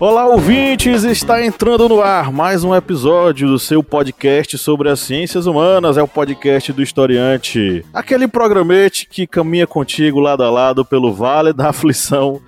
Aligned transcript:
Olá, 0.00 0.26
ouvintes! 0.26 1.04
Está 1.04 1.44
entrando 1.44 1.86
no 1.86 2.00
ar 2.00 2.32
mais 2.32 2.64
um 2.64 2.74
episódio 2.74 3.46
do 3.46 3.58
seu 3.58 3.82
podcast 3.82 4.56
sobre 4.56 4.88
as 4.88 4.98
ciências 4.98 5.44
humanas. 5.44 5.98
É 5.98 6.02
o 6.02 6.08
podcast 6.08 6.72
do 6.72 6.82
Historiante. 6.82 7.84
Aquele 7.92 8.26
programete 8.26 9.06
que 9.06 9.26
caminha 9.26 9.66
contigo 9.66 10.18
lado 10.18 10.42
a 10.42 10.50
lado 10.50 10.86
pelo 10.86 11.12
vale 11.12 11.52
da 11.52 11.68
aflição, 11.68 12.40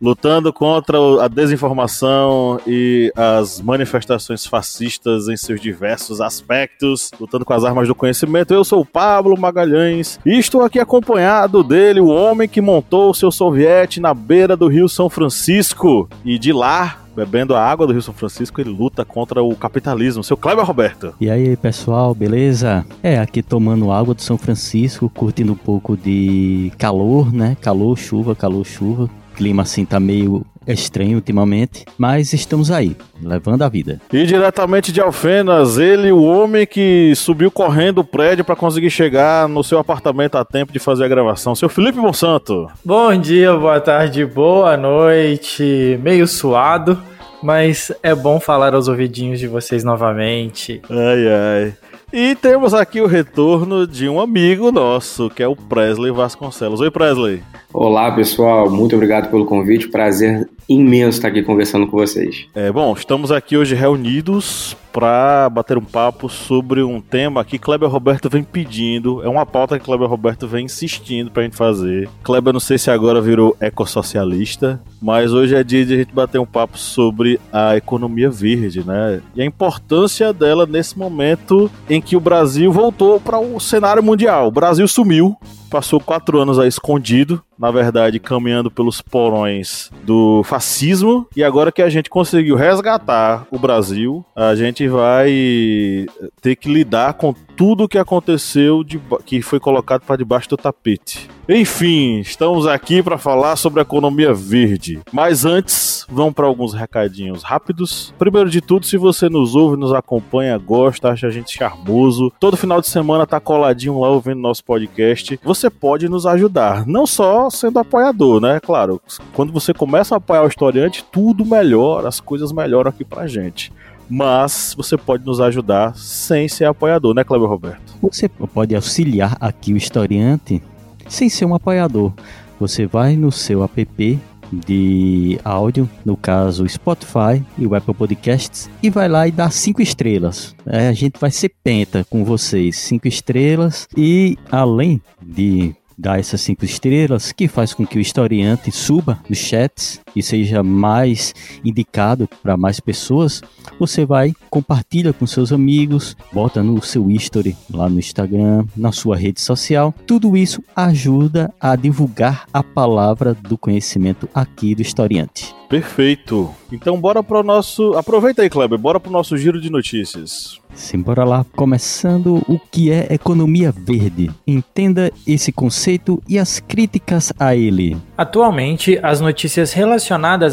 lutando 0.00 0.52
contra 0.52 0.96
a 1.22 1.28
desinformação 1.28 2.58
e 2.66 3.12
as 3.14 3.60
manifestações 3.60 4.46
fascistas 4.46 5.28
em 5.28 5.36
seus 5.36 5.60
diversos 5.60 6.20
aspectos, 6.20 7.10
lutando 7.20 7.44
com 7.44 7.52
as 7.52 7.64
armas 7.64 7.86
do 7.86 7.94
conhecimento. 7.94 8.54
Eu 8.54 8.64
sou 8.64 8.80
o 8.80 8.86
Pablo 8.86 9.38
Magalhães 9.38 10.18
e 10.24 10.38
estou 10.38 10.62
aqui 10.62 10.78
acompanhado 10.78 11.62
dele, 11.62 12.00
o 12.00 12.08
homem 12.08 12.48
que 12.48 12.60
montou 12.60 13.10
o 13.10 13.14
seu 13.14 13.30
soviete 13.30 14.00
na 14.00 14.14
beira 14.14 14.56
do 14.56 14.68
Rio 14.68 14.88
São 14.88 15.10
Francisco 15.10 16.08
e 16.24 16.38
de 16.38 16.52
lá 16.52 17.00
bebendo 17.14 17.54
a 17.54 17.62
água 17.62 17.86
do 17.86 17.92
Rio 17.92 18.00
São 18.00 18.14
Francisco, 18.14 18.60
ele 18.60 18.70
luta 18.70 19.04
contra 19.04 19.42
o 19.42 19.54
capitalismo. 19.54 20.22
Seu 20.22 20.36
Kleber 20.36 20.64
Roberto. 20.64 21.12
E 21.20 21.30
aí, 21.30 21.56
pessoal, 21.56 22.14
beleza? 22.14 22.86
É, 23.02 23.18
aqui 23.18 23.42
tomando 23.42 23.92
água 23.92 24.14
do 24.14 24.22
São 24.22 24.38
Francisco, 24.38 25.10
curtindo 25.10 25.52
um 25.52 25.56
pouco 25.56 25.96
de 25.96 26.72
calor, 26.78 27.32
né? 27.32 27.56
Calor, 27.60 27.98
chuva, 27.98 28.34
calor, 28.34 28.64
chuva. 28.64 29.10
O 29.40 29.42
clima 29.42 29.62
assim 29.62 29.86
tá 29.86 29.98
meio 29.98 30.44
estranho 30.66 31.14
ultimamente, 31.14 31.86
mas 31.96 32.34
estamos 32.34 32.70
aí, 32.70 32.94
levando 33.22 33.62
a 33.62 33.70
vida. 33.70 33.98
E 34.12 34.26
diretamente 34.26 34.92
de 34.92 35.00
Alfenas, 35.00 35.78
ele, 35.78 36.12
o 36.12 36.22
homem 36.22 36.66
que 36.66 37.14
subiu 37.16 37.50
correndo 37.50 38.00
o 38.00 38.04
prédio 38.04 38.44
para 38.44 38.54
conseguir 38.54 38.90
chegar 38.90 39.48
no 39.48 39.64
seu 39.64 39.78
apartamento 39.78 40.36
a 40.36 40.44
tempo 40.44 40.74
de 40.74 40.78
fazer 40.78 41.04
a 41.04 41.08
gravação, 41.08 41.54
seu 41.54 41.70
Felipe 41.70 41.96
Monsanto. 41.96 42.70
Bom 42.84 43.16
dia, 43.16 43.54
boa 43.54 43.80
tarde, 43.80 44.26
boa 44.26 44.76
noite, 44.76 45.98
meio 46.02 46.28
suado, 46.28 47.00
mas 47.42 47.90
é 48.02 48.14
bom 48.14 48.38
falar 48.38 48.74
aos 48.74 48.88
ouvidinhos 48.88 49.40
de 49.40 49.48
vocês 49.48 49.82
novamente. 49.82 50.82
Ai, 50.90 51.28
ai. 51.28 51.74
E 52.12 52.34
temos 52.34 52.74
aqui 52.74 53.00
o 53.00 53.06
retorno 53.06 53.86
de 53.86 54.08
um 54.08 54.20
amigo 54.20 54.72
nosso, 54.72 55.30
que 55.30 55.44
é 55.44 55.46
o 55.46 55.54
Presley 55.54 56.10
Vasconcelos. 56.10 56.80
Oi, 56.80 56.90
Presley. 56.90 57.40
Olá, 57.72 58.10
pessoal. 58.10 58.68
Muito 58.68 58.96
obrigado 58.96 59.30
pelo 59.30 59.46
convite. 59.46 59.88
Prazer 59.88 60.48
imenso 60.68 61.18
estar 61.18 61.28
aqui 61.28 61.42
conversando 61.42 61.86
com 61.86 61.96
vocês. 61.96 62.46
É 62.54 62.70
bom, 62.70 62.92
estamos 62.92 63.32
aqui 63.32 63.56
hoje 63.56 63.74
reunidos 63.74 64.76
para 64.92 65.48
bater 65.48 65.76
um 65.76 65.84
papo 65.84 66.28
sobre 66.28 66.82
um 66.82 67.00
tema 67.00 67.44
que 67.44 67.58
Kleber 67.58 67.88
Roberto 67.88 68.28
vem 68.28 68.42
pedindo. 68.42 69.22
É 69.22 69.28
uma 69.28 69.46
pauta 69.46 69.78
que 69.78 69.84
Kleber 69.84 70.08
Roberto 70.08 70.46
vem 70.46 70.66
insistindo 70.66 71.30
para 71.30 71.42
a 71.42 71.44
gente 71.44 71.56
fazer. 71.56 72.08
Kleber, 72.22 72.52
não 72.52 72.60
sei 72.60 72.78
se 72.78 72.90
agora 72.90 73.20
virou 73.20 73.56
ecossocialista, 73.60 74.80
mas 75.00 75.32
hoje 75.32 75.54
é 75.54 75.62
dia 75.62 75.84
de 75.84 75.94
a 75.94 75.96
gente 75.98 76.14
bater 76.14 76.38
um 76.38 76.46
papo 76.46 76.78
sobre 76.78 77.40
a 77.52 77.76
economia 77.76 78.30
verde, 78.30 78.84
né? 78.84 79.20
E 79.34 79.42
a 79.42 79.44
importância 79.44 80.32
dela 80.32 80.66
nesse 80.66 80.98
momento 80.98 81.70
em 81.88 81.99
que 82.00 82.16
o 82.16 82.20
Brasil 82.20 82.72
voltou 82.72 83.20
para 83.20 83.38
o 83.38 83.60
cenário 83.60 84.02
mundial. 84.02 84.48
O 84.48 84.50
Brasil 84.50 84.86
sumiu, 84.86 85.36
passou 85.70 86.00
quatro 86.00 86.40
anos 86.40 86.58
aí 86.58 86.68
escondido, 86.68 87.42
na 87.58 87.70
verdade, 87.70 88.18
caminhando 88.18 88.70
pelos 88.70 89.00
porões 89.00 89.90
do 90.02 90.42
fascismo. 90.44 91.26
E 91.36 91.44
agora 91.44 91.70
que 91.70 91.82
a 91.82 91.88
gente 91.88 92.10
conseguiu 92.10 92.56
resgatar 92.56 93.46
o 93.50 93.58
Brasil, 93.58 94.24
a 94.34 94.54
gente 94.54 94.88
vai 94.88 96.06
ter 96.40 96.56
que 96.56 96.72
lidar 96.72 97.14
com 97.14 97.34
tudo 97.60 97.84
o 97.84 97.88
que 97.88 97.98
aconteceu, 97.98 98.82
de, 98.82 98.98
que 99.26 99.42
foi 99.42 99.60
colocado 99.60 100.00
para 100.00 100.16
debaixo 100.16 100.48
do 100.48 100.56
tapete. 100.56 101.28
Enfim, 101.46 102.20
estamos 102.20 102.66
aqui 102.66 103.02
para 103.02 103.18
falar 103.18 103.56
sobre 103.56 103.80
a 103.80 103.82
economia 103.82 104.32
verde. 104.32 105.00
Mas 105.12 105.44
antes, 105.44 106.06
vamos 106.08 106.32
para 106.32 106.46
alguns 106.46 106.72
recadinhos 106.72 107.42
rápidos. 107.42 108.14
Primeiro 108.18 108.48
de 108.48 108.60
tudo, 108.60 108.86
se 108.86 108.96
você 108.96 109.28
nos 109.28 109.54
ouve, 109.54 109.76
nos 109.76 109.92
acompanha, 109.92 110.56
gosta, 110.56 111.10
acha 111.10 111.26
a 111.26 111.30
gente 111.30 111.52
charmoso, 111.52 112.32
todo 112.40 112.56
final 112.56 112.80
de 112.80 112.88
semana 112.88 113.26
tá 113.26 113.40
coladinho 113.40 113.98
lá 113.98 114.08
ouvindo 114.08 114.40
nosso 114.40 114.64
podcast, 114.64 115.38
você 115.42 115.59
pode 115.68 116.08
nos 116.08 116.24
ajudar. 116.24 116.86
Não 116.86 117.06
só 117.06 117.50
sendo 117.50 117.78
apoiador, 117.78 118.40
né? 118.40 118.60
Claro, 118.60 119.02
quando 119.34 119.52
você 119.52 119.74
começa 119.74 120.14
a 120.14 120.18
apoiar 120.18 120.44
o 120.44 120.48
historiante, 120.48 121.04
tudo 121.10 121.44
melhora, 121.44 122.08
as 122.08 122.20
coisas 122.20 122.52
melhoram 122.52 122.88
aqui 122.88 123.04
pra 123.04 123.26
gente 123.26 123.72
mas 124.12 124.74
você 124.76 124.96
pode 124.98 125.24
nos 125.24 125.40
ajudar 125.40 125.94
sem 125.94 126.48
ser 126.48 126.64
apoiador, 126.64 127.14
né, 127.14 127.22
Cleber 127.22 127.48
Roberto? 127.48 127.94
Você 128.02 128.28
pode 128.28 128.74
auxiliar 128.74 129.36
aqui 129.40 129.72
o 129.72 129.76
historiante 129.76 130.60
sem 131.08 131.28
ser 131.28 131.44
um 131.44 131.54
apoiador. 131.54 132.12
Você 132.58 132.86
vai 132.86 133.14
no 133.14 133.30
seu 133.30 133.62
app 133.62 134.18
de 134.52 135.38
áudio, 135.44 135.88
no 136.04 136.16
caso 136.16 136.68
Spotify 136.68 137.42
e 137.58 137.66
o 137.66 137.74
Apple 137.74 137.94
Podcasts, 137.94 138.70
e 138.82 138.90
vai 138.90 139.08
lá 139.08 139.26
e 139.28 139.30
dá 139.30 139.50
cinco 139.50 139.82
estrelas. 139.82 140.54
É, 140.66 140.88
a 140.88 140.92
gente 140.92 141.18
vai 141.18 141.30
ser 141.30 141.52
penta 141.62 142.04
com 142.08 142.24
vocês, 142.24 142.76
cinco 142.76 143.08
estrelas 143.08 143.88
e 143.96 144.36
além 144.50 145.00
de 145.22 145.74
dar 146.00 146.18
essas 146.18 146.40
cinco 146.40 146.64
estrelas, 146.64 147.30
que 147.30 147.46
faz 147.46 147.74
com 147.74 147.86
que 147.86 147.98
o 147.98 148.00
historiante 148.00 148.72
suba 148.72 149.20
nos 149.28 149.38
chats 149.38 150.00
e 150.14 150.22
seja 150.22 150.62
mais 150.62 151.34
indicado 151.64 152.28
para 152.42 152.56
mais 152.56 152.80
pessoas, 152.80 153.42
você 153.78 154.04
vai, 154.04 154.32
compartilha 154.48 155.12
com 155.12 155.26
seus 155.26 155.52
amigos, 155.52 156.16
bota 156.32 156.62
no 156.62 156.82
seu 156.82 157.10
history 157.10 157.56
lá 157.72 157.88
no 157.88 157.98
Instagram, 157.98 158.64
na 158.76 158.92
sua 158.92 159.16
rede 159.16 159.40
social. 159.40 159.94
Tudo 160.06 160.36
isso 160.36 160.62
ajuda 160.74 161.52
a 161.60 161.76
divulgar 161.76 162.46
a 162.52 162.62
palavra 162.62 163.34
do 163.34 163.56
conhecimento 163.56 164.28
aqui 164.34 164.74
do 164.74 164.82
historiante. 164.82 165.54
Perfeito. 165.70 166.52
Então 166.72 167.00
bora 167.00 167.22
para 167.22 167.38
o 167.38 167.42
nosso. 167.44 167.94
Aproveita 167.94 168.42
aí, 168.42 168.50
Kleber, 168.50 168.76
bora 168.76 168.98
para 168.98 169.08
o 169.08 169.12
nosso 169.12 169.38
giro 169.38 169.60
de 169.60 169.70
notícias. 169.70 170.58
Sim, 170.74 171.00
bora 171.00 171.22
lá. 171.22 171.46
Começando 171.54 172.42
o 172.48 172.58
que 172.58 172.90
é 172.90 173.06
economia 173.12 173.70
verde. 173.70 174.30
Entenda 174.44 175.12
esse 175.24 175.52
conceito 175.52 176.20
e 176.28 176.40
as 176.40 176.58
críticas 176.58 177.32
a 177.38 177.54
ele. 177.54 177.96
Atualmente, 178.18 178.98
as 179.00 179.20
notícias 179.20 179.72
relacionadas 179.72 179.99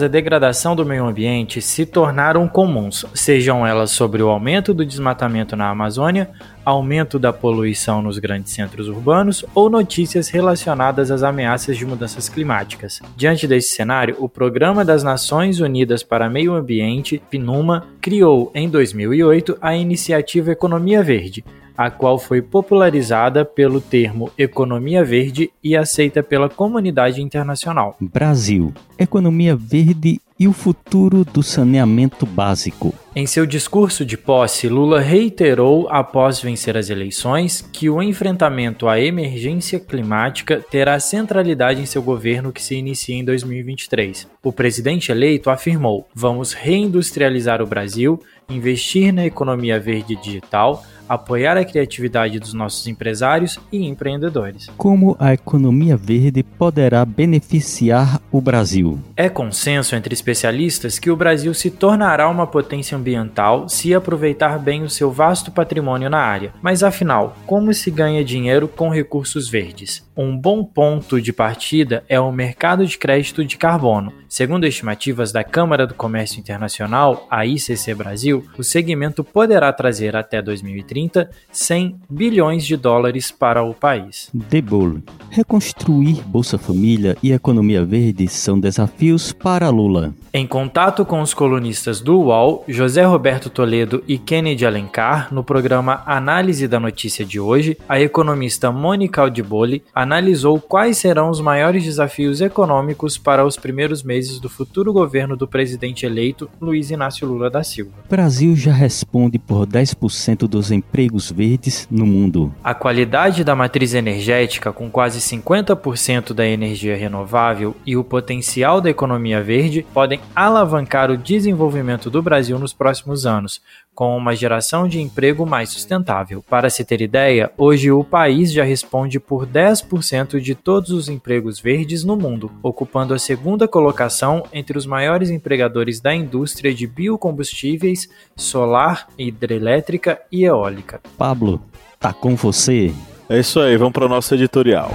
à 0.02 0.08
degradação 0.08 0.76
do 0.76 0.86
meio 0.86 1.06
ambiente 1.06 1.62
se 1.62 1.86
tornaram 1.86 2.48
comuns, 2.48 3.06
sejam 3.14 3.66
elas 3.66 3.92
sobre 3.92 4.22
o 4.22 4.30
aumento 4.30 4.74
do 4.74 4.86
desmatamento 4.86 5.56
na 5.56 5.70
Amazônia, 5.70 6.30
aumento 6.66 7.18
da 7.18 7.32
poluição 7.32 8.02
nos 8.02 8.20
grandes 8.20 8.52
centros 8.52 8.90
urbanos 8.90 9.46
ou 9.56 9.70
notícias 9.70 10.28
relacionadas 10.28 11.12
às 11.12 11.24
ameaças 11.24 11.78
de 11.78 11.86
mudanças 11.86 12.28
climáticas. 12.28 13.00
Diante 13.16 13.48
desse 13.48 13.70
cenário, 13.70 14.18
o 14.20 14.28
Programa 14.28 14.84
das 14.84 15.04
Nações 15.04 15.60
Unidas 15.60 16.04
para 16.04 16.30
Meio 16.30 16.54
Ambiente, 16.54 17.22
PNUMA, 17.30 17.88
criou 18.02 18.52
em 18.54 18.70
2008 18.70 19.58
a 19.62 19.76
iniciativa 19.76 20.52
Economia 20.52 21.02
Verde, 21.02 21.46
a 21.78 21.92
qual 21.92 22.18
foi 22.18 22.42
popularizada 22.42 23.46
pelo 23.46 23.80
termo 23.80 24.32
economia 24.38 25.04
verde 25.04 25.52
e 25.64 25.78
aceita 25.78 26.24
pela 26.24 26.50
comunidade 26.50 27.22
internacional. 27.22 27.96
Brasil, 28.02 28.74
economia 28.98 29.56
verde 29.56 30.20
e 30.40 30.48
o 30.48 30.54
futuro 30.54 31.26
do 31.26 31.42
saneamento 31.42 32.26
básico. 32.26 32.94
Em 33.16 33.26
seu 33.26 33.46
discurso 33.46 34.06
de 34.06 34.16
posse, 34.16 34.68
Lula 34.68 35.00
reiterou, 35.00 35.88
após 35.90 36.40
vencer 36.40 36.78
as 36.78 36.90
eleições, 36.90 37.68
que 37.74 37.90
o 37.90 38.02
enfrentamento 38.04 38.88
à 38.88 39.00
emergência 39.00 39.80
climática 39.80 40.64
terá 40.70 41.00
centralidade 41.00 41.82
em 41.82 41.86
seu 41.88 42.04
governo 42.04 42.52
que 42.52 42.62
se 42.62 42.76
inicia 42.76 43.16
em 43.16 43.26
2023. 43.26 44.28
O 44.44 44.52
presidente 44.52 45.12
eleito 45.12 45.50
afirmou: 45.50 46.08
vamos 46.14 46.54
reindustrializar 46.54 47.60
o 47.60 47.66
Brasil, 47.66 48.22
investir 48.48 49.12
na 49.12 49.26
economia 49.26 49.80
verde 49.80 50.16
digital, 50.18 50.84
apoiar 51.08 51.58
a 51.58 51.66
criatividade 51.66 52.40
dos 52.40 52.54
nossos 52.54 52.88
empresários 52.88 53.60
e 53.72 53.86
empreendedores. 53.86 54.70
Como 54.78 55.16
a 55.20 55.34
economia 55.34 55.96
verde 55.96 56.44
poderá 56.44 57.06
beneficiar 57.06 58.22
o 58.32 58.42
Brasil? 58.42 59.00
É 59.16 59.30
consenso 59.30 59.96
entre 59.96 60.14
especialistas 60.14 61.00
que 61.00 61.12
o 61.12 61.16
Brasil 61.16 61.54
se 61.54 61.72
tornará 61.72 62.30
uma 62.30 62.48
potência 62.48 62.98
ambiental 62.98 63.70
se 63.70 63.94
aproveitar 63.94 64.60
bem 64.60 64.84
o 64.84 64.90
seu 64.90 65.12
vasto 65.12 65.52
patrimônio 65.52 66.10
na 66.10 66.20
área. 66.20 66.54
Mas 66.62 66.84
afinal, 66.84 67.36
como 67.46 67.74
se 67.74 67.92
ganha 67.92 68.24
dinheiro 68.24 68.68
com 68.68 68.90
recursos 68.90 69.50
verdes? 69.50 70.06
Um 70.16 70.36
bom 70.36 70.64
ponto 70.64 71.22
de 71.22 71.32
partida 71.32 72.04
é 72.10 72.20
o 72.20 72.32
mercado 72.32 72.86
de 72.86 72.98
crédito 72.98 73.46
de 73.46 73.56
carbono. 73.56 74.12
Segundo 74.28 74.66
estimativas 74.66 75.32
da 75.32 75.44
Câmara 75.44 75.86
do 75.86 75.94
Comércio 75.94 76.40
Internacional, 76.40 77.28
a 77.30 77.46
ICC 77.46 77.94
Brasil, 77.94 78.44
o 78.58 78.64
segmento 78.64 79.24
poderá 79.24 79.72
trazer 79.72 80.16
até 80.16 80.42
2030 80.42 80.97
2030 80.98 81.30
100 81.52 81.96
bilhões 82.10 82.66
de 82.66 82.76
dólares 82.76 83.32
para 83.32 83.64
o 83.64 83.74
país. 83.74 84.30
De 84.34 84.62
bolo. 84.62 85.02
Reconstruir 85.30 86.22
Bolsa 86.26 86.58
Família 86.58 87.18
e 87.22 87.32
economia 87.32 87.84
verde 87.84 88.28
são 88.28 88.60
desafios 88.60 89.32
para 89.32 89.70
Lula. 89.70 90.14
Em 90.34 90.46
contato 90.46 91.04
com 91.04 91.22
os 91.22 91.34
colunistas 91.34 92.00
do 92.00 92.20
UOL, 92.20 92.64
José 92.68 93.04
Roberto 93.04 93.50
Toledo 93.50 94.04
e 94.08 94.18
Kennedy 94.18 94.66
Alencar, 94.66 95.34
no 95.34 95.44
programa 95.44 96.04
Análise 96.06 96.68
da 96.68 96.80
Notícia 96.80 97.26
de 97.26 97.40
hoje, 97.40 97.78
a 97.90 98.00
economista 98.00 98.72
Mônica 98.72 99.22
Aldiboli 99.22 99.84
analisou 99.96 100.60
quais 100.60 100.98
serão 100.98 101.30
os 101.30 101.42
maiores 101.42 101.84
desafios 101.84 102.40
econômicos 102.40 103.18
para 103.18 103.46
os 103.46 103.58
primeiros 103.58 104.04
meses 104.04 104.40
do 104.40 104.50
futuro 104.50 104.94
governo 104.94 105.36
do 105.36 105.48
presidente 105.48 106.06
eleito 106.06 106.50
Luiz 106.62 106.92
Inácio 106.92 107.28
Lula 107.28 107.50
da 107.50 107.64
Silva. 107.64 107.92
O 108.06 108.10
Brasil 108.10 108.56
já 108.56 108.74
responde 108.74 109.40
por 109.40 109.66
10% 109.66 110.48
dos 110.48 110.72
empregos 110.72 110.87
verdes 111.32 111.88
no 111.92 112.06
mundo. 112.06 112.54
A 112.64 112.74
qualidade 112.74 113.44
da 113.44 113.56
matriz 113.56 113.94
energética, 113.94 114.72
com 114.74 114.90
quase 114.90 115.20
50% 115.20 116.34
da 116.34 116.46
energia 116.46 116.96
renovável, 116.96 117.76
e 117.86 117.96
o 117.96 118.04
potencial 118.04 118.82
da 118.82 118.90
economia 118.90 119.42
verde 119.42 119.86
podem 119.94 120.20
alavancar 120.36 121.12
o 121.12 121.18
desenvolvimento 121.18 122.10
do 122.10 122.22
Brasil 122.22 122.58
nos 122.58 122.74
próximos 122.74 123.26
anos, 123.26 123.62
com 123.98 124.16
uma 124.16 124.36
geração 124.36 124.88
de 124.88 125.02
emprego 125.02 125.44
mais 125.44 125.70
sustentável. 125.70 126.46
Para 126.48 126.70
se 126.70 126.86
ter 126.86 127.02
ideia, 127.02 127.52
hoje 127.58 127.92
o 127.92 128.04
país 128.04 128.54
já 128.54 128.64
responde 128.64 129.20
por 129.20 129.48
10% 129.48 130.40
de 130.40 130.54
todos 130.54 130.92
os 130.92 131.10
empregos 131.10 131.60
verdes 131.60 132.04
no 132.04 132.16
mundo, 132.16 132.52
ocupando 132.62 133.16
a 133.16 133.18
segunda 133.18 133.68
colocação 133.68 134.44
entre 134.54 134.78
os 134.78 134.86
maiores 134.86 135.32
empregadores 135.32 136.00
da 136.00 136.14
indústria 136.14 136.72
de 136.76 136.86
biocombustíveis, 136.86 138.08
solar, 138.36 139.08
hidrelétrica 139.18 140.22
e 140.32 140.44
eólica. 140.46 141.02
Pablo, 141.18 141.60
tá 142.00 142.14
com 142.14 142.36
você. 142.36 142.94
É 143.28 143.40
isso 143.40 143.60
aí, 143.60 143.76
vamos 143.78 143.94
para 143.94 144.08
nossa 144.08 144.36
editorial. 144.36 144.92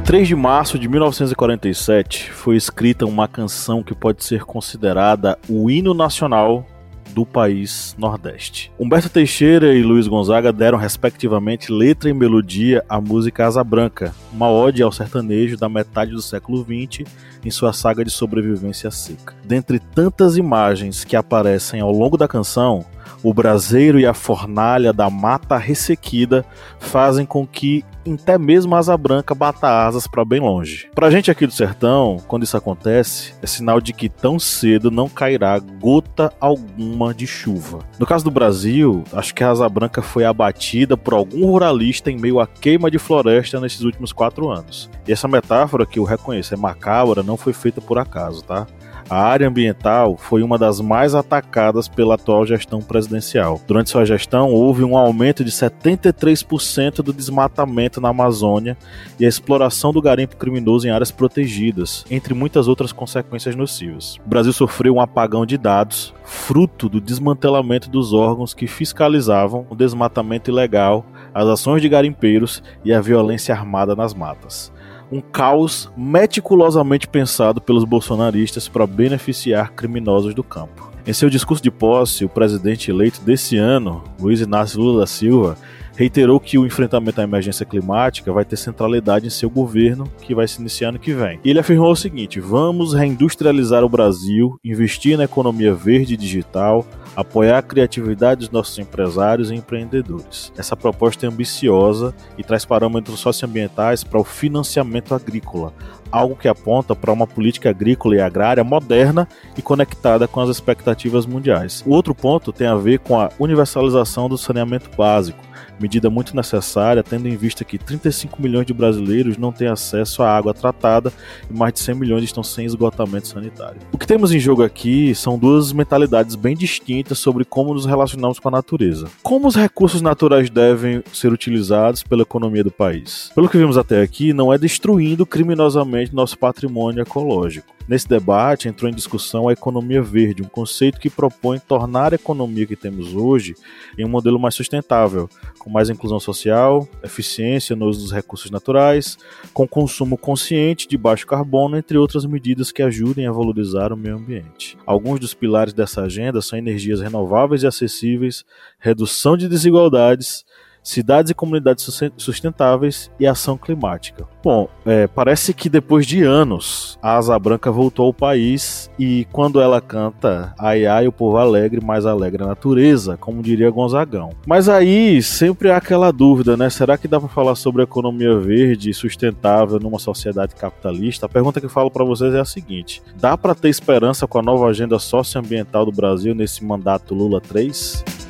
Em 0.00 0.02
3 0.02 0.28
de 0.28 0.34
março 0.34 0.78
de 0.78 0.88
1947, 0.88 2.32
foi 2.32 2.56
escrita 2.56 3.04
uma 3.04 3.28
canção 3.28 3.82
que 3.82 3.94
pode 3.94 4.24
ser 4.24 4.44
considerada 4.44 5.38
o 5.46 5.70
hino 5.70 5.92
nacional 5.92 6.66
do 7.10 7.26
país 7.26 7.94
Nordeste. 7.98 8.72
Humberto 8.78 9.10
Teixeira 9.10 9.74
e 9.74 9.82
Luiz 9.82 10.08
Gonzaga 10.08 10.54
deram, 10.54 10.78
respectivamente, 10.78 11.70
letra 11.70 12.08
e 12.08 12.14
melodia 12.14 12.82
à 12.88 12.98
música 12.98 13.46
Asa 13.46 13.62
Branca, 13.62 14.14
uma 14.32 14.50
ode 14.50 14.82
ao 14.82 14.90
sertanejo 14.90 15.58
da 15.58 15.68
metade 15.68 16.12
do 16.12 16.22
século 16.22 16.64
XX 16.64 17.06
em 17.44 17.50
sua 17.50 17.74
saga 17.74 18.02
de 18.02 18.10
sobrevivência 18.10 18.90
seca. 18.90 19.34
Dentre 19.44 19.78
tantas 19.78 20.38
imagens 20.38 21.04
que 21.04 21.14
aparecem 21.14 21.82
ao 21.82 21.92
longo 21.92 22.16
da 22.16 22.26
canção, 22.26 22.86
o 23.22 23.34
braseiro 23.34 23.98
e 23.98 24.06
a 24.06 24.14
fornalha 24.14 24.92
da 24.92 25.10
mata 25.10 25.56
ressequida 25.56 26.44
fazem 26.78 27.26
com 27.26 27.46
que 27.46 27.84
até 28.08 28.38
mesmo 28.38 28.74
a 28.74 28.78
asa 28.78 28.96
branca 28.96 29.34
bata 29.34 29.68
asas 29.68 30.06
para 30.06 30.24
bem 30.24 30.40
longe. 30.40 30.88
Pra 30.94 31.10
gente 31.10 31.30
aqui 31.30 31.46
do 31.46 31.52
sertão, 31.52 32.16
quando 32.26 32.44
isso 32.44 32.56
acontece, 32.56 33.34
é 33.42 33.46
sinal 33.46 33.80
de 33.80 33.92
que 33.92 34.08
tão 34.08 34.38
cedo 34.38 34.90
não 34.90 35.08
cairá 35.08 35.58
gota 35.58 36.32
alguma 36.40 37.12
de 37.12 37.26
chuva. 37.26 37.80
No 37.98 38.06
caso 38.06 38.24
do 38.24 38.30
Brasil, 38.30 39.04
acho 39.12 39.34
que 39.34 39.44
a 39.44 39.50
asa 39.50 39.68
branca 39.68 40.00
foi 40.00 40.24
abatida 40.24 40.96
por 40.96 41.14
algum 41.14 41.46
ruralista 41.46 42.10
em 42.10 42.18
meio 42.18 42.40
à 42.40 42.46
queima 42.46 42.90
de 42.90 42.98
floresta 42.98 43.60
nesses 43.60 43.82
últimos 43.82 44.12
quatro 44.12 44.48
anos. 44.48 44.90
E 45.06 45.12
essa 45.12 45.28
metáfora 45.28 45.86
que 45.86 45.98
eu 45.98 46.04
reconheço 46.04 46.54
é 46.54 46.56
macabra, 46.56 47.22
não 47.22 47.36
foi 47.36 47.52
feita 47.52 47.80
por 47.80 47.98
acaso, 47.98 48.42
tá? 48.42 48.66
A 49.10 49.24
área 49.24 49.48
ambiental 49.48 50.16
foi 50.16 50.40
uma 50.40 50.56
das 50.56 50.80
mais 50.80 51.16
atacadas 51.16 51.88
pela 51.88 52.14
atual 52.14 52.46
gestão 52.46 52.80
presidencial. 52.80 53.60
Durante 53.66 53.90
sua 53.90 54.04
gestão, 54.06 54.52
houve 54.52 54.84
um 54.84 54.96
aumento 54.96 55.42
de 55.42 55.50
73% 55.50 57.02
do 57.02 57.12
desmatamento 57.12 58.00
na 58.00 58.10
Amazônia 58.10 58.76
e 59.18 59.26
a 59.26 59.28
exploração 59.28 59.92
do 59.92 60.00
garimpo 60.00 60.36
criminoso 60.36 60.86
em 60.86 60.92
áreas 60.92 61.10
protegidas, 61.10 62.04
entre 62.08 62.34
muitas 62.34 62.68
outras 62.68 62.92
consequências 62.92 63.56
nocivas. 63.56 64.14
O 64.24 64.28
Brasil 64.28 64.52
sofreu 64.52 64.94
um 64.94 65.00
apagão 65.00 65.44
de 65.44 65.58
dados, 65.58 66.14
fruto 66.22 66.88
do 66.88 67.00
desmantelamento 67.00 67.90
dos 67.90 68.12
órgãos 68.12 68.54
que 68.54 68.68
fiscalizavam 68.68 69.66
o 69.68 69.74
desmatamento 69.74 70.52
ilegal, 70.52 71.04
as 71.34 71.48
ações 71.48 71.82
de 71.82 71.88
garimpeiros 71.88 72.62
e 72.84 72.92
a 72.92 73.00
violência 73.00 73.52
armada 73.52 73.96
nas 73.96 74.14
matas 74.14 74.70
um 75.10 75.20
caos 75.20 75.90
meticulosamente 75.96 77.08
pensado 77.08 77.60
pelos 77.60 77.84
bolsonaristas 77.84 78.68
para 78.68 78.86
beneficiar 78.86 79.72
criminosos 79.72 80.34
do 80.34 80.44
campo. 80.44 80.90
Em 81.06 81.12
seu 81.12 81.30
discurso 81.30 81.62
de 81.62 81.70
posse, 81.70 82.24
o 82.24 82.28
presidente 82.28 82.90
eleito 82.90 83.20
desse 83.22 83.56
ano, 83.56 84.04
Luiz 84.20 84.40
Inácio 84.40 84.80
Lula 84.80 85.00
da 85.00 85.06
Silva, 85.06 85.56
reiterou 86.00 86.40
que 86.40 86.56
o 86.56 86.64
enfrentamento 86.64 87.20
à 87.20 87.24
emergência 87.24 87.66
climática 87.66 88.32
vai 88.32 88.42
ter 88.42 88.56
centralidade 88.56 89.26
em 89.26 89.30
seu 89.30 89.50
governo, 89.50 90.10
que 90.22 90.34
vai 90.34 90.48
se 90.48 90.58
iniciar 90.58 90.88
ano 90.88 90.98
que 90.98 91.12
vem. 91.12 91.38
E 91.44 91.50
ele 91.50 91.58
afirmou 91.58 91.92
o 91.92 91.96
seguinte: 91.96 92.40
vamos 92.40 92.94
reindustrializar 92.94 93.84
o 93.84 93.88
Brasil, 93.88 94.58
investir 94.64 95.18
na 95.18 95.24
economia 95.24 95.74
verde 95.74 96.14
e 96.14 96.16
digital, 96.16 96.86
apoiar 97.14 97.58
a 97.58 97.62
criatividade 97.62 98.40
dos 98.40 98.50
nossos 98.50 98.78
empresários 98.78 99.50
e 99.50 99.54
empreendedores. 99.54 100.50
Essa 100.56 100.74
proposta 100.74 101.26
é 101.26 101.28
ambiciosa 101.28 102.14
e 102.38 102.42
traz 102.42 102.64
parâmetros 102.64 103.20
socioambientais 103.20 104.02
para 104.02 104.18
o 104.18 104.24
financiamento 104.24 105.14
agrícola, 105.14 105.74
algo 106.10 106.34
que 106.34 106.48
aponta 106.48 106.96
para 106.96 107.12
uma 107.12 107.26
política 107.26 107.68
agrícola 107.68 108.16
e 108.16 108.20
agrária 108.22 108.64
moderna 108.64 109.28
e 109.54 109.60
conectada 109.60 110.26
com 110.26 110.40
as 110.40 110.48
expectativas 110.48 111.26
mundiais. 111.26 111.84
O 111.86 111.90
outro 111.90 112.14
ponto 112.14 112.54
tem 112.54 112.66
a 112.66 112.74
ver 112.74 113.00
com 113.00 113.20
a 113.20 113.28
universalização 113.38 114.30
do 114.30 114.38
saneamento 114.38 114.88
básico 114.96 115.49
medida 115.80 116.10
muito 116.10 116.34
necessária, 116.34 117.02
tendo 117.02 117.28
em 117.28 117.36
vista 117.36 117.64
que 117.64 117.78
35 117.78 118.40
milhões 118.40 118.66
de 118.66 118.72
brasileiros 118.72 119.36
não 119.36 119.52
têm 119.52 119.68
acesso 119.68 120.22
à 120.22 120.36
água 120.36 120.54
tratada 120.54 121.12
e 121.50 121.52
mais 121.52 121.72
de 121.72 121.80
100 121.80 121.94
milhões 121.94 122.24
estão 122.24 122.42
sem 122.42 122.66
esgotamento 122.66 123.28
sanitário. 123.28 123.80
O 123.92 123.98
que 123.98 124.06
temos 124.06 124.32
em 124.32 124.38
jogo 124.38 124.62
aqui 124.62 125.14
são 125.14 125.38
duas 125.38 125.72
mentalidades 125.72 126.34
bem 126.34 126.56
distintas 126.56 127.18
sobre 127.18 127.44
como 127.44 127.74
nos 127.74 127.86
relacionamos 127.86 128.38
com 128.38 128.48
a 128.48 128.52
natureza. 128.52 129.08
Como 129.22 129.46
os 129.46 129.56
recursos 129.56 130.02
naturais 130.02 130.50
devem 130.50 131.02
ser 131.12 131.32
utilizados 131.32 132.02
pela 132.02 132.22
economia 132.22 132.64
do 132.64 132.70
país? 132.70 133.30
Pelo 133.34 133.48
que 133.48 133.58
vimos 133.58 133.76
até 133.76 134.02
aqui, 134.02 134.32
não 134.32 134.52
é 134.52 134.58
destruindo 134.58 135.26
criminosamente 135.26 136.14
nosso 136.14 136.38
patrimônio 136.38 137.02
ecológico. 137.02 137.80
Nesse 137.90 138.08
debate 138.08 138.68
entrou 138.68 138.88
em 138.88 138.94
discussão 138.94 139.48
a 139.48 139.52
economia 139.52 140.00
verde, 140.00 140.42
um 140.42 140.48
conceito 140.48 141.00
que 141.00 141.10
propõe 141.10 141.58
tornar 141.58 142.12
a 142.12 142.14
economia 142.14 142.64
que 142.64 142.76
temos 142.76 143.14
hoje 143.14 143.56
em 143.98 144.04
um 144.04 144.08
modelo 144.08 144.38
mais 144.38 144.54
sustentável, 144.54 145.28
com 145.58 145.70
mais 145.70 145.90
inclusão 145.90 146.20
social, 146.20 146.88
eficiência 147.02 147.76
no 147.76 147.86
uso 147.86 148.02
dos 148.02 148.12
recursos 148.12 148.50
naturais, 148.50 149.18
com 149.52 149.66
consumo 149.66 150.16
consciente 150.16 150.88
de 150.88 150.96
baixo 150.96 151.26
carbono, 151.26 151.76
entre 151.76 151.98
outras 151.98 152.24
medidas 152.24 152.72
que 152.72 152.82
ajudem 152.82 153.26
a 153.26 153.32
valorizar 153.32 153.92
o 153.92 153.96
meio 153.96 154.16
ambiente. 154.16 154.76
Alguns 154.86 155.20
dos 155.20 155.34
pilares 155.34 155.72
dessa 155.72 156.02
agenda 156.02 156.40
são 156.40 156.58
energias 156.58 157.00
renováveis 157.00 157.62
e 157.62 157.66
acessíveis, 157.66 158.44
redução 158.78 159.36
de 159.36 159.48
desigualdades, 159.48 160.44
cidades 160.82 161.30
e 161.30 161.34
comunidades 161.34 161.88
sustentáveis 162.16 163.10
e 163.18 163.26
ação 163.26 163.56
climática. 163.56 164.26
Bom, 164.42 164.68
é, 164.86 165.06
parece 165.06 165.52
que 165.52 165.68
depois 165.68 166.06
de 166.06 166.22
anos 166.22 166.98
a 167.02 167.16
Asa 167.16 167.38
Branca 167.38 167.70
voltou 167.70 168.06
ao 168.06 168.14
país 168.14 168.90
e 168.98 169.26
quando 169.32 169.60
ela 169.60 169.80
canta 169.80 170.54
ai 170.58 170.86
ai 170.86 171.06
o 171.06 171.12
povo 171.12 171.36
alegre, 171.36 171.84
mais 171.84 172.06
alegre 172.06 172.42
a 172.42 172.46
natureza, 172.46 173.16
como 173.16 173.42
diria 173.42 173.70
Gonzagão. 173.70 174.30
Mas 174.46 174.68
aí 174.68 175.22
sempre 175.22 175.70
há 175.70 175.76
aquela 175.76 176.10
dúvida, 176.10 176.56
né? 176.56 176.70
Será 176.70 176.96
que 176.96 177.08
dá 177.08 177.20
para 177.20 177.28
falar 177.28 177.54
sobre 177.54 177.82
economia 177.82 178.38
verde 178.38 178.90
e 178.90 178.94
sustentável 178.94 179.78
numa 179.78 179.98
sociedade 179.98 180.54
capitalista? 180.54 181.26
A 181.26 181.28
pergunta 181.28 181.60
que 181.60 181.66
eu 181.66 181.70
falo 181.70 181.90
para 181.90 182.04
vocês 182.04 182.34
é 182.34 182.40
a 182.40 182.44
seguinte: 182.44 183.02
dá 183.16 183.36
para 183.36 183.54
ter 183.54 183.68
esperança 183.68 184.26
com 184.26 184.38
a 184.38 184.42
nova 184.42 184.68
agenda 184.68 184.98
socioambiental 184.98 185.84
do 185.84 185.92
Brasil 185.92 186.34
nesse 186.34 186.64
mandato 186.64 187.14
Lula 187.14 187.40
3? 187.40 188.29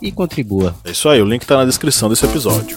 e 0.00 0.12
contribua. 0.12 0.74
É 0.84 0.90
isso 0.90 1.08
aí, 1.08 1.20
o 1.20 1.26
link 1.26 1.42
está 1.42 1.56
na 1.56 1.64
descrição 1.64 2.08
desse 2.08 2.24
episódio. 2.24 2.76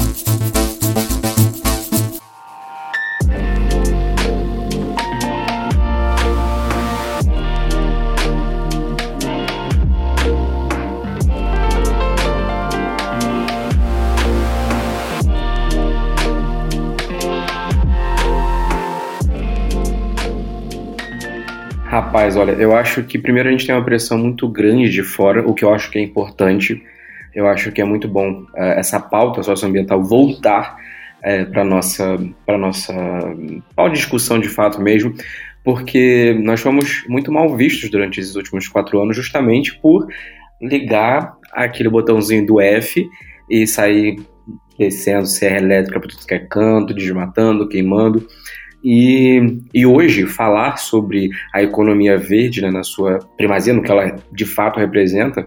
Rapaz, 21.89 22.35
olha, 22.37 22.51
eu 22.51 22.75
acho 22.75 23.03
que 23.03 23.17
primeiro 23.17 23.49
a 23.49 23.51
gente 23.51 23.65
tem 23.65 23.73
uma 23.73 23.83
pressão 23.83 24.17
muito 24.17 24.47
grande 24.47 24.89
de 24.89 25.01
fora, 25.01 25.47
o 25.47 25.53
que 25.53 25.65
eu 25.65 25.73
acho 25.73 25.89
que 25.89 25.97
é 25.97 26.01
importante. 26.01 26.83
Eu 27.33 27.47
acho 27.47 27.71
que 27.71 27.81
é 27.81 27.85
muito 27.85 28.07
bom 28.07 28.43
uh, 28.53 28.63
essa 28.77 28.99
pauta 28.99 29.43
socioambiental 29.43 30.03
voltar 30.03 30.77
uh, 31.19 31.51
para 31.51 31.63
nossa 31.63 32.17
para 32.45 32.57
nossa 32.57 32.93
para 33.75 33.89
discussão 33.89 34.39
de 34.39 34.49
fato 34.49 34.81
mesmo, 34.81 35.13
porque 35.63 36.37
nós 36.41 36.61
fomos 36.61 37.03
muito 37.07 37.31
mal 37.31 37.55
vistos 37.55 37.89
durante 37.89 38.19
esses 38.19 38.35
últimos 38.35 38.67
quatro 38.67 39.01
anos 39.01 39.15
justamente 39.15 39.77
por 39.79 40.07
ligar 40.61 41.35
aquele 41.53 41.89
botãozinho 41.89 42.45
do 42.45 42.59
F 42.59 43.07
e 43.49 43.65
sair 43.65 44.17
descendo 44.77 45.27
serra 45.27 45.57
elétrica 45.57 45.99
para 45.99 46.09
tudo 46.09 46.25
que 46.25 46.33
é 46.33 46.39
canto, 46.39 46.93
desmatando, 46.93 47.67
queimando. 47.67 48.25
E, 48.81 49.61
e 49.73 49.85
hoje, 49.85 50.25
falar 50.25 50.77
sobre 50.77 51.29
a 51.53 51.61
economia 51.61 52.17
verde 52.17 52.61
né, 52.61 52.71
na 52.71 52.83
sua 52.83 53.19
primazia, 53.35 53.73
no 53.73 53.83
que 53.83 53.91
ela 53.91 54.15
de 54.31 54.45
fato 54.45 54.79
representa, 54.79 55.45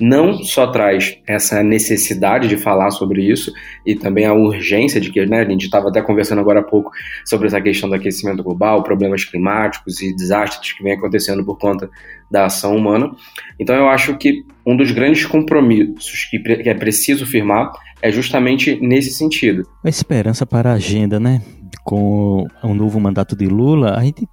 não 0.00 0.34
só 0.44 0.66
traz 0.68 1.18
essa 1.26 1.62
necessidade 1.62 2.48
de 2.48 2.56
falar 2.56 2.90
sobre 2.90 3.22
isso 3.22 3.52
e 3.84 3.94
também 3.94 4.24
a 4.24 4.32
urgência 4.32 5.00
de 5.00 5.10
que, 5.10 5.24
né, 5.26 5.40
a 5.40 5.48
gente 5.48 5.64
estava 5.64 5.88
até 5.88 6.00
conversando 6.00 6.40
agora 6.40 6.60
há 6.60 6.62
pouco 6.62 6.90
sobre 7.24 7.48
essa 7.48 7.60
questão 7.60 7.88
do 7.88 7.94
aquecimento 7.94 8.42
global, 8.42 8.82
problemas 8.82 9.24
climáticos 9.24 10.00
e 10.00 10.14
desastres 10.14 10.72
que 10.72 10.82
vem 10.82 10.92
acontecendo 10.92 11.44
por 11.44 11.58
conta 11.58 11.90
da 12.30 12.46
ação 12.46 12.76
humana. 12.76 13.10
Então 13.58 13.74
eu 13.74 13.88
acho 13.88 14.16
que 14.16 14.44
um 14.66 14.76
dos 14.76 14.90
grandes 14.90 15.24
compromissos 15.26 16.28
que, 16.30 16.42
é 16.68 16.74
preciso 16.74 17.26
firmar 17.26 17.72
é 18.00 18.10
justamente 18.10 18.78
nesse 18.80 19.10
sentido. 19.10 19.64
A 19.84 19.88
esperança 19.88 20.46
para 20.46 20.70
a 20.70 20.74
agenda, 20.74 21.18
né? 21.18 21.42
Com 21.84 22.46
o 22.62 22.74
novo 22.74 23.00
mandato 23.00 23.34
de 23.34 23.46
Lula, 23.46 23.96
a 23.96 24.04
gente 24.04 24.28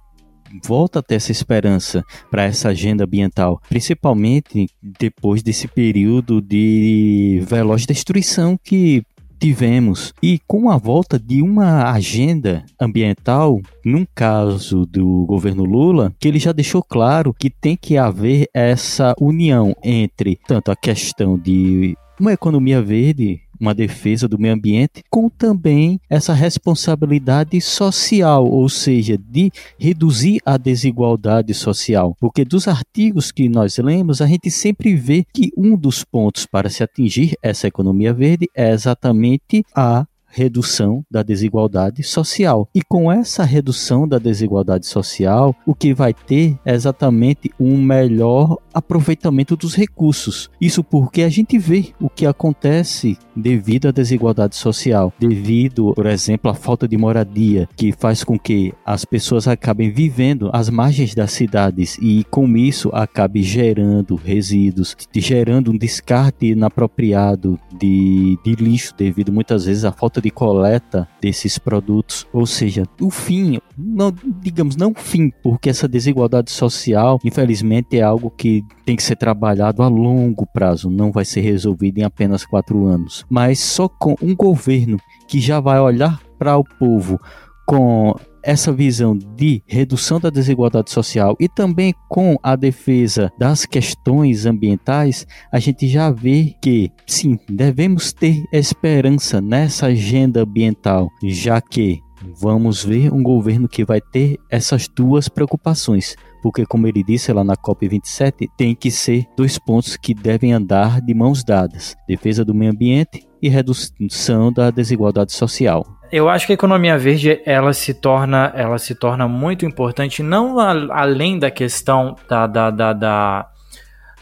volta 0.64 0.98
a 0.98 1.02
ter 1.02 1.16
essa 1.16 1.32
esperança 1.32 2.04
para 2.30 2.44
essa 2.44 2.68
agenda 2.68 3.04
ambiental, 3.04 3.60
principalmente 3.68 4.68
depois 4.82 5.42
desse 5.42 5.68
período 5.68 6.40
de 6.40 7.42
veloz 7.46 7.86
destruição 7.86 8.58
que 8.62 9.02
tivemos. 9.38 10.12
E 10.22 10.40
com 10.46 10.70
a 10.70 10.76
volta 10.76 11.18
de 11.18 11.42
uma 11.42 11.90
agenda 11.90 12.64
ambiental, 12.80 13.60
num 13.84 14.06
caso 14.14 14.86
do 14.86 15.24
governo 15.26 15.64
Lula, 15.64 16.12
que 16.18 16.28
ele 16.28 16.38
já 16.38 16.52
deixou 16.52 16.82
claro 16.82 17.34
que 17.34 17.50
tem 17.50 17.76
que 17.76 17.96
haver 17.96 18.48
essa 18.52 19.14
união 19.20 19.74
entre 19.82 20.38
tanto 20.46 20.70
a 20.70 20.76
questão 20.76 21.38
de 21.38 21.96
uma 22.18 22.32
economia 22.32 22.80
verde 22.80 23.42
uma 23.60 23.74
defesa 23.74 24.28
do 24.28 24.38
meio 24.38 24.54
ambiente, 24.54 25.02
com 25.10 25.28
também 25.28 26.00
essa 26.08 26.32
responsabilidade 26.32 27.60
social, 27.60 28.46
ou 28.46 28.68
seja, 28.68 29.18
de 29.18 29.50
reduzir 29.78 30.40
a 30.44 30.56
desigualdade 30.56 31.52
social. 31.54 32.16
Porque 32.20 32.44
dos 32.44 32.68
artigos 32.68 33.30
que 33.32 33.48
nós 33.48 33.78
lemos, 33.78 34.20
a 34.20 34.26
gente 34.26 34.50
sempre 34.50 34.94
vê 34.94 35.24
que 35.32 35.50
um 35.56 35.76
dos 35.76 36.04
pontos 36.04 36.46
para 36.46 36.68
se 36.70 36.82
atingir 36.82 37.36
essa 37.42 37.66
economia 37.66 38.12
verde 38.12 38.48
é 38.54 38.70
exatamente 38.70 39.64
a 39.74 40.06
redução 40.36 41.02
da 41.10 41.22
desigualdade 41.22 42.02
social. 42.02 42.68
E 42.74 42.82
com 42.82 43.10
essa 43.10 43.42
redução 43.42 44.06
da 44.06 44.18
desigualdade 44.18 44.86
social, 44.86 45.56
o 45.64 45.74
que 45.74 45.94
vai 45.94 46.12
ter 46.12 46.58
é 46.62 46.74
exatamente 46.74 47.50
um 47.58 47.78
melhor 47.78 48.58
aproveitamento 48.74 49.56
dos 49.56 49.74
recursos. 49.74 50.50
Isso 50.60 50.84
porque 50.84 51.22
a 51.22 51.30
gente 51.30 51.56
vê 51.56 51.86
o 51.98 52.10
que 52.10 52.26
acontece 52.26 53.16
devido 53.34 53.88
à 53.88 53.90
desigualdade 53.90 54.56
social, 54.56 55.10
devido, 55.18 55.94
por 55.94 56.04
exemplo, 56.04 56.50
à 56.50 56.54
falta 56.54 56.86
de 56.86 56.98
moradia, 56.98 57.66
que 57.74 57.90
faz 57.92 58.22
com 58.22 58.38
que 58.38 58.74
as 58.84 59.06
pessoas 59.06 59.48
acabem 59.48 59.90
vivendo 59.90 60.50
às 60.52 60.68
margens 60.68 61.14
das 61.14 61.32
cidades 61.32 61.96
e 62.02 62.24
com 62.30 62.46
isso 62.56 62.90
acabe 62.92 63.42
gerando 63.42 64.14
resíduos, 64.14 64.94
gerando 65.14 65.70
um 65.72 65.78
descarte 65.78 66.46
inapropriado 66.46 67.58
de, 67.78 68.38
de 68.44 68.54
lixo 68.54 68.94
devido 68.96 69.32
muitas 69.32 69.64
vezes 69.64 69.84
à 69.84 69.92
falta 69.92 70.20
de 70.20 70.25
coleta 70.30 71.08
desses 71.20 71.58
produtos. 71.58 72.26
Ou 72.32 72.46
seja, 72.46 72.84
o 73.00 73.10
fim, 73.10 73.58
não, 73.76 74.12
digamos, 74.40 74.76
não 74.76 74.94
fim, 74.94 75.30
porque 75.42 75.70
essa 75.70 75.88
desigualdade 75.88 76.50
social, 76.50 77.18
infelizmente, 77.24 77.98
é 77.98 78.02
algo 78.02 78.30
que 78.30 78.64
tem 78.84 78.96
que 78.96 79.02
ser 79.02 79.16
trabalhado 79.16 79.82
a 79.82 79.88
longo 79.88 80.46
prazo, 80.46 80.90
não 80.90 81.10
vai 81.10 81.24
ser 81.24 81.40
resolvido 81.40 81.98
em 81.98 82.04
apenas 82.04 82.44
quatro 82.44 82.86
anos. 82.86 83.24
Mas 83.28 83.58
só 83.60 83.88
com 83.88 84.14
um 84.22 84.34
governo 84.34 84.98
que 85.28 85.40
já 85.40 85.60
vai 85.60 85.80
olhar 85.80 86.20
para 86.38 86.56
o 86.56 86.64
povo 86.64 87.18
com 87.66 88.14
essa 88.46 88.72
visão 88.72 89.18
de 89.18 89.60
redução 89.66 90.20
da 90.20 90.30
desigualdade 90.30 90.92
social 90.92 91.36
e 91.40 91.48
também 91.48 91.92
com 92.08 92.38
a 92.40 92.54
defesa 92.54 93.32
das 93.36 93.66
questões 93.66 94.46
ambientais, 94.46 95.26
a 95.50 95.58
gente 95.58 95.88
já 95.88 96.12
vê 96.12 96.54
que 96.62 96.92
sim, 97.04 97.36
devemos 97.48 98.12
ter 98.12 98.44
esperança 98.52 99.40
nessa 99.40 99.86
agenda 99.86 100.42
ambiental, 100.42 101.08
já 101.24 101.60
que 101.60 102.00
vamos 102.40 102.84
ver 102.84 103.12
um 103.12 103.22
governo 103.22 103.68
que 103.68 103.84
vai 103.84 104.00
ter 104.00 104.38
essas 104.48 104.86
duas 104.88 105.28
preocupações. 105.28 106.14
Porque, 106.40 106.64
como 106.64 106.86
ele 106.86 107.02
disse 107.02 107.32
lá 107.32 107.42
na 107.42 107.56
COP27, 107.56 108.48
tem 108.56 108.74
que 108.74 108.90
ser 108.90 109.26
dois 109.36 109.58
pontos 109.58 109.96
que 109.96 110.14
devem 110.14 110.52
andar 110.52 111.00
de 111.00 111.12
mãos 111.12 111.42
dadas: 111.42 111.96
defesa 112.06 112.44
do 112.44 112.54
meio 112.54 112.70
ambiente 112.70 113.26
e 113.42 113.48
redução 113.48 114.52
da 114.52 114.70
desigualdade 114.70 115.32
social. 115.32 115.84
Eu 116.10 116.28
acho 116.28 116.46
que 116.46 116.52
a 116.52 116.54
economia 116.54 116.96
verde 116.96 117.40
ela 117.44 117.72
se 117.72 117.92
torna, 117.92 118.52
ela 118.54 118.78
se 118.78 118.94
torna 118.94 119.26
muito 119.26 119.66
importante, 119.66 120.22
não 120.22 120.58
a, 120.60 121.00
além 121.00 121.38
da 121.38 121.50
questão 121.50 122.16
da, 122.28 122.46
da, 122.46 122.70
da, 122.70 122.92
da, 122.92 123.50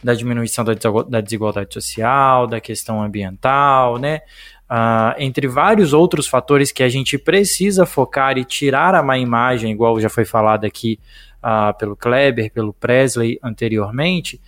da 0.02 0.14
diminuição 0.14 0.64
da 0.64 1.20
desigualdade 1.20 1.74
social, 1.74 2.46
da 2.46 2.60
questão 2.60 3.02
ambiental, 3.02 3.98
né? 3.98 4.20
Uh, 4.64 5.14
entre 5.18 5.46
vários 5.46 5.92
outros 5.92 6.26
fatores 6.26 6.72
que 6.72 6.82
a 6.82 6.88
gente 6.88 7.18
precisa 7.18 7.84
focar 7.84 8.38
e 8.38 8.44
tirar 8.44 8.94
a 8.94 9.02
má 9.02 9.18
imagem, 9.18 9.70
igual 9.70 10.00
já 10.00 10.08
foi 10.08 10.24
falado 10.24 10.64
aqui 10.64 10.98
uh, 11.44 11.76
pelo 11.76 11.94
Kleber, 11.94 12.50
pelo 12.50 12.72
Presley 12.72 13.38
anteriormente, 13.42 14.40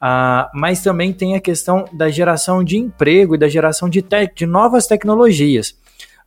uh, 0.00 0.48
mas 0.54 0.80
também 0.80 1.12
tem 1.12 1.34
a 1.34 1.40
questão 1.40 1.86
da 1.92 2.08
geração 2.08 2.62
de 2.62 2.78
emprego 2.78 3.34
e 3.34 3.38
da 3.38 3.48
geração 3.48 3.88
de, 3.88 4.02
de 4.34 4.46
novas 4.46 4.86
tecnologias. 4.86 5.76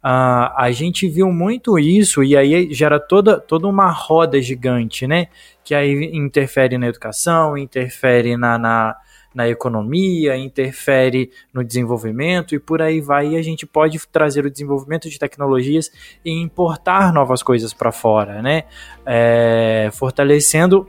Uh, 0.03 0.53
a 0.55 0.71
gente 0.71 1.07
viu 1.09 1.31
muito 1.31 1.77
isso 1.79 2.23
e 2.23 2.37
aí 2.37 2.71
gera 2.73 2.99
toda, 2.99 3.39
toda 3.39 3.67
uma 3.67 3.89
roda 3.89 4.41
gigante, 4.41 5.07
né? 5.07 5.27
Que 5.63 5.73
aí 5.73 6.11
interfere 6.13 6.77
na 6.77 6.87
educação, 6.87 7.57
interfere 7.57 8.37
na, 8.37 8.57
na, 8.57 8.95
na 9.33 9.49
economia, 9.49 10.37
interfere 10.37 11.31
no 11.53 11.63
desenvolvimento 11.63 12.55
e 12.55 12.59
por 12.59 12.81
aí 12.81 13.01
vai. 13.01 13.29
E 13.29 13.35
a 13.37 13.41
gente 13.41 13.65
pode 13.65 13.99
trazer 14.07 14.45
o 14.45 14.51
desenvolvimento 14.51 15.09
de 15.09 15.19
tecnologias 15.19 15.91
e 16.23 16.31
importar 16.31 17.11
novas 17.11 17.41
coisas 17.43 17.73
para 17.73 17.91
fora, 17.91 18.41
né? 18.41 18.63
É, 19.05 19.89
fortalecendo 19.93 20.87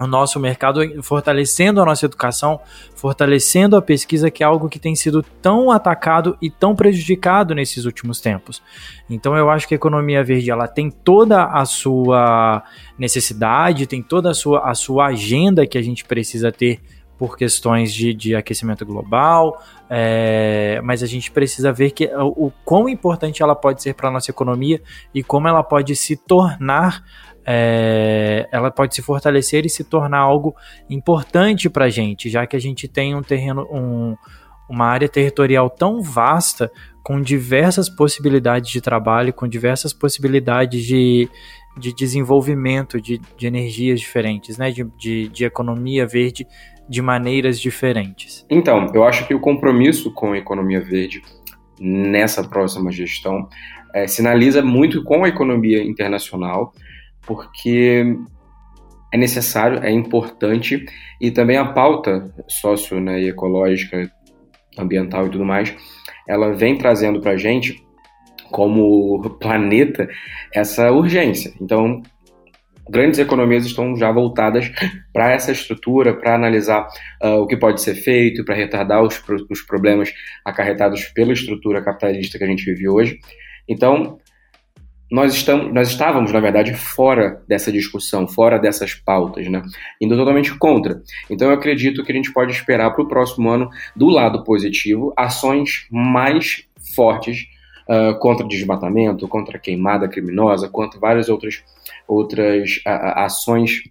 o 0.00 0.06
nosso 0.06 0.40
mercado, 0.40 0.80
fortalecendo 1.02 1.80
a 1.80 1.84
nossa 1.84 2.06
educação, 2.06 2.58
fortalecendo 2.94 3.76
a 3.76 3.82
pesquisa, 3.82 4.30
que 4.30 4.42
é 4.42 4.46
algo 4.46 4.68
que 4.68 4.78
tem 4.78 4.96
sido 4.96 5.22
tão 5.42 5.70
atacado 5.70 6.36
e 6.40 6.50
tão 6.50 6.74
prejudicado 6.74 7.54
nesses 7.54 7.84
últimos 7.84 8.20
tempos. 8.20 8.62
Então 9.08 9.36
eu 9.36 9.50
acho 9.50 9.68
que 9.68 9.74
a 9.74 9.76
economia 9.76 10.24
verde 10.24 10.50
ela 10.50 10.66
tem 10.66 10.90
toda 10.90 11.44
a 11.44 11.64
sua 11.66 12.62
necessidade, 12.98 13.86
tem 13.86 14.02
toda 14.02 14.30
a 14.30 14.34
sua, 14.34 14.70
a 14.70 14.74
sua 14.74 15.06
agenda 15.06 15.66
que 15.66 15.76
a 15.76 15.82
gente 15.82 16.04
precisa 16.04 16.50
ter 16.50 16.80
por 17.20 17.36
questões 17.36 17.92
de, 17.92 18.14
de 18.14 18.34
aquecimento 18.34 18.86
global, 18.86 19.62
é, 19.90 20.80
mas 20.82 21.02
a 21.02 21.06
gente 21.06 21.30
precisa 21.30 21.70
ver 21.70 21.90
que, 21.90 22.06
o, 22.06 22.46
o 22.46 22.52
quão 22.64 22.88
importante 22.88 23.42
ela 23.42 23.54
pode 23.54 23.82
ser 23.82 23.92
para 23.92 24.08
a 24.08 24.10
nossa 24.10 24.30
economia 24.30 24.80
e 25.14 25.22
como 25.22 25.46
ela 25.46 25.62
pode 25.62 25.94
se 25.94 26.16
tornar 26.16 27.04
é, 27.46 28.48
ela 28.52 28.70
pode 28.70 28.94
se 28.94 29.02
fortalecer 29.02 29.64
e 29.64 29.70
se 29.70 29.84
tornar 29.84 30.18
algo 30.18 30.54
importante 30.88 31.68
para 31.68 31.86
a 31.86 31.88
gente, 31.88 32.28
já 32.28 32.46
que 32.46 32.56
a 32.56 32.60
gente 32.60 32.86
tem 32.86 33.14
um 33.14 33.22
terreno, 33.22 33.66
um, 33.70 34.16
uma 34.68 34.86
área 34.86 35.08
territorial 35.08 35.68
tão 35.68 36.02
vasta, 36.02 36.70
com 37.02 37.20
diversas 37.20 37.88
possibilidades 37.88 38.70
de 38.70 38.80
trabalho, 38.80 39.32
com 39.32 39.48
diversas 39.48 39.92
possibilidades 39.92 40.84
de, 40.84 41.28
de 41.76 41.94
desenvolvimento 41.94 43.00
de, 43.00 43.20
de 43.36 43.46
energias 43.46 44.00
diferentes, 44.00 44.58
né? 44.58 44.70
de, 44.70 44.84
de, 44.96 45.28
de 45.28 45.44
economia 45.44 46.06
verde 46.06 46.46
de 46.88 47.00
maneiras 47.00 47.58
diferentes. 47.58 48.44
Então, 48.50 48.86
eu 48.92 49.04
acho 49.04 49.26
que 49.26 49.34
o 49.34 49.40
compromisso 49.40 50.12
com 50.12 50.32
a 50.32 50.38
economia 50.38 50.80
verde 50.80 51.22
nessa 51.80 52.46
próxima 52.46 52.92
gestão 52.92 53.48
é, 53.94 54.06
sinaliza 54.06 54.62
muito 54.62 55.02
com 55.02 55.24
a 55.24 55.28
economia 55.28 55.82
internacional, 55.82 56.72
porque 57.30 58.16
é 59.14 59.16
necessário, 59.16 59.78
é 59.84 59.90
importante, 59.92 60.84
e 61.20 61.30
também 61.30 61.56
a 61.56 61.64
pauta 61.64 62.34
socio 62.48 62.98
né, 63.00 63.20
e 63.20 63.28
ecológica, 63.28 64.10
ambiental 64.76 65.28
e 65.28 65.30
tudo 65.30 65.44
mais, 65.44 65.72
ela 66.28 66.52
vem 66.52 66.76
trazendo 66.76 67.20
para 67.20 67.32
a 67.32 67.36
gente, 67.36 67.80
como 68.50 69.38
planeta, 69.38 70.08
essa 70.52 70.90
urgência. 70.90 71.54
Então, 71.60 72.02
grandes 72.88 73.20
economias 73.20 73.64
estão 73.64 73.94
já 73.94 74.10
voltadas 74.10 74.68
para 75.14 75.30
essa 75.30 75.52
estrutura, 75.52 76.12
para 76.12 76.34
analisar 76.34 76.88
uh, 77.22 77.42
o 77.42 77.46
que 77.46 77.56
pode 77.56 77.80
ser 77.80 77.94
feito, 77.94 78.44
para 78.44 78.56
retardar 78.56 79.04
os, 79.04 79.22
os 79.48 79.62
problemas 79.62 80.12
acarretados 80.44 81.04
pela 81.04 81.32
estrutura 81.32 81.80
capitalista 81.80 82.38
que 82.38 82.44
a 82.44 82.48
gente 82.48 82.64
vive 82.64 82.88
hoje. 82.88 83.20
Então, 83.68 84.18
nós, 85.10 85.34
estamos, 85.34 85.72
nós 85.74 85.88
estávamos, 85.88 86.32
na 86.32 86.38
verdade, 86.38 86.72
fora 86.72 87.42
dessa 87.48 87.72
discussão, 87.72 88.28
fora 88.28 88.58
dessas 88.58 88.94
pautas, 88.94 89.48
né? 89.48 89.62
indo 90.00 90.16
totalmente 90.16 90.56
contra. 90.56 91.02
Então, 91.28 91.48
eu 91.48 91.54
acredito 91.54 92.04
que 92.04 92.12
a 92.12 92.14
gente 92.14 92.32
pode 92.32 92.52
esperar 92.52 92.92
para 92.92 93.02
o 93.02 93.08
próximo 93.08 93.50
ano, 93.50 93.68
do 93.96 94.08
lado 94.08 94.44
positivo, 94.44 95.12
ações 95.16 95.88
mais 95.90 96.64
fortes 96.94 97.46
uh, 97.88 98.16
contra 98.20 98.46
desmatamento, 98.46 99.26
contra 99.26 99.58
queimada 99.58 100.08
criminosa, 100.08 100.68
contra 100.68 101.00
várias 101.00 101.28
outras, 101.28 101.62
outras 102.06 102.80
ações 102.84 103.82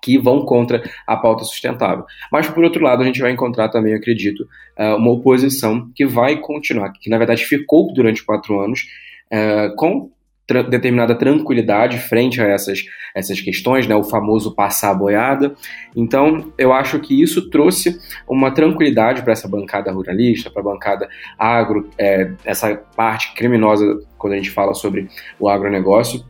que 0.00 0.18
vão 0.18 0.44
contra 0.44 0.82
a 1.06 1.16
pauta 1.16 1.44
sustentável. 1.44 2.04
Mas, 2.30 2.48
por 2.48 2.62
outro 2.62 2.82
lado, 2.82 3.02
a 3.02 3.06
gente 3.06 3.20
vai 3.20 3.32
encontrar 3.32 3.68
também, 3.68 3.92
eu 3.92 3.98
acredito, 3.98 4.46
uh, 4.78 4.94
uma 4.96 5.10
oposição 5.10 5.90
que 5.92 6.06
vai 6.06 6.36
continuar, 6.36 6.92
que 6.92 7.10
na 7.10 7.18
verdade 7.18 7.44
ficou 7.44 7.92
durante 7.92 8.24
quatro 8.24 8.60
anos, 8.60 8.86
com 9.76 10.08
tra 10.46 10.62
determinada 10.62 11.14
tranquilidade 11.14 11.98
frente 11.98 12.40
a 12.40 12.46
essas, 12.46 12.84
essas 13.14 13.40
questões, 13.40 13.86
né, 13.86 13.96
o 13.96 14.04
famoso 14.04 14.54
passar 14.54 14.90
a 14.90 14.94
boiada. 14.94 15.54
Então, 15.94 16.52
eu 16.56 16.72
acho 16.72 17.00
que 17.00 17.20
isso 17.20 17.50
trouxe 17.50 17.98
uma 18.28 18.50
tranquilidade 18.52 19.22
para 19.22 19.32
essa 19.32 19.48
bancada 19.48 19.90
ruralista, 19.90 20.50
para 20.50 20.62
a 20.62 20.64
bancada 20.64 21.08
agro, 21.38 21.88
é, 21.98 22.30
essa 22.44 22.76
parte 22.94 23.34
criminosa 23.34 24.00
quando 24.16 24.34
a 24.34 24.36
gente 24.36 24.50
fala 24.50 24.72
sobre 24.72 25.08
o 25.38 25.48
agronegócio. 25.48 26.24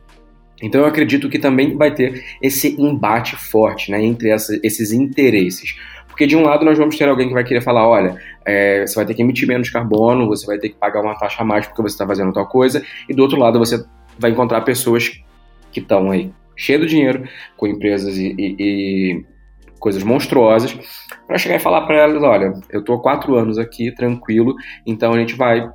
Então, 0.63 0.81
eu 0.81 0.87
acredito 0.87 1.29
que 1.29 1.39
também 1.39 1.77
vai 1.77 1.93
ter 1.93 2.25
esse 2.41 2.81
embate 2.81 3.37
forte 3.37 3.91
né, 3.91 4.03
entre 4.03 4.31
essa, 4.31 4.59
esses 4.63 4.91
interesses. 4.91 5.77
Porque 6.09 6.27
de 6.27 6.35
um 6.35 6.43
lado 6.43 6.65
nós 6.65 6.79
vamos 6.79 6.97
ter 6.97 7.07
alguém 7.07 7.29
que 7.29 7.35
vai 7.35 7.45
querer 7.45 7.61
falar, 7.61 7.87
olha, 7.87 8.17
é, 8.43 8.87
você 8.87 8.95
vai 8.95 9.05
ter 9.05 9.13
que 9.13 9.21
emitir 9.21 9.47
menos 9.47 9.69
carbono, 9.69 10.27
você 10.27 10.47
vai 10.47 10.57
ter 10.57 10.71
que 10.71 10.77
pagar 10.77 11.03
uma 11.03 11.15
taxa 11.15 11.43
a 11.43 11.45
mais 11.45 11.67
porque 11.67 11.83
você 11.83 11.93
está 11.93 12.07
fazendo 12.07 12.33
tal 12.33 12.49
coisa, 12.49 12.83
e 13.07 13.13
do 13.13 13.23
outro 13.23 13.39
lado 13.39 13.59
você 13.59 13.85
vai 14.19 14.31
encontrar 14.31 14.61
pessoas 14.63 15.21
que 15.71 15.81
estão 15.81 16.11
aí 16.11 16.33
cheias 16.57 16.81
de 16.83 16.89
dinheiro, 16.89 17.29
com 17.57 17.67
empresas 17.67 18.17
e, 18.17 18.35
e, 18.39 18.57
e 18.59 19.25
coisas 19.79 20.03
monstruosas, 20.03 20.77
para 21.27 21.39
chegar 21.39 21.57
e 21.57 21.61
falar 21.61 21.83
para 21.83 21.97
elas: 21.97 22.23
olha, 22.23 22.55
eu 22.71 22.81
estou 22.81 22.97
há 22.97 23.03
quatro 23.03 23.37
anos 23.37 23.59
aqui, 23.59 23.93
tranquilo, 23.93 24.55
então 24.87 25.13
a 25.13 25.19
gente 25.19 25.35
vai 25.35 25.69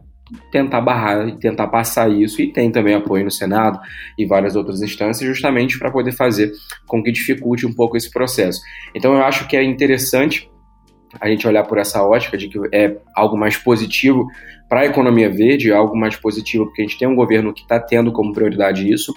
tentar 0.51 0.80
barrar 0.80 1.27
e 1.27 1.38
tentar 1.38 1.67
passar 1.67 2.10
isso, 2.10 2.41
e 2.41 2.51
tem 2.51 2.71
também 2.71 2.95
apoio 2.95 3.23
no 3.23 3.32
Senado 3.32 3.80
e 4.17 4.25
várias 4.25 4.56
outras 4.56 4.82
instâncias, 4.82 5.27
justamente 5.27 5.77
para 5.77 5.91
poder 5.91 6.13
fazer 6.13 6.51
com 6.88 7.04
que 7.04 7.12
dificulte 7.12 7.65
um 7.65 7.73
pouco 7.73 7.97
esse 7.97 8.10
processo. 8.10 8.62
Então 8.95 9.13
eu 9.13 9.23
acho 9.23 9.47
que 9.47 9.58
é 9.58 9.63
interessante 9.63 10.49
a 11.19 11.27
gente 11.27 11.45
olhar 11.45 11.63
por 11.65 11.77
essa 11.77 12.01
ótica 12.01 12.38
de 12.38 12.47
que 12.47 12.58
é 12.71 12.97
algo 13.13 13.38
mais 13.38 13.58
positivo 13.58 14.25
para 14.72 14.80
a 14.80 14.86
economia 14.86 15.30
verde, 15.30 15.70
algo 15.70 15.98
mais 15.98 16.16
positivo 16.16 16.66
porque 16.68 16.82
a 16.82 16.86
gente 16.86 16.98
tem 16.98 17.06
um 17.06 17.14
governo 17.14 17.54
que 17.54 17.60
está 17.60 17.78
tendo 17.78 18.10
como 18.10 18.32
prioridade 18.32 18.90
isso, 18.90 19.14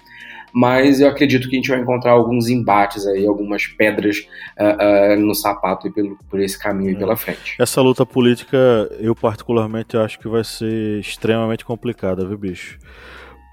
mas 0.53 1.01
eu 1.01 1.07
acredito 1.07 1.49
que 1.49 1.55
a 1.55 1.59
gente 1.61 1.69
vai 1.69 1.79
encontrar 1.79 2.11
alguns 2.11 2.49
embates 2.49 3.07
aí, 3.07 3.25
algumas 3.25 3.65
pedras 3.65 4.27
uh, 4.59 5.15
uh, 5.15 5.21
no 5.21 5.33
sapato 5.33 5.93
pelo, 5.93 6.19
por 6.29 6.41
esse 6.41 6.59
caminho 6.59 6.97
é. 6.97 6.99
pela 6.99 7.17
frente. 7.17 7.55
Essa 7.57 7.81
luta 7.81 8.05
política, 8.05 8.59
eu 8.99 9.15
particularmente 9.15 9.97
acho 9.97 10.19
que 10.19 10.27
vai 10.27 10.43
ser 10.43 10.99
extremamente 10.99 11.65
complicada, 11.65 12.27
viu, 12.27 12.37
bicho? 12.37 12.77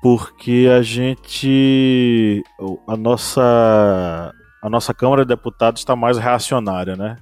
Porque 0.01 0.67
a 0.75 0.81
gente. 0.81 2.43
A 2.87 2.97
nossa. 2.97 4.33
A 4.63 4.69
nossa 4.69 4.91
Câmara 4.91 5.21
de 5.21 5.27
Deputados 5.27 5.81
está 5.81 5.95
mais 5.95 6.17
reacionária, 6.17 6.95
né? 6.95 7.17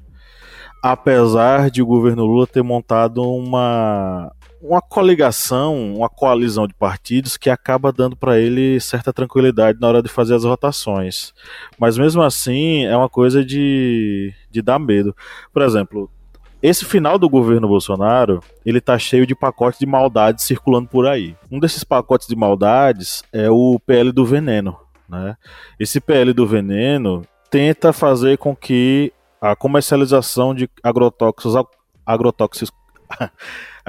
apesar 0.81 1.69
de 1.69 1.81
o 1.81 1.85
governo 1.85 2.25
Lula 2.25 2.47
ter 2.47 2.63
montado 2.63 3.21
uma, 3.21 4.31
uma 4.61 4.81
coligação, 4.81 5.95
uma 5.95 6.09
coalizão 6.09 6.67
de 6.67 6.73
partidos 6.73 7.37
que 7.37 7.49
acaba 7.49 7.91
dando 7.91 8.15
para 8.15 8.37
ele 8.37 8.79
certa 8.79 9.13
tranquilidade 9.13 9.79
na 9.79 9.87
hora 9.87 10.03
de 10.03 10.09
fazer 10.09 10.35
as 10.35 10.43
votações. 10.43 11.33
Mas 11.77 11.97
mesmo 11.97 12.21
assim, 12.21 12.85
é 12.85 12.95
uma 12.95 13.09
coisa 13.09 13.43
de, 13.43 14.33
de 14.51 14.61
dar 14.61 14.77
medo. 14.77 15.15
Por 15.53 15.61
exemplo, 15.61 16.09
esse 16.61 16.83
final 16.83 17.17
do 17.17 17.29
governo 17.29 17.69
Bolsonaro, 17.69 18.43
ele 18.65 18.81
tá 18.81 18.99
cheio 18.99 19.25
de 19.25 19.33
pacotes 19.33 19.79
de 19.79 19.85
maldades 19.85 20.43
circulando 20.43 20.89
por 20.89 21.07
aí. 21.07 21.35
Um 21.49 21.57
desses 21.57 21.85
pacotes 21.85 22.27
de 22.27 22.35
maldades 22.35 23.23
é 23.31 23.49
o 23.49 23.79
PL 23.85 24.11
do 24.11 24.25
veneno, 24.25 24.77
né? 25.07 25.37
Esse 25.79 26.01
PL 26.01 26.33
do 26.33 26.45
veneno 26.45 27.21
tenta 27.49 27.93
fazer 27.93 28.37
com 28.37 28.53
que 28.53 29.13
a 29.41 29.55
comercialização 29.55 30.53
de 30.53 30.69
agrotóxicos, 30.83 31.55
agrotóxicos 32.05 32.71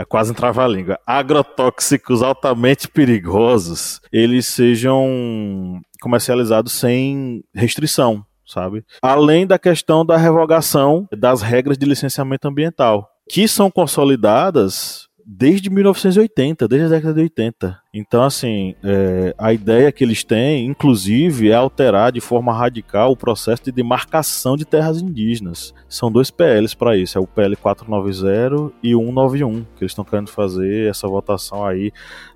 quase 0.09 0.31
entrava 0.31 0.65
a 0.65 0.69
língua, 0.69 0.99
agrotóxicos 1.07 2.23
altamente 2.23 2.89
perigosos, 2.89 4.01
eles 4.13 4.47
sejam 4.47 5.81
comercializados 6.01 6.73
sem 6.73 7.43
restrição, 7.55 8.25
sabe? 8.47 8.85
Além 9.03 9.47
da 9.47 9.59
questão 9.59 10.05
da 10.05 10.17
revogação 10.17 11.07
das 11.13 11.43
regras 11.43 11.77
de 11.77 11.87
licenciamento 11.87 12.49
ambiental, 12.49 13.09
que 13.29 13.47
são 13.47 13.71
consolidadas 13.71 15.09
desde 15.33 15.71
1980, 15.71 16.67
desde 16.67 16.87
a 16.87 16.91
década 16.91 17.15
de 17.15 17.21
80. 17.21 17.81
Então, 17.95 18.25
assim, 18.25 18.75
é, 18.83 19.33
a 19.39 19.53
ideia 19.53 19.93
que 19.93 20.03
eles 20.03 20.25
têm, 20.25 20.67
inclusive, 20.67 21.51
é 21.51 21.55
alterar 21.55 22.11
de 22.11 22.21
forma 22.21 22.53
radical 22.53 23.13
o 23.13 23.17
processo 23.17 23.63
de 23.63 23.71
demarcação 23.71 24.57
de 24.57 24.65
terras 24.65 25.01
indígenas. 25.01 25.73
São 25.89 26.11
dois 26.11 26.33
PLs 26.33 26.75
para 26.75 26.97
isso, 26.97 27.17
é 27.17 27.21
o 27.21 27.29
PL 27.29 27.55
490 27.55 28.73
e 28.83 28.93
191, 28.93 29.63
que 29.77 29.85
eles 29.85 29.93
estão 29.93 30.05
querendo 30.05 30.31
fazer 30.31 30.91
essa 30.91 31.07
votação 31.07 31.65
aí 31.65 31.93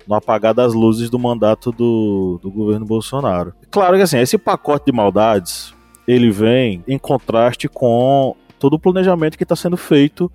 no 0.07 0.15
apagar 0.15 0.53
das 0.53 0.73
luzes 0.73 1.09
do 1.09 1.19
mandato 1.19 1.73
do, 1.73 2.39
do 2.41 2.49
governo 2.49 2.85
Bolsonaro. 2.85 3.53
Claro 3.69 3.97
que, 3.97 4.03
assim, 4.03 4.19
esse 4.19 4.37
pacote 4.37 4.85
de 4.85 4.93
maldades, 4.93 5.73
ele 6.07 6.31
vem 6.31 6.81
em 6.87 6.97
contraste 6.97 7.67
com 7.67 8.37
todo 8.57 8.75
o 8.75 8.79
planejamento 8.79 9.37
que 9.37 9.43
está 9.43 9.55
sendo 9.55 9.75
feito 9.75 10.31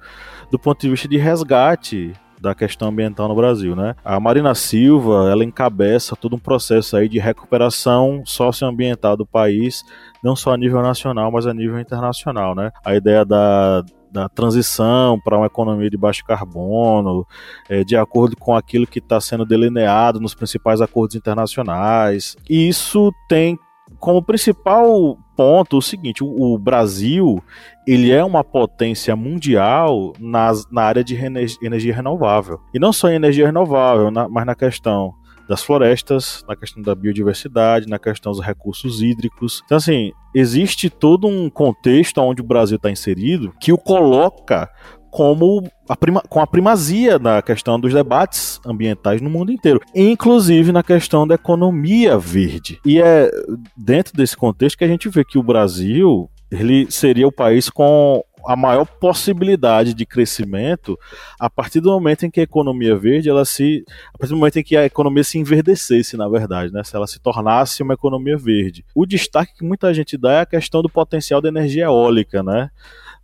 do 0.50 0.58
ponto 0.58 0.78
de 0.82 0.90
vista 0.90 1.08
de 1.08 1.16
resgate 1.16 2.12
da 2.40 2.54
questão 2.54 2.88
ambiental 2.88 3.28
no 3.28 3.34
Brasil, 3.34 3.76
né? 3.76 3.94
A 4.04 4.18
Marina 4.18 4.54
Silva, 4.54 5.30
ela 5.30 5.44
encabeça 5.44 6.16
todo 6.16 6.36
um 6.36 6.38
processo 6.38 6.96
aí 6.96 7.08
de 7.08 7.18
recuperação 7.18 8.22
socioambiental 8.24 9.16
do 9.16 9.26
país, 9.26 9.84
não 10.22 10.34
só 10.34 10.52
a 10.52 10.56
nível 10.56 10.80
nacional, 10.82 11.30
mas 11.30 11.46
a 11.46 11.52
nível 11.54 11.78
internacional, 11.78 12.54
né? 12.54 12.70
A 12.84 12.94
ideia 12.94 13.24
da 13.24 13.84
da 14.10 14.28
transição 14.28 15.20
para 15.20 15.36
uma 15.36 15.46
economia 15.46 15.88
de 15.88 15.96
baixo 15.96 16.24
carbono, 16.24 17.24
é, 17.68 17.84
de 17.84 17.96
acordo 17.96 18.36
com 18.36 18.54
aquilo 18.54 18.86
que 18.86 18.98
está 18.98 19.20
sendo 19.20 19.46
delineado 19.46 20.20
nos 20.20 20.34
principais 20.34 20.80
acordos 20.80 21.14
internacionais. 21.14 22.36
E 22.48 22.68
isso 22.68 23.12
tem 23.28 23.56
como 23.98 24.22
principal 24.22 25.16
ponto 25.40 25.78
o 25.78 25.82
seguinte: 25.82 26.22
o, 26.22 26.26
o 26.26 26.58
Brasil 26.58 27.42
ele 27.86 28.10
é 28.10 28.22
uma 28.22 28.44
potência 28.44 29.16
mundial 29.16 30.12
nas, 30.20 30.70
na 30.70 30.82
área 30.82 31.02
de 31.02 31.16
energia 31.62 31.94
renovável. 31.94 32.60
E 32.74 32.78
não 32.78 32.92
só 32.92 33.08
em 33.08 33.14
energia 33.14 33.46
renovável, 33.46 34.10
na, 34.10 34.28
mas 34.28 34.44
na 34.44 34.54
questão 34.54 35.14
das 35.48 35.64
florestas, 35.64 36.44
na 36.46 36.54
questão 36.54 36.82
da 36.82 36.94
biodiversidade, 36.94 37.88
na 37.88 37.98
questão 37.98 38.32
dos 38.32 38.40
recursos 38.44 39.00
hídricos. 39.00 39.62
Então, 39.64 39.78
assim, 39.78 40.12
existe 40.34 40.90
todo 40.90 41.26
um 41.26 41.48
contexto 41.48 42.20
onde 42.20 42.42
o 42.42 42.46
Brasil 42.46 42.76
está 42.76 42.90
inserido 42.90 43.52
que 43.58 43.72
o 43.72 43.78
coloca 43.78 44.68
como 45.10 45.62
a 45.88 45.96
prima, 45.96 46.22
com 46.28 46.40
a 46.40 46.46
primazia 46.46 47.18
na 47.18 47.42
questão 47.42 47.78
dos 47.78 47.92
debates 47.92 48.60
ambientais 48.64 49.20
no 49.20 49.28
mundo 49.28 49.52
inteiro, 49.52 49.80
inclusive 49.94 50.72
na 50.72 50.82
questão 50.82 51.26
da 51.26 51.34
economia 51.34 52.18
verde. 52.18 52.78
E 52.84 53.00
é 53.00 53.30
dentro 53.76 54.16
desse 54.16 54.36
contexto 54.36 54.78
que 54.78 54.84
a 54.84 54.88
gente 54.88 55.08
vê 55.08 55.24
que 55.24 55.38
o 55.38 55.42
Brasil 55.42 56.30
ele 56.50 56.90
seria 56.90 57.28
o 57.28 57.32
país 57.32 57.70
com 57.70 58.24
a 58.46 58.56
maior 58.56 58.84
possibilidade 58.84 59.94
de 59.94 60.06
crescimento 60.06 60.98
a 61.38 61.48
partir 61.48 61.80
do 61.80 61.90
momento 61.90 62.24
em 62.24 62.30
que 62.30 62.40
a 62.40 62.42
economia 62.42 62.96
verde, 62.96 63.28
ela 63.28 63.44
se, 63.44 63.84
a 64.14 64.18
partir 64.18 64.32
do 64.32 64.38
momento 64.38 64.58
em 64.58 64.62
que 64.62 64.76
a 64.76 64.84
economia 64.84 65.22
se 65.22 65.38
enverdecesse, 65.38 66.16
na 66.16 66.28
verdade, 66.28 66.72
né, 66.72 66.82
se 66.82 66.96
ela 66.96 67.06
se 67.06 67.20
tornasse 67.20 67.82
uma 67.82 67.94
economia 67.94 68.36
verde. 68.36 68.84
O 68.94 69.06
destaque 69.06 69.54
que 69.58 69.64
muita 69.64 69.92
gente 69.92 70.16
dá 70.16 70.32
é 70.32 70.40
a 70.40 70.46
questão 70.46 70.82
do 70.82 70.88
potencial 70.88 71.40
da 71.40 71.48
energia 71.48 71.84
eólica, 71.84 72.42
né? 72.42 72.70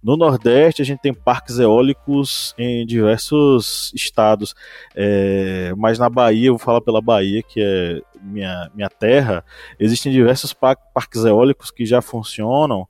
No 0.02 0.16
Nordeste, 0.16 0.82
a 0.82 0.84
gente 0.84 1.00
tem 1.00 1.12
parques 1.12 1.58
eólicos 1.58 2.54
em 2.56 2.86
diversos 2.86 3.92
estados, 3.94 4.54
é, 4.94 5.72
mas 5.76 5.98
na 5.98 6.08
Bahia, 6.08 6.48
eu 6.48 6.52
vou 6.52 6.64
falar 6.64 6.80
pela 6.80 7.00
Bahia, 7.00 7.42
que 7.42 7.60
é 7.60 8.00
minha, 8.22 8.70
minha 8.74 8.88
terra, 8.88 9.44
existem 9.80 10.12
diversos 10.12 10.52
parques 10.52 11.24
eólicos 11.24 11.70
que 11.70 11.84
já 11.84 12.00
funcionam, 12.00 12.86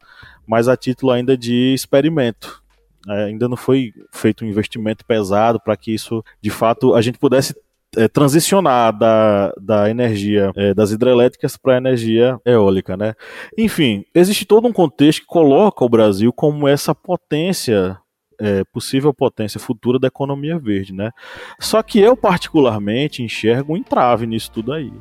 mas 0.47 0.69
a 0.69 0.77
título 0.77 1.12
ainda 1.12 1.37
de 1.37 1.73
experimento. 1.73 2.62
É, 3.09 3.25
ainda 3.25 3.49
não 3.49 3.57
foi 3.57 3.95
feito 4.12 4.45
um 4.45 4.49
investimento 4.49 5.05
pesado 5.05 5.61
para 5.61 5.77
que 5.77 5.95
isso, 5.95 6.25
de 6.40 6.51
fato, 6.51 6.95
a 6.95 7.01
gente 7.01 7.19
pudesse 7.19 7.55
é, 7.96 8.09
transicionar 8.09 8.96
da, 8.96 9.53
da 9.61 9.90
energia 9.90 10.53
é, 10.57 10.75
das 10.75 10.90
hidrelétricas 10.90 11.57
para 11.57 11.75
a 11.75 11.79
energia 11.79 12.38
eólica, 12.44 12.96
né? 12.96 13.14
Enfim, 13.57 14.05
existe 14.14 14.44
todo 14.44 14.66
um 14.66 14.72
contexto 14.72 15.20
que 15.20 15.27
coloca 15.27 15.85
o 15.85 15.88
Brasil 15.88 16.33
como 16.33 16.66
essa 16.66 16.94
potência 16.94 17.99
é, 18.38 18.64
possível 18.64 19.12
potência 19.14 19.59
futura 19.59 19.99
da 19.99 20.09
economia 20.09 20.59
verde, 20.59 20.92
né? 20.92 21.11
Só 21.59 21.83
que 21.83 21.99
eu 21.99 22.16
particularmente 22.16 23.22
enxergo 23.22 23.72
um 23.72 23.77
entrave 23.77 24.27
nisso 24.27 24.51
tudo 24.53 24.72
aí. 24.72 24.92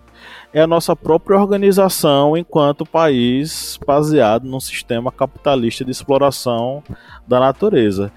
É 0.53 0.61
a 0.61 0.67
nossa 0.67 0.95
própria 0.95 1.37
organização 1.37 2.37
enquanto 2.37 2.85
país 2.85 3.77
baseado 3.85 4.45
num 4.45 4.59
sistema 4.59 5.11
capitalista 5.11 5.83
de 5.83 5.91
exploração 5.91 6.81
da 7.27 7.39
natureza. 7.39 8.11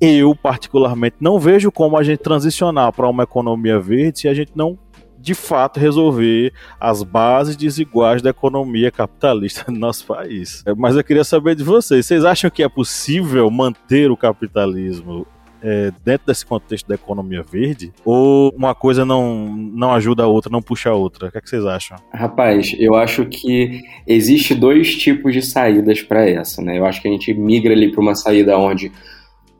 Eu 0.00 0.34
particularmente 0.34 1.16
não 1.20 1.38
vejo 1.38 1.70
como 1.70 1.96
a 1.96 2.02
gente 2.02 2.18
transicionar 2.18 2.92
para 2.92 3.08
uma 3.08 3.22
economia 3.22 3.78
verde 3.78 4.20
se 4.20 4.28
a 4.28 4.34
gente 4.34 4.52
não 4.54 4.78
de 5.24 5.34
fato 5.34 5.80
resolver 5.80 6.52
as 6.78 7.02
bases 7.02 7.56
desiguais 7.56 8.20
da 8.20 8.28
economia 8.28 8.90
capitalista 8.90 9.72
do 9.72 9.78
nosso 9.78 10.06
país. 10.06 10.62
Mas 10.76 10.96
eu 10.96 11.02
queria 11.02 11.24
saber 11.24 11.54
de 11.54 11.64
vocês, 11.64 12.04
vocês 12.04 12.24
acham 12.26 12.50
que 12.50 12.62
é 12.62 12.68
possível 12.68 13.50
manter 13.50 14.10
o 14.10 14.16
capitalismo 14.18 15.26
é, 15.62 15.90
dentro 16.04 16.26
desse 16.26 16.44
contexto 16.44 16.86
da 16.86 16.94
economia 16.94 17.42
verde? 17.42 17.90
Ou 18.04 18.52
uma 18.54 18.74
coisa 18.74 19.06
não, 19.06 19.56
não 19.56 19.94
ajuda 19.94 20.24
a 20.24 20.26
outra, 20.26 20.52
não 20.52 20.60
puxa 20.60 20.90
a 20.90 20.94
outra? 20.94 21.28
O 21.28 21.32
que, 21.32 21.38
é 21.38 21.40
que 21.40 21.48
vocês 21.48 21.64
acham? 21.64 21.96
Rapaz, 22.12 22.76
eu 22.78 22.94
acho 22.94 23.24
que 23.24 23.80
existe 24.06 24.54
dois 24.54 24.94
tipos 24.94 25.32
de 25.32 25.40
saídas 25.40 26.02
para 26.02 26.28
essa, 26.28 26.60
né? 26.60 26.78
Eu 26.78 26.84
acho 26.84 27.00
que 27.00 27.08
a 27.08 27.10
gente 27.10 27.32
migra 27.32 27.72
ali 27.72 27.90
para 27.90 28.02
uma 28.02 28.14
saída 28.14 28.58
onde 28.58 28.92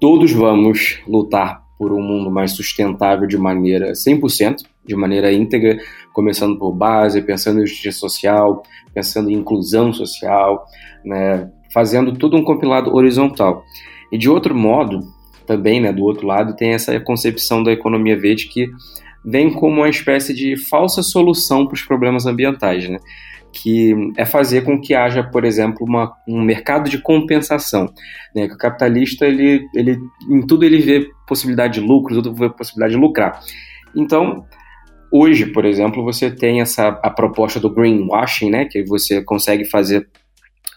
todos 0.05 0.33
vamos 0.33 1.01
lutar 1.09 1.63
por 1.79 1.91
um 1.91 2.03
mundo 2.03 2.31
mais 2.31 2.53
sustentável 2.53 3.27
de 3.27 3.39
maneira 3.39 3.93
100%, 3.93 4.57
de 4.85 4.95
maneira 4.95 5.33
íntegra, 5.33 5.79
começando 6.13 6.59
por 6.59 6.73
base, 6.73 7.23
pensando 7.23 7.63
em 7.63 7.67
justiça 7.67 8.01
social, 8.01 8.63
pensando 8.93 9.31
em 9.31 9.37
inclusão 9.37 9.95
social, 9.95 10.67
né, 11.03 11.51
fazendo 11.73 12.13
tudo 12.13 12.37
um 12.37 12.45
compilado 12.45 12.95
horizontal. 12.95 13.65
E 14.13 14.19
de 14.19 14.29
outro 14.29 14.55
modo, 14.55 15.01
também, 15.47 15.81
né, 15.81 15.91
do 15.91 16.05
outro 16.05 16.27
lado, 16.27 16.55
tem 16.55 16.75
essa 16.75 17.01
concepção 17.01 17.63
da 17.63 17.73
economia 17.73 18.21
verde 18.21 18.49
que 18.49 18.69
vem 19.25 19.51
como 19.51 19.77
uma 19.77 19.89
espécie 19.89 20.35
de 20.35 20.55
falsa 20.69 21.03
solução 21.03 21.65
para 21.65 21.77
os 21.77 21.83
problemas 21.83 22.27
ambientais, 22.27 22.87
né? 22.91 22.99
Que 23.55 23.95
é 24.17 24.25
fazer 24.27 24.63
com 24.63 24.81
que 24.81 24.95
haja, 24.95 25.23
por 25.23 25.45
exemplo, 25.45 25.87
uma, 25.87 26.13
um 26.29 26.43
mercado 26.43 26.91
de 26.91 26.99
compensação. 26.99 27.87
Né? 28.35 28.49
Que 28.49 28.55
o 28.55 28.59
capitalista, 28.59 29.25
ele, 29.25 29.65
ele, 29.75 29.99
em 30.29 30.45
tudo 30.45 30.65
ele 30.65 30.79
vê 30.79 31.09
possibilidade 31.27 31.81
de 31.81 31.87
lucro, 31.87 32.15
tudo 32.15 32.35
vê 32.35 32.51
possibilidade 32.51 32.95
de 32.95 33.01
lucrar. 33.01 33.41
Então, 33.95 34.45
hoje, 35.11 35.47
por 35.47 35.65
exemplo, 35.65 36.03
você 36.03 36.31
tem 36.31 36.61
essa 36.61 36.89
a 36.89 37.11
proposta 37.11 37.61
do 37.61 37.73
greenwashing, 37.73 38.51
né? 38.51 38.65
que 38.65 38.85
você 38.85 39.23
consegue 39.23 39.65
fazer 39.65 40.09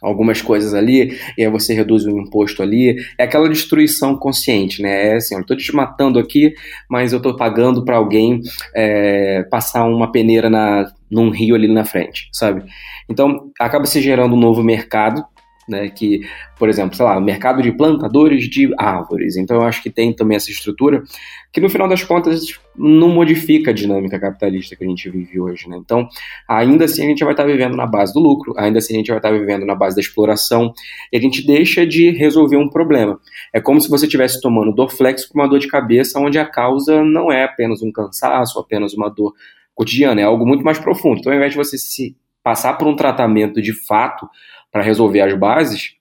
algumas 0.02 0.42
coisas 0.42 0.74
ali, 0.74 1.18
e 1.38 1.44
aí 1.44 1.50
você 1.50 1.74
reduz 1.74 2.06
o 2.06 2.20
imposto 2.20 2.62
ali. 2.62 2.96
É 3.18 3.24
aquela 3.24 3.50
destruição 3.50 4.16
consciente, 4.16 4.82
né? 4.82 5.10
É 5.10 5.16
assim, 5.16 5.36
eu 5.36 5.42
estou 5.42 5.58
te 5.58 5.74
matando 5.76 6.20
aqui, 6.20 6.54
mas 6.90 7.14
eu 7.14 7.18
estou 7.18 7.36
pagando 7.36 7.84
para 7.84 7.98
alguém 7.98 8.42
é, 8.76 9.44
passar 9.50 9.86
uma 9.86 10.12
peneira 10.12 10.50
na, 10.50 10.92
num 11.10 11.30
rio 11.30 11.56
ali 11.56 11.68
na 11.68 11.86
frente, 11.86 12.30
sabe? 12.32 12.64
Então, 13.10 13.52
acaba 13.60 13.86
se 13.86 14.02
gerando 14.02 14.36
um 14.36 14.40
novo 14.40 14.64
mercado 14.64 15.24
né, 15.68 15.90
que, 15.90 16.22
por 16.58 16.70
exemplo, 16.70 16.96
sei 16.96 17.06
lá, 17.06 17.20
mercado 17.20 17.62
de 17.62 17.72
plantadores 17.72 18.50
de 18.50 18.74
árvores. 18.78 19.36
Então 19.38 19.58
eu 19.58 19.64
acho 19.64 19.84
que 19.84 19.90
tem 19.90 20.14
também 20.14 20.38
essa 20.38 20.50
estrutura 20.50 21.04
que 21.52 21.62
no 21.62 21.70
final 21.70 21.88
das 21.88 22.04
contas 22.04 22.46
não 22.76 23.10
modifica 23.10 23.72
a 23.72 23.74
dinâmica 23.74 24.20
capitalista 24.20 24.76
que 24.76 24.84
a 24.84 24.88
gente 24.88 25.10
vive 25.10 25.40
hoje, 25.40 25.68
né? 25.68 25.78
Então, 25.78 26.08
ainda 26.48 26.86
assim 26.86 27.04
a 27.04 27.08
gente 27.08 27.24
vai 27.24 27.34
estar 27.34 27.46
vivendo 27.46 27.76
na 27.76 27.88
base 27.88 28.14
do 28.14 28.20
lucro, 28.20 28.54
ainda 28.58 28.78
assim 28.78 28.94
a 28.94 28.98
gente 28.98 29.08
vai 29.08 29.18
estar 29.18 29.32
vivendo 29.32 29.66
na 29.66 29.74
base 29.74 29.96
da 29.96 30.02
exploração, 30.02 30.72
e 31.12 31.18
a 31.18 31.20
gente 31.20 31.46
deixa 31.46 31.86
de 31.86 32.12
resolver 32.12 32.58
um 32.58 32.70
problema. 32.70 33.20
É 33.52 33.60
como 33.60 33.82
se 33.82 33.90
você 33.90 34.06
estivesse 34.06 34.40
tomando 34.40 34.72
Dorflex 34.72 35.26
com 35.26 35.40
uma 35.40 35.48
dor 35.48 35.60
de 35.60 35.68
cabeça 35.68 36.20
onde 36.20 36.38
a 36.38 36.46
causa 36.46 37.04
não 37.04 37.32
é 37.32 37.44
apenas 37.44 37.82
um 37.82 37.92
cansaço, 37.92 38.60
apenas 38.60 38.94
uma 38.94 39.10
dor 39.10 39.34
cotidiana, 39.74 40.22
é 40.22 40.24
algo 40.24 40.46
muito 40.46 40.64
mais 40.64 40.78
profundo. 40.78 41.20
Então, 41.20 41.32
ao 41.32 41.38
invés 41.38 41.52
de 41.52 41.58
você 41.58 41.78
se 41.78 42.16
passar 42.44 42.78
por 42.78 42.88
um 42.88 42.96
tratamento 42.96 43.62
de 43.62 43.74
fato 43.86 44.28
para 44.72 44.84
resolver 44.84 45.22
as 45.22 45.34
bases, 45.34 45.98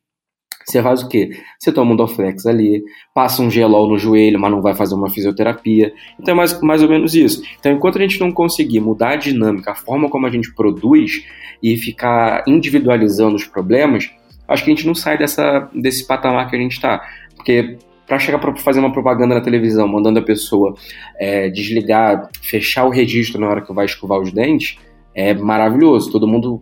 você 0.67 0.83
faz 0.83 1.03
o 1.03 1.09
quê? 1.09 1.31
Você 1.61 1.71
toma 1.71 1.93
um 1.93 1.97
Doflex 1.97 2.45
ali, 2.45 2.83
passa 3.15 3.41
um 3.41 3.49
gelol 3.49 3.89
no 3.89 3.97
joelho, 3.97 4.39
mas 4.39 4.51
não 4.51 4.61
vai 4.61 4.75
fazer 4.75 4.97
uma 4.97 5.09
fisioterapia. 5.09 5.93
Então 6.21 6.35
é 6.35 6.37
mais, 6.37 6.61
mais 6.61 6.83
ou 6.83 6.89
menos 6.89 7.15
isso. 7.15 7.43
Então, 7.59 7.71
enquanto 7.71 7.99
a 7.99 8.01
gente 8.01 8.19
não 8.19 8.33
conseguir 8.33 8.81
mudar 8.81 9.11
a 9.11 9.17
dinâmica, 9.17 9.71
a 9.71 9.75
forma 9.77 10.11
como 10.11 10.27
a 10.27 10.31
gente 10.31 10.53
produz 10.55 11.25
e 11.63 11.77
ficar 11.77 12.43
individualizando 12.49 13.37
os 13.37 13.45
problemas, 13.45 14.11
acho 14.49 14.65
que 14.65 14.71
a 14.73 14.75
gente 14.75 14.87
não 14.87 14.95
sai 14.95 15.17
dessa, 15.17 15.71
desse 15.73 16.05
patamar 16.05 16.51
que 16.51 16.57
a 16.57 16.59
gente 16.59 16.73
está. 16.73 17.01
Porque 17.37 17.79
para 18.05 18.19
chegar 18.19 18.41
para 18.41 18.55
fazer 18.57 18.81
uma 18.81 18.93
propaganda 18.93 19.37
na 19.37 19.41
televisão, 19.41 19.87
mandando 19.87 20.19
a 20.19 20.23
pessoa 20.23 20.75
é, 21.17 21.49
desligar, 21.49 22.29
fechar 22.43 22.87
o 22.87 22.91
registro 22.91 23.41
na 23.41 23.49
hora 23.49 23.63
que 23.63 23.73
vai 23.73 23.85
escovar 23.85 24.21
os 24.21 24.33
dentes, 24.33 24.79
é 25.17 25.33
maravilhoso. 25.33 26.13
Todo 26.13 26.29
mundo 26.29 26.61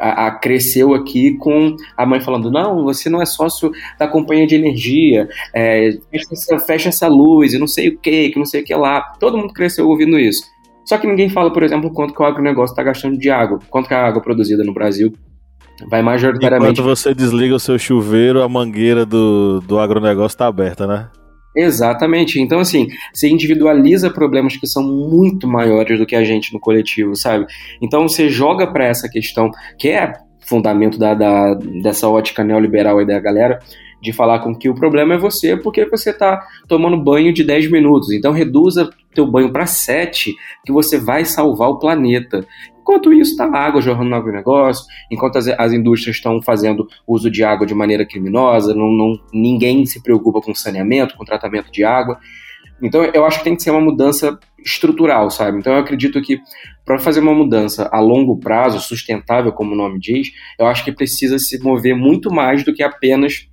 a, 0.00 0.26
a, 0.26 0.30
cresceu 0.30 0.94
aqui 0.94 1.36
com 1.36 1.76
a 1.94 2.06
mãe 2.06 2.20
falando: 2.20 2.50
não, 2.50 2.82
você 2.82 3.10
não 3.10 3.20
é 3.20 3.26
sócio 3.26 3.70
da 3.98 4.08
companhia 4.08 4.46
de 4.46 4.54
energia, 4.56 5.28
é, 5.54 5.90
fecha, 6.10 6.28
essa, 6.32 6.58
fecha, 6.58 6.88
essa, 6.88 7.06
luz 7.06 7.52
e 7.52 7.58
não 7.58 7.66
sei 7.66 7.90
o 7.90 7.98
que, 7.98 8.30
que 8.30 8.38
não 8.38 8.46
sei 8.46 8.62
o 8.62 8.64
que 8.64 8.74
lá. 8.74 9.12
Todo 9.20 9.36
mundo 9.36 9.52
cresceu 9.52 9.86
ouvindo 9.86 10.18
isso. 10.18 10.42
Só 10.86 10.96
que 10.96 11.06
ninguém 11.06 11.28
fala, 11.28 11.52
por 11.52 11.62
exemplo, 11.62 11.92
quanto 11.92 12.14
que 12.14 12.22
o 12.22 12.24
agronegócio 12.24 12.72
está 12.72 12.82
gastando 12.82 13.18
de 13.18 13.30
água, 13.30 13.60
quanto 13.68 13.86
que 13.86 13.94
a 13.94 14.04
água 14.04 14.22
produzida 14.22 14.64
no 14.64 14.72
Brasil 14.72 15.12
vai 15.88 16.02
majoritariamente. 16.02 16.72
Enquanto 16.72 16.96
você 16.96 17.14
desliga 17.14 17.54
o 17.54 17.60
seu 17.60 17.78
chuveiro, 17.78 18.42
a 18.42 18.48
mangueira 18.48 19.04
do, 19.04 19.60
do 19.60 19.78
agronegócio 19.78 20.34
está 20.34 20.46
aberta, 20.46 20.86
né? 20.86 21.08
Exatamente. 21.54 22.40
Então, 22.40 22.60
assim, 22.60 22.88
você 23.12 23.28
individualiza 23.28 24.10
problemas 24.10 24.56
que 24.56 24.66
são 24.66 24.82
muito 24.82 25.48
maiores 25.48 25.98
do 25.98 26.06
que 26.06 26.14
a 26.14 26.24
gente 26.24 26.52
no 26.52 26.60
coletivo, 26.60 27.16
sabe? 27.16 27.46
Então, 27.82 28.08
você 28.08 28.28
joga 28.28 28.66
para 28.66 28.86
essa 28.86 29.08
questão, 29.08 29.50
que 29.78 29.88
é 29.88 30.12
fundamento 30.40 30.98
da, 30.98 31.14
da, 31.14 31.54
dessa 31.54 32.08
ótica 32.08 32.42
neoliberal 32.42 32.98
aí 32.98 33.06
da 33.06 33.20
galera, 33.20 33.60
de 34.00 34.12
falar 34.12 34.40
com 34.40 34.54
que 34.54 34.68
o 34.68 34.74
problema 34.74 35.14
é 35.14 35.18
você 35.18 35.56
porque 35.56 35.84
você 35.84 36.10
está 36.10 36.46
tomando 36.66 37.02
banho 37.02 37.32
de 37.32 37.44
10 37.44 37.70
minutos. 37.70 38.10
Então, 38.12 38.32
reduza 38.32 38.90
teu 39.14 39.26
banho 39.26 39.52
para 39.52 39.66
7, 39.66 40.34
que 40.64 40.72
você 40.72 40.98
vai 40.98 41.24
salvar 41.24 41.68
o 41.68 41.78
planeta. 41.78 42.46
Enquanto 42.80 43.12
isso, 43.12 43.32
está 43.32 43.44
água 43.44 43.80
jorrando 43.80 44.10
no 44.10 44.16
agronegócio, 44.16 44.84
enquanto 45.10 45.36
as, 45.36 45.48
as 45.48 45.72
indústrias 45.72 46.16
estão 46.16 46.40
fazendo 46.40 46.86
uso 47.06 47.30
de 47.30 47.44
água 47.44 47.66
de 47.66 47.74
maneira 47.74 48.06
criminosa, 48.06 48.74
não, 48.74 48.90
não, 48.90 49.12
ninguém 49.32 49.84
se 49.86 50.02
preocupa 50.02 50.40
com 50.40 50.54
saneamento, 50.54 51.16
com 51.16 51.24
tratamento 51.24 51.70
de 51.70 51.84
água. 51.84 52.18
Então, 52.82 53.04
eu 53.04 53.26
acho 53.26 53.38
que 53.38 53.44
tem 53.44 53.54
que 53.54 53.62
ser 53.62 53.70
uma 53.70 53.80
mudança 53.80 54.38
estrutural, 54.64 55.30
sabe? 55.30 55.58
Então, 55.58 55.74
eu 55.74 55.80
acredito 55.80 56.20
que 56.22 56.40
para 56.84 56.98
fazer 56.98 57.20
uma 57.20 57.34
mudança 57.34 57.88
a 57.92 58.00
longo 58.00 58.38
prazo, 58.38 58.80
sustentável, 58.80 59.52
como 59.52 59.72
o 59.72 59.76
nome 59.76 60.00
diz, 60.00 60.32
eu 60.58 60.66
acho 60.66 60.84
que 60.84 60.90
precisa 60.90 61.38
se 61.38 61.62
mover 61.62 61.94
muito 61.94 62.32
mais 62.32 62.64
do 62.64 62.72
que 62.72 62.82
apenas 62.82 63.49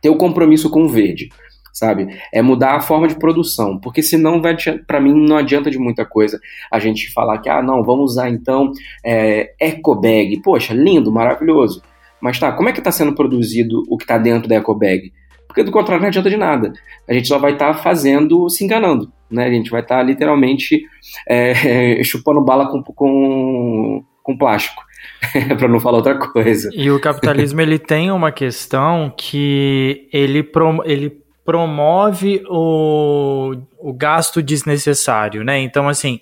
ter 0.00 0.10
o 0.10 0.16
compromisso 0.16 0.70
com 0.70 0.84
o 0.84 0.88
verde 0.88 1.30
sabe? 1.72 2.08
É 2.32 2.42
mudar 2.42 2.76
a 2.76 2.80
forma 2.80 3.08
de 3.08 3.14
produção, 3.14 3.78
porque 3.78 4.02
senão 4.02 4.42
vai 4.42 4.56
para 4.86 5.00
mim 5.00 5.14
não 5.14 5.36
adianta 5.36 5.70
de 5.70 5.78
muita 5.78 6.04
coisa 6.04 6.40
a 6.70 6.78
gente 6.78 7.12
falar 7.12 7.38
que 7.38 7.48
ah 7.48 7.62
não 7.62 7.82
vamos 7.82 8.12
usar 8.12 8.28
então 8.28 8.72
é, 9.04 9.54
eco 9.58 9.94
bag, 9.94 10.40
poxa 10.42 10.74
lindo, 10.74 11.12
maravilhoso, 11.12 11.82
mas 12.20 12.38
tá 12.38 12.52
como 12.52 12.68
é 12.68 12.72
que 12.72 12.80
está 12.80 12.90
sendo 12.90 13.14
produzido 13.14 13.82
o 13.88 13.96
que 13.96 14.04
está 14.04 14.18
dentro 14.18 14.48
da 14.48 14.56
eco 14.56 14.74
bag? 14.74 15.12
Porque 15.46 15.64
do 15.64 15.72
contrário 15.72 16.02
não 16.02 16.08
adianta 16.08 16.30
de 16.30 16.36
nada, 16.36 16.72
a 17.08 17.12
gente 17.12 17.26
só 17.26 17.38
vai 17.38 17.52
estar 17.52 17.74
tá 17.74 17.82
fazendo, 17.82 18.48
se 18.48 18.64
enganando, 18.64 19.12
né? 19.28 19.46
A 19.46 19.50
gente 19.50 19.70
vai 19.70 19.80
estar 19.80 19.96
tá, 19.96 20.02
literalmente 20.02 20.82
é, 21.28 22.02
chupando 22.04 22.40
bala 22.40 22.68
com, 22.68 22.82
com, 22.82 24.04
com 24.22 24.38
plástico. 24.38 24.82
para 25.58 25.68
não 25.68 25.80
falar 25.80 25.98
outra 25.98 26.18
coisa. 26.18 26.70
E 26.72 26.90
o 26.90 27.00
capitalismo 27.00 27.60
ele 27.60 27.78
tem 27.78 28.10
uma 28.10 28.32
questão 28.32 29.12
que 29.16 30.08
ele, 30.12 30.42
prom 30.42 30.80
ele 30.84 31.20
promove 31.44 32.42
o, 32.48 33.56
o 33.78 33.92
gasto 33.92 34.42
desnecessário, 34.42 35.42
né? 35.42 35.58
Então, 35.58 35.88
assim, 35.88 36.20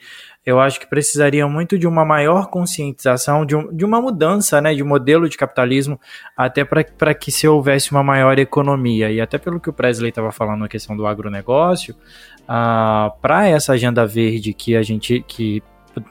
eu 0.48 0.58
acho 0.58 0.80
que 0.80 0.86
precisaria 0.86 1.46
muito 1.46 1.78
de 1.78 1.86
uma 1.86 2.06
maior 2.06 2.48
conscientização, 2.48 3.44
de, 3.44 3.54
um, 3.54 3.70
de 3.70 3.84
uma 3.84 4.00
mudança 4.00 4.58
né, 4.62 4.74
de 4.74 4.82
modelo 4.82 5.28
de 5.28 5.36
capitalismo, 5.36 6.00
até 6.34 6.64
para 6.64 7.12
que 7.12 7.30
se 7.30 7.46
houvesse 7.46 7.90
uma 7.90 8.02
maior 8.02 8.38
economia. 8.38 9.10
E 9.10 9.20
até 9.20 9.36
pelo 9.36 9.60
que 9.60 9.68
o 9.68 9.72
Presley 9.74 10.08
estava 10.08 10.32
falando 10.32 10.60
na 10.60 10.68
questão 10.68 10.96
do 10.96 11.06
agronegócio, 11.06 11.94
ah, 12.48 13.12
para 13.20 13.46
essa 13.46 13.74
agenda 13.74 14.06
verde 14.06 14.54
que 14.54 14.74
a 14.74 14.82
gente 14.82 15.22
que 15.28 15.62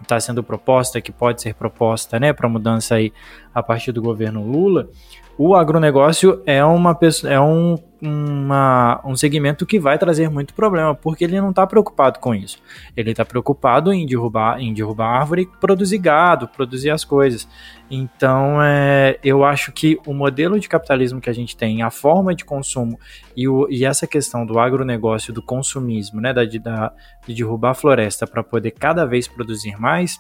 está 0.02 0.20
sendo 0.20 0.44
proposta, 0.44 1.02
que 1.02 1.12
pode 1.12 1.42
ser 1.42 1.54
proposta 1.54 2.20
né, 2.20 2.34
para 2.34 2.48
mudança 2.48 2.96
aí 2.96 3.12
a 3.54 3.62
partir 3.64 3.92
do 3.92 4.02
governo 4.02 4.44
Lula, 4.44 4.90
o 5.38 5.56
agronegócio 5.56 6.42
é, 6.46 6.64
uma, 6.64 6.98
é 7.26 7.40
um, 7.40 7.78
uma, 8.02 9.02
um 9.04 9.16
segmento 9.16 9.66
que 9.66 9.80
vai 9.80 9.98
trazer 9.98 10.30
muito 10.30 10.54
problema, 10.54 10.94
porque 10.94 11.24
ele 11.24 11.40
não 11.40 11.50
está 11.50 11.66
preocupado 11.66 12.20
com 12.20 12.34
isso. 12.34 12.60
Ele 12.96 13.12
está 13.12 13.26
preocupado 13.26 13.92
em 13.92 14.06
derrubar, 14.06 14.60
em 14.60 14.74
derrubar 14.74 15.08
árvore, 15.08 15.50
produzir 15.60 15.98
gado, 15.98 16.48
produzir 16.48 16.90
as 16.90 17.04
coisas. 17.04 17.48
Então, 17.90 18.62
é, 18.62 19.18
eu 19.24 19.44
acho 19.44 19.72
que 19.72 20.00
o 20.06 20.14
modelo 20.14 20.60
de 20.60 20.68
capitalismo 20.68 21.22
que 21.22 21.30
a 21.30 21.34
gente 21.34 21.56
tem, 21.56 21.82
a 21.82 21.90
forma 21.90 22.36
de 22.36 22.46
consumo 22.46 23.00
e, 23.36 23.48
o, 23.48 23.68
e 23.70 23.86
essa 23.86 24.06
questão 24.06 24.46
do 24.46 24.60
agronegócio, 24.60 25.34
do 25.34 25.42
consumismo, 25.42 26.22
né, 26.22 26.34
da, 26.34 26.44
da 26.44 26.94
de 27.26 27.34
derrubar 27.34 27.72
a 27.72 27.74
floresta 27.74 28.28
para 28.28 28.44
poder 28.44 28.72
cada 28.72 29.06
vez 29.06 29.28
produzir 29.28 29.80
mais, 29.80 30.20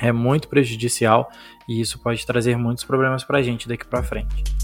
é 0.00 0.12
muito 0.12 0.48
prejudicial 0.48 1.30
e 1.68 1.80
isso 1.80 1.98
pode 1.98 2.24
trazer 2.26 2.56
muitos 2.56 2.84
problemas 2.84 3.24
para 3.24 3.38
a 3.38 3.42
gente 3.42 3.68
daqui 3.68 3.86
para 3.86 4.02
frente. 4.02 4.63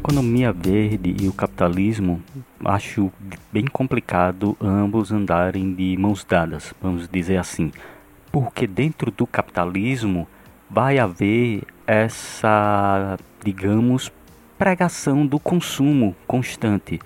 Economia 0.00 0.50
verde 0.50 1.14
e 1.20 1.28
o 1.28 1.32
capitalismo 1.32 2.22
acho 2.64 3.12
bem 3.52 3.66
complicado 3.66 4.56
ambos 4.58 5.12
andarem 5.12 5.74
de 5.74 5.94
mãos 5.98 6.24
dadas, 6.24 6.72
vamos 6.80 7.06
dizer 7.06 7.36
assim, 7.36 7.70
porque 8.32 8.66
dentro 8.66 9.10
do 9.10 9.26
capitalismo 9.26 10.26
vai 10.70 10.98
haver 10.98 11.64
essa, 11.86 13.18
digamos, 13.44 14.10
pregação 14.58 15.26
do 15.26 15.38
consumo 15.38 16.16
constante. 16.26 16.98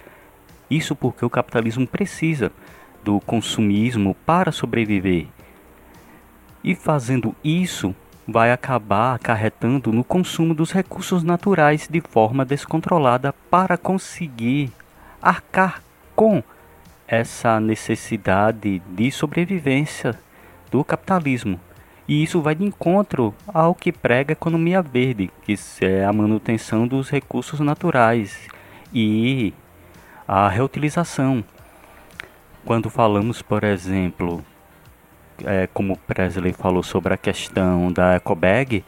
Isso 0.70 0.94
porque 0.94 1.24
o 1.24 1.30
capitalismo 1.30 1.88
precisa 1.88 2.52
do 3.02 3.18
consumismo 3.20 4.14
para 4.24 4.52
sobreviver. 4.52 5.26
E 6.62 6.76
fazendo 6.76 7.34
isso, 7.42 7.92
vai 8.26 8.50
acabar 8.52 9.14
acarretando 9.14 9.92
no 9.92 10.02
consumo 10.02 10.54
dos 10.54 10.72
recursos 10.72 11.22
naturais 11.22 11.88
de 11.90 12.00
forma 12.00 12.44
descontrolada 12.44 13.32
para 13.50 13.76
conseguir 13.76 14.72
arcar 15.20 15.82
com 16.14 16.42
essa 17.06 17.60
necessidade 17.60 18.80
de 18.80 19.10
sobrevivência 19.10 20.18
do 20.70 20.82
capitalismo. 20.82 21.60
E 22.06 22.22
isso 22.22 22.40
vai 22.40 22.54
de 22.54 22.64
encontro 22.64 23.34
ao 23.46 23.74
que 23.74 23.90
prega 23.90 24.32
a 24.32 24.34
economia 24.34 24.82
verde, 24.82 25.30
que 25.42 25.56
é 25.80 26.04
a 26.04 26.12
manutenção 26.12 26.86
dos 26.86 27.08
recursos 27.08 27.60
naturais 27.60 28.46
e 28.92 29.54
a 30.28 30.48
reutilização. 30.48 31.42
Quando 32.64 32.90
falamos, 32.90 33.40
por 33.42 33.64
exemplo, 33.64 34.44
é, 35.44 35.66
como 35.72 35.96
Presley 35.96 36.52
falou 36.52 36.82
sobre 36.82 37.14
a 37.14 37.16
questão 37.16 37.92
da 37.92 38.16
ecobag, 38.16 38.84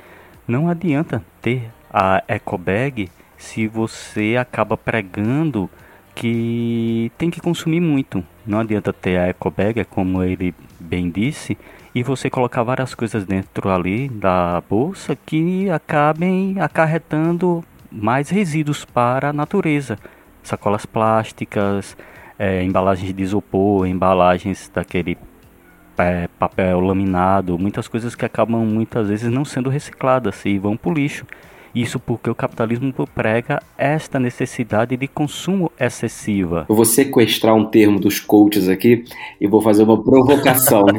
não 0.46 0.68
adianta 0.68 1.22
ter 1.40 1.70
a 1.92 2.22
ecobag 2.28 3.10
se 3.36 3.66
você 3.66 4.36
acaba 4.38 4.76
pregando 4.76 5.68
que 6.14 7.12
tem 7.18 7.30
que 7.30 7.40
consumir 7.40 7.80
muito. 7.80 8.24
Não 8.46 8.60
adianta 8.60 8.92
ter 8.92 9.18
a 9.18 9.28
ecobag, 9.28 9.84
como 9.84 10.22
ele 10.22 10.54
bem 10.80 11.10
disse, 11.10 11.58
e 11.94 12.02
você 12.02 12.30
colocar 12.30 12.62
várias 12.62 12.94
coisas 12.94 13.24
dentro 13.24 13.70
ali 13.70 14.08
da 14.08 14.62
bolsa 14.68 15.16
que 15.16 15.68
acabem 15.70 16.56
acarretando 16.60 17.64
mais 17.90 18.30
resíduos 18.30 18.84
para 18.84 19.30
a 19.30 19.32
natureza. 19.32 19.98
Sacolas 20.42 20.86
plásticas, 20.86 21.96
é, 22.38 22.62
embalagens 22.62 23.12
de 23.12 23.22
isopor, 23.22 23.86
embalagens 23.86 24.70
daquele 24.72 25.16
é, 25.98 26.28
papel 26.38 26.80
laminado, 26.80 27.58
muitas 27.58 27.88
coisas 27.88 28.14
que 28.14 28.24
acabam 28.24 28.64
muitas 28.64 29.08
vezes 29.08 29.30
não 29.30 29.44
sendo 29.44 29.70
recicladas 29.70 30.44
e 30.44 30.58
vão 30.58 30.76
para 30.76 30.90
o 30.90 30.94
lixo. 30.94 31.24
Isso 31.76 32.00
porque 32.00 32.30
o 32.30 32.34
capitalismo 32.34 32.90
prega 33.14 33.62
esta 33.76 34.18
necessidade 34.18 34.96
de 34.96 35.06
consumo 35.06 35.70
excessiva. 35.78 36.64
Eu 36.70 36.74
vou 36.74 36.86
sequestrar 36.86 37.54
um 37.54 37.66
termo 37.66 38.00
dos 38.00 38.18
coaches 38.18 38.66
aqui 38.66 39.04
e 39.38 39.46
vou 39.46 39.60
fazer 39.60 39.82
uma 39.82 40.02
provocação. 40.02 40.86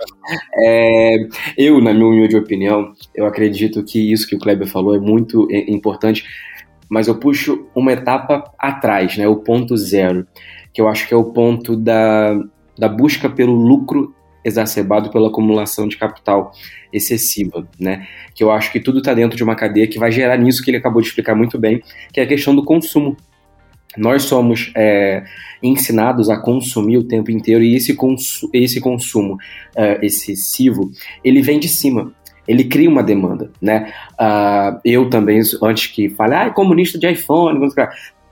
é, 0.58 1.28
eu, 1.56 1.80
na 1.80 1.94
minha 1.94 2.06
humilde 2.06 2.36
opinião, 2.36 2.92
eu 3.14 3.26
acredito 3.26 3.84
que 3.84 4.12
isso 4.12 4.26
que 4.26 4.34
o 4.34 4.40
Kleber 4.40 4.66
falou 4.66 4.96
é 4.96 4.98
muito 4.98 5.46
importante, 5.68 6.24
mas 6.88 7.06
eu 7.06 7.14
puxo 7.14 7.68
uma 7.72 7.92
etapa 7.92 8.42
atrás, 8.58 9.16
né, 9.16 9.28
o 9.28 9.36
ponto 9.36 9.76
zero, 9.76 10.26
que 10.72 10.80
eu 10.80 10.88
acho 10.88 11.06
que 11.06 11.14
é 11.14 11.16
o 11.16 11.32
ponto 11.32 11.76
da 11.76 12.36
da 12.80 12.88
busca 12.88 13.28
pelo 13.28 13.54
lucro 13.54 14.14
exacerbado 14.42 15.10
pela 15.10 15.28
acumulação 15.28 15.86
de 15.86 15.98
capital 15.98 16.52
excessiva, 16.90 17.68
né? 17.78 18.06
Que 18.34 18.42
eu 18.42 18.50
acho 18.50 18.72
que 18.72 18.80
tudo 18.80 18.98
está 18.98 19.12
dentro 19.12 19.36
de 19.36 19.44
uma 19.44 19.54
cadeia 19.54 19.86
que 19.86 19.98
vai 19.98 20.10
gerar 20.10 20.38
nisso 20.38 20.64
que 20.64 20.70
ele 20.70 20.78
acabou 20.78 21.02
de 21.02 21.08
explicar 21.08 21.34
muito 21.34 21.58
bem, 21.58 21.82
que 22.10 22.20
é 22.20 22.22
a 22.22 22.26
questão 22.26 22.56
do 22.56 22.64
consumo. 22.64 23.14
Nós 23.98 24.22
somos 24.22 24.72
é, 24.74 25.22
ensinados 25.62 26.30
a 26.30 26.38
consumir 26.38 26.96
o 26.96 27.04
tempo 27.04 27.30
inteiro 27.30 27.62
e 27.62 27.76
esse, 27.76 27.92
consu 27.94 28.48
esse 28.54 28.80
consumo 28.80 29.36
é, 29.76 30.04
excessivo, 30.04 30.90
ele 31.22 31.42
vem 31.42 31.60
de 31.60 31.68
cima. 31.68 32.14
ele 32.48 32.64
cria 32.64 32.88
uma 32.88 33.02
demanda, 33.02 33.52
né? 33.60 33.92
Uh, 34.18 34.80
eu 34.84 35.10
também, 35.10 35.40
antes 35.62 35.86
que 35.88 36.08
fale, 36.08 36.34
ah, 36.34 36.50
comunista 36.50 36.98
de 36.98 37.08
iPhone, 37.08 37.60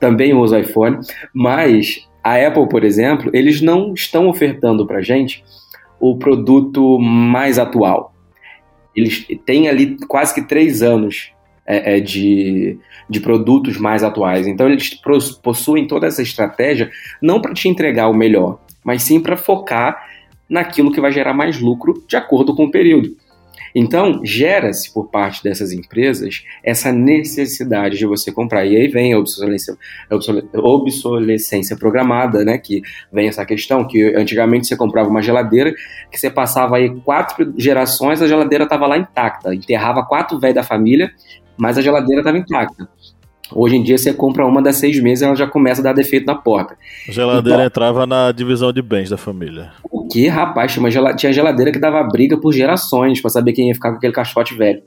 também 0.01 0.35
uso 0.35 0.57
iPhone, 0.57 0.99
mas 1.35 2.08
a 2.29 2.49
Apple, 2.49 2.69
por 2.69 2.85
exemplo, 2.85 3.31
eles 3.33 3.61
não 3.61 3.95
estão 3.95 4.29
ofertando 4.29 4.87
para 4.87 5.01
gente 5.01 5.43
o 5.99 6.17
produto 6.17 6.99
mais 6.99 7.59
atual. 7.59 8.13
Eles 8.95 9.27
têm 9.47 9.69
ali 9.69 9.97
quase 10.07 10.35
que 10.35 10.43
três 10.43 10.83
anos 10.83 11.33
é, 11.67 11.97
é, 11.97 12.01
de, 12.01 12.79
de 13.09 13.21
produtos 13.21 13.79
mais 13.79 14.03
atuais. 14.03 14.47
Então, 14.47 14.69
eles 14.69 14.95
possuem 15.43 15.87
toda 15.87 16.07
essa 16.07 16.23
estratégia 16.23 16.91
não 17.23 17.41
para 17.41 17.55
te 17.55 17.69
entregar 17.69 18.09
o 18.09 18.15
melhor, 18.15 18.61
mas 18.85 19.03
sim 19.03 19.21
para 19.21 19.37
focar 19.37 20.07
naquilo 20.49 20.93
que 20.93 21.01
vai 21.01 21.13
gerar 21.13 21.33
mais 21.33 21.61
lucro 21.61 22.05
de 22.07 22.17
acordo 22.17 22.55
com 22.55 22.65
o 22.65 22.71
período. 22.71 23.17
Então, 23.75 24.21
gera-se 24.25 24.93
por 24.93 25.09
parte 25.09 25.43
dessas 25.43 25.73
empresas 25.73 26.45
essa 26.63 26.93
necessidade 26.93 27.99
de 27.99 28.07
você 28.07 28.33
comprar. 28.33 28.65
E 28.65 28.77
aí 28.77 28.89
vem 28.89 29.13
a 29.13 29.19
obsolescência, 29.19 29.77
obsolescência 30.55 31.77
programada, 31.77 32.45
né? 32.45 32.59
Que 32.59 32.83
vem 33.13 33.29
essa 33.29 33.45
questão 33.45 33.87
que 33.87 34.03
antigamente 34.15 34.67
você 34.67 34.77
comprava 34.77 35.09
uma 35.09 35.23
geladeira 35.23 35.75
que 36.11 36.19
você 36.19 36.31
passava 36.31 36.77
aí 36.77 36.95
quatro 37.01 37.53
gerações, 37.57 38.23
a 38.23 38.27
geladeira 38.27 38.65
estava 38.65 38.87
lá 38.87 38.97
intacta. 38.97 39.55
Enterrava 39.55 40.05
quatro 40.05 40.39
velhos 40.39 40.57
da 40.57 40.63
família, 40.63 41.11
mas 41.57 41.79
a 41.79 41.83
geladeira 41.83 42.21
estava 42.21 42.39
intacta. 42.39 42.89
Hoje 43.53 43.77
em 43.77 43.83
dia 43.83 43.97
você 43.97 44.13
compra 44.13 44.47
uma 44.47 44.63
das 44.63 44.77
seis 44.77 45.01
meses 45.01 45.23
e 45.23 45.25
ela 45.25 45.35
já 45.35 45.47
começa 45.47 45.81
a 45.81 45.85
dar 45.85 45.93
defeito 45.93 46.27
na 46.27 46.35
porta. 46.35 46.77
A 47.09 47.13
geladeira 47.13 47.59
então, 47.59 47.67
entrava 47.67 48.07
na 48.07 48.31
divisão 48.33 48.73
de 48.73 48.83
bens 48.83 49.11
da 49.11 49.17
família. 49.17 49.73
O 49.91 50.07
que, 50.07 50.29
rapaz? 50.29 50.73
Tinha, 50.73 51.15
tinha 51.15 51.33
geladeira 51.33 51.73
que 51.73 51.79
dava 51.79 52.03
briga 52.03 52.39
por 52.39 52.53
gerações 52.53 53.21
para 53.21 53.31
saber 53.31 53.53
quem 53.53 53.69
ia 53.69 53.75
ficar 53.75 53.91
com 53.91 53.97
aquele 53.97 54.13
caixote 54.13 54.55
velho. 54.55 54.83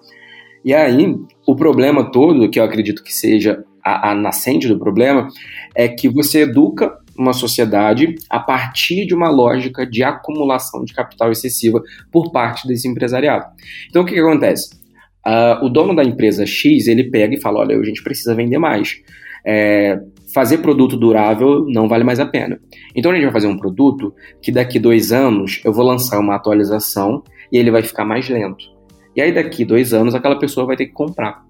E 0.64 0.74
aí, 0.74 1.16
o 1.48 1.56
problema 1.56 2.12
todo, 2.12 2.50
que 2.50 2.60
eu 2.60 2.64
acredito 2.64 3.04
que 3.04 3.14
seja 3.14 3.64
a, 3.84 4.12
a 4.12 4.16
nascente 4.16 4.68
do 4.68 4.78
problema, 4.78 5.28
é 5.76 5.88
que 5.88 6.08
você 6.08 6.42
educa 6.42 6.96
uma 7.18 7.34
sociedade 7.34 8.16
a 8.30 8.40
partir 8.40 9.06
de 9.06 9.14
uma 9.14 9.30
lógica 9.30 9.86
de 9.86 10.04
acumulação 10.04 10.84
de 10.84 10.94
capital 10.94 11.32
excessiva 11.32 11.82
por 12.12 12.32
parte 12.32 12.68
desse 12.68 12.88
empresariado. 12.88 13.46
Então, 13.90 14.04
o 14.04 14.06
que, 14.06 14.14
que 14.14 14.20
acontece? 14.20 14.81
Uh, 15.26 15.66
o 15.66 15.70
dono 15.70 15.96
da 15.96 16.04
empresa 16.04 16.46
X, 16.46 16.88
ele 16.88 17.06
pega 17.06 17.36
e 17.36 17.42
fala, 17.42 17.60
olha, 17.60 17.78
a 17.78 17.84
gente 17.84 18.04
precisa 18.04 18.34
vender 18.34 18.58
mais. 18.58 18.96
É, 19.46 20.00
fazer 20.34 20.60
produto 20.60 20.96
durável 20.96 21.66
não 21.68 21.88
vale 21.88 22.04
mais 22.04 22.20
a 22.20 22.26
pena. 22.26 22.60
Então 22.96 23.12
a 23.12 23.16
gente 23.16 23.24
vai 23.24 23.34
fazer 23.34 23.48
um 23.48 23.58
produto 23.58 24.14
que 24.42 24.52
daqui 24.52 24.80
dois 24.80 25.12
anos 25.12 25.62
eu 25.66 25.74
vou 25.74 25.86
lançar 25.86 26.20
uma 26.20 26.36
atualização 26.36 27.24
e 27.52 27.58
ele 27.58 27.72
vai 27.72 27.82
ficar 27.82 28.06
mais 28.06 28.30
lento. 28.30 28.66
E 29.16 29.22
aí 29.22 29.32
daqui 29.32 29.66
dois 29.66 29.94
anos 29.94 30.16
aquela 30.16 30.38
pessoa 30.38 30.66
vai 30.66 30.76
ter 30.76 30.86
que 30.86 30.94
comprar. 30.94 31.44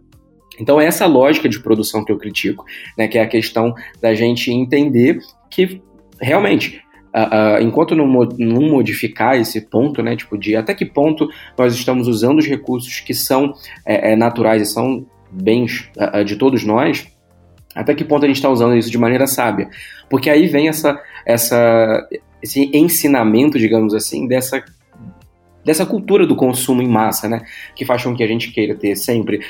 Então 0.60 0.80
é 0.80 0.86
essa 0.86 1.06
lógica 1.06 1.48
de 1.48 1.62
produção 1.62 2.04
que 2.04 2.12
eu 2.12 2.18
critico, 2.18 2.66
né, 2.98 3.08
que 3.08 3.18
é 3.18 3.22
a 3.22 3.28
questão 3.28 3.74
da 4.02 4.14
gente 4.14 4.52
entender 4.52 5.20
que 5.50 5.82
realmente 6.20 6.82
Uh, 7.14 7.60
uh, 7.60 7.62
enquanto 7.62 7.94
não, 7.94 8.08
não, 8.08 8.62
modificar 8.62 9.36
esse 9.36 9.60
ponto, 9.60 10.02
né, 10.02 10.16
tipo, 10.16 10.38
de 10.38 10.56
até 10.56 10.74
que 10.74 10.86
ponto 10.86 11.28
nós 11.58 11.76
estamos 11.76 12.08
usando 12.08 12.40
os 12.40 12.48
recursos 12.48 13.02
que 13.02 13.14
são 13.14 13.54
é, 13.86 14.14
é, 14.14 14.16
naturais 14.16 14.62
e 14.62 14.66
são 14.66 15.06
bens 15.30 15.90
uh, 15.98 16.24
de 16.24 16.38
todos 16.38 16.64
nós, 16.64 17.06
até 17.76 17.94
que 17.94 18.06
ponto 18.06 18.24
a 18.24 18.28
gente 18.28 18.38
está 18.38 18.50
usando 18.50 18.78
isso 18.78 18.90
de 18.90 18.98
maneira 18.98 19.28
sábia. 19.28 19.70
Porque 20.10 20.30
aí 20.30 20.48
vem 20.48 20.70
essa, 20.70 21.02
essa, 21.26 22.08
esse 22.42 22.72
ensinamento, 22.74 23.60
digamos 23.60 23.94
assim, 23.94 24.28
dessa 24.28 24.64
dessa 25.64 25.86
cultura 25.86 26.26
do 26.26 26.36
consumo 26.36 26.82
em 26.82 26.88
massa, 26.88 27.30
né? 27.30 27.44
Que 27.76 27.86
faz 27.86 28.04
com 28.04 28.16
que 28.16 28.24
a 28.24 28.28
gente 28.28 28.52
queira 28.52 28.74
ter 28.74 28.96
sempre 28.96 29.42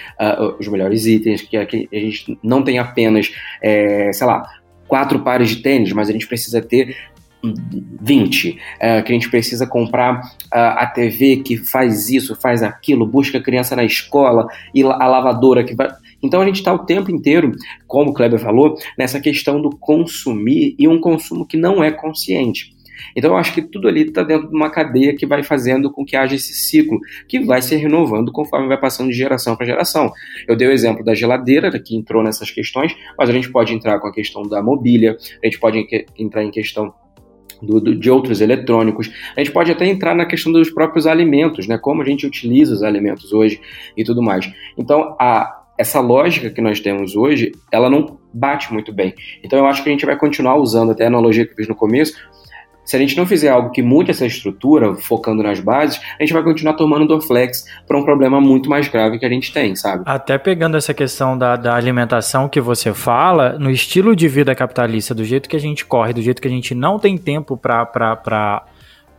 os 0.59 0.67
melhores 0.67 1.05
itens, 1.05 1.41
que 1.41 1.55
a, 1.55 1.65
que 1.65 1.87
a 1.89 1.95
gente 1.95 2.37
não 2.43 2.61
tenha 2.61 2.81
apenas, 2.81 3.33
é, 3.61 4.11
sei 4.11 4.27
lá, 4.27 4.43
quatro 4.89 5.21
pares 5.21 5.47
de 5.47 5.61
tênis, 5.61 5.93
mas 5.93 6.09
a 6.09 6.11
gente 6.11 6.27
precisa 6.27 6.61
ter 6.61 6.97
20, 7.43 8.57
é, 8.79 9.01
que 9.01 9.11
a 9.11 9.15
gente 9.15 9.29
precisa 9.29 9.65
comprar 9.65 10.21
a, 10.51 10.83
a 10.83 10.87
TV 10.87 11.37
que 11.37 11.57
faz 11.57 12.09
isso, 12.09 12.35
faz 12.35 12.61
aquilo, 12.61 13.05
busca 13.05 13.37
a 13.37 13.43
criança 13.43 13.75
na 13.75 13.83
escola 13.83 14.47
e 14.73 14.83
a 14.83 15.07
lavadora 15.07 15.63
que 15.63 15.75
vai. 15.75 15.89
Então 16.21 16.41
a 16.41 16.45
gente 16.45 16.57
está 16.57 16.73
o 16.73 16.85
tempo 16.85 17.11
inteiro, 17.11 17.51
como 17.87 18.11
o 18.11 18.13
Kleber 18.13 18.39
falou, 18.39 18.75
nessa 18.97 19.19
questão 19.19 19.61
do 19.61 19.71
consumir 19.71 20.75
e 20.77 20.87
um 20.87 20.99
consumo 20.99 21.45
que 21.45 21.57
não 21.57 21.83
é 21.83 21.91
consciente. 21.91 22.75
Então 23.15 23.31
eu 23.31 23.37
acho 23.37 23.53
que 23.53 23.61
tudo 23.61 23.87
ali 23.87 24.01
está 24.01 24.23
dentro 24.23 24.49
de 24.49 24.55
uma 24.55 24.69
cadeia 24.69 25.15
que 25.15 25.25
vai 25.25 25.43
fazendo 25.43 25.91
com 25.91 26.05
que 26.05 26.15
haja 26.15 26.35
esse 26.35 26.53
ciclo, 26.53 26.99
que 27.27 27.39
vai 27.39 27.61
se 27.61 27.75
renovando 27.75 28.31
conforme 28.31 28.67
vai 28.67 28.79
passando 28.79 29.09
de 29.09 29.17
geração 29.17 29.55
para 29.55 29.65
geração. 29.65 30.11
Eu 30.47 30.55
dei 30.55 30.67
o 30.67 30.71
exemplo 30.71 31.03
da 31.03 31.15
geladeira, 31.15 31.71
que 31.79 31.95
entrou 31.95 32.23
nessas 32.23 32.51
questões, 32.51 32.95
mas 33.17 33.29
a 33.29 33.33
gente 33.33 33.51
pode 33.51 33.73
entrar 33.73 33.99
com 33.99 34.07
a 34.07 34.13
questão 34.13 34.43
da 34.43 34.61
mobília, 34.61 35.17
a 35.43 35.45
gente 35.45 35.59
pode 35.59 35.83
entrar 36.17 36.43
em 36.43 36.51
questão 36.51 36.93
do, 37.61 37.79
do, 37.79 37.95
de 37.95 38.09
outros 38.09 38.41
eletrônicos. 38.41 39.11
A 39.35 39.39
gente 39.39 39.51
pode 39.51 39.71
até 39.71 39.85
entrar 39.85 40.15
na 40.15 40.25
questão 40.25 40.51
dos 40.51 40.69
próprios 40.69 41.05
alimentos, 41.05 41.67
né? 41.67 41.77
Como 41.77 42.01
a 42.01 42.05
gente 42.05 42.25
utiliza 42.25 42.73
os 42.73 42.83
alimentos 42.83 43.31
hoje 43.31 43.61
e 43.95 44.03
tudo 44.03 44.21
mais. 44.21 44.51
Então, 44.77 45.15
a, 45.19 45.61
essa 45.77 45.99
lógica 45.99 46.49
que 46.49 46.61
nós 46.61 46.79
temos 46.79 47.15
hoje, 47.15 47.51
ela 47.71 47.89
não 47.89 48.19
bate 48.33 48.71
muito 48.71 48.93
bem. 48.93 49.13
Então, 49.43 49.57
eu 49.57 49.65
acho 49.65 49.83
que 49.83 49.89
a 49.89 49.91
gente 49.91 50.05
vai 50.05 50.17
continuar 50.17 50.55
usando 50.55 50.91
até 50.91 51.05
a 51.05 51.07
analogia 51.07 51.45
que 51.45 51.51
eu 51.51 51.55
fiz 51.55 51.67
no 51.67 51.75
começo, 51.75 52.13
se 52.83 52.95
a 52.95 52.99
gente 52.99 53.15
não 53.15 53.25
fizer 53.25 53.49
algo 53.49 53.69
que 53.69 53.81
mude 53.81 54.11
essa 54.11 54.25
estrutura, 54.25 54.95
focando 54.95 55.43
nas 55.43 55.59
bases, 55.59 56.01
a 56.19 56.23
gente 56.23 56.33
vai 56.33 56.43
continuar 56.43 56.73
tomando 56.73 57.07
Dorflex 57.07 57.65
para 57.87 57.97
um 57.97 58.03
problema 58.03 58.41
muito 58.41 58.69
mais 58.69 58.87
grave 58.87 59.19
que 59.19 59.25
a 59.25 59.29
gente 59.29 59.53
tem, 59.53 59.75
sabe? 59.75 60.03
Até 60.05 60.37
pegando 60.37 60.75
essa 60.77 60.93
questão 60.93 61.37
da, 61.37 61.55
da 61.55 61.75
alimentação 61.75 62.49
que 62.49 62.59
você 62.59 62.93
fala, 62.93 63.57
no 63.59 63.69
estilo 63.69 64.15
de 64.15 64.27
vida 64.27 64.53
capitalista, 64.55 65.13
do 65.13 65.23
jeito 65.23 65.47
que 65.47 65.55
a 65.55 65.59
gente 65.59 65.85
corre, 65.85 66.13
do 66.13 66.21
jeito 66.21 66.41
que 66.41 66.47
a 66.47 66.51
gente 66.51 66.73
não 66.73 66.97
tem 66.97 67.17
tempo 67.17 67.55
para 67.55 67.85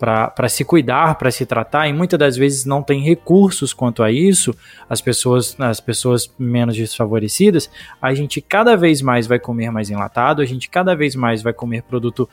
para 0.02 0.48
se 0.48 0.64
cuidar, 0.64 1.14
para 1.14 1.30
se 1.30 1.46
tratar, 1.46 1.86
e 1.86 1.92
muitas 1.92 2.18
das 2.18 2.36
vezes 2.36 2.64
não 2.64 2.82
tem 2.82 3.00
recursos 3.00 3.72
quanto 3.72 4.02
a 4.02 4.10
isso, 4.10 4.52
as 4.90 5.00
pessoas, 5.00 5.54
as 5.60 5.78
pessoas 5.78 6.28
menos 6.36 6.76
desfavorecidas, 6.76 7.70
a 8.00 8.12
gente 8.12 8.40
cada 8.40 8.76
vez 8.76 9.00
mais 9.00 9.28
vai 9.28 9.38
comer 9.38 9.70
mais 9.70 9.90
enlatado, 9.90 10.42
a 10.42 10.44
gente 10.44 10.68
cada 10.68 10.96
vez 10.96 11.14
mais 11.14 11.40
vai 11.40 11.52
comer 11.52 11.84
produto 11.84 12.28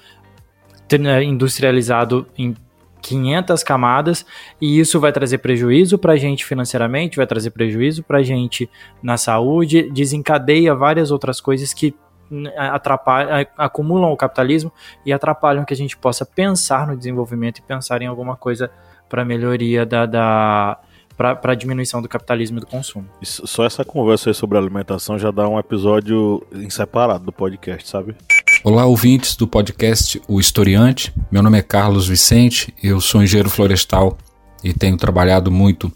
industrializado 1.23 2.27
em 2.37 2.55
500 3.01 3.63
camadas 3.63 4.25
e 4.59 4.79
isso 4.79 4.99
vai 4.99 5.11
trazer 5.11 5.39
prejuízo 5.39 5.97
para 5.97 6.13
a 6.13 6.17
gente 6.17 6.45
financeiramente, 6.45 7.17
vai 7.17 7.27
trazer 7.27 7.51
prejuízo 7.51 8.03
para 8.03 8.19
a 8.19 8.23
gente 8.23 8.69
na 9.01 9.17
saúde, 9.17 9.89
desencadeia 9.91 10.75
várias 10.75 11.11
outras 11.11 11.39
coisas 11.39 11.73
que 11.73 11.95
né, 12.29 12.53
atrapalham, 12.57 13.45
acumulam 13.57 14.11
o 14.11 14.17
capitalismo 14.17 14.71
e 15.05 15.11
atrapalham 15.11 15.65
que 15.65 15.73
a 15.73 15.77
gente 15.77 15.97
possa 15.97 16.25
pensar 16.25 16.87
no 16.87 16.95
desenvolvimento 16.95 17.59
e 17.59 17.61
pensar 17.61 18.01
em 18.01 18.07
alguma 18.07 18.35
coisa 18.35 18.69
para 19.07 19.25
melhoria 19.25 19.85
da, 19.85 20.05
da 20.05 20.79
para 21.17 21.53
diminuição 21.53 22.01
do 22.01 22.07
capitalismo 22.07 22.59
e 22.59 22.61
do 22.61 22.67
consumo. 22.67 23.05
Só 23.21 23.65
essa 23.65 23.83
conversa 23.83 24.29
aí 24.29 24.33
sobre 24.33 24.57
alimentação 24.57 25.19
já 25.19 25.31
dá 25.31 25.49
um 25.49 25.59
episódio 25.59 26.41
em 26.53 26.69
separado 26.69 27.25
do 27.25 27.31
podcast, 27.33 27.89
sabe? 27.89 28.15
Olá, 28.61 28.85
ouvintes 28.85 29.37
do 29.37 29.47
podcast 29.47 30.21
O 30.27 30.37
Historiante. 30.37 31.13
Meu 31.31 31.41
nome 31.41 31.57
é 31.57 31.61
Carlos 31.61 32.09
Vicente, 32.09 32.73
eu 32.83 32.99
sou 32.99 33.23
engenheiro 33.23 33.49
florestal 33.49 34.17
e 34.61 34.73
tenho 34.73 34.97
trabalhado 34.97 35.49
muito 35.49 35.89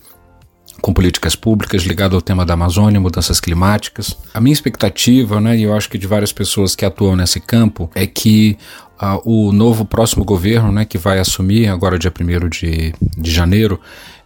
com 0.81 0.93
políticas 0.93 1.35
públicas 1.35 1.83
ligado 1.83 2.15
ao 2.15 2.21
tema 2.21 2.45
da 2.45 2.53
Amazônia, 2.53 3.01
mudanças 3.01 3.41
climáticas. 3.41 4.17
A 4.33 4.39
minha 4.39 4.53
expectativa, 4.53 5.41
né, 5.41 5.57
e 5.57 5.63
eu 5.63 5.75
acho 5.75 5.89
que 5.89 5.97
de 5.97 6.07
várias 6.07 6.31
pessoas 6.31 6.73
que 6.73 6.85
atuam 6.85 7.17
nesse 7.17 7.41
campo, 7.41 7.91
é 7.93 8.07
que 8.07 8.57
uh, 9.01 9.21
o 9.29 9.51
novo 9.51 9.83
próximo 9.83 10.23
governo, 10.23 10.71
né, 10.71 10.85
que 10.85 10.97
vai 10.97 11.19
assumir 11.19 11.67
agora 11.67 11.99
dia 11.99 12.13
1 12.17 12.47
de, 12.47 12.93
de 13.17 13.31
janeiro, 13.31 13.77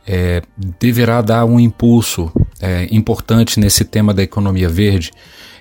é, 0.05 0.43
deverá 0.79 1.21
dar 1.21 1.43
um 1.43 1.59
impulso 1.59 2.31
é, 2.61 2.87
importante 2.91 3.59
nesse 3.59 3.83
tema 3.83 4.13
da 4.13 4.21
economia 4.21 4.69
verde, 4.69 5.11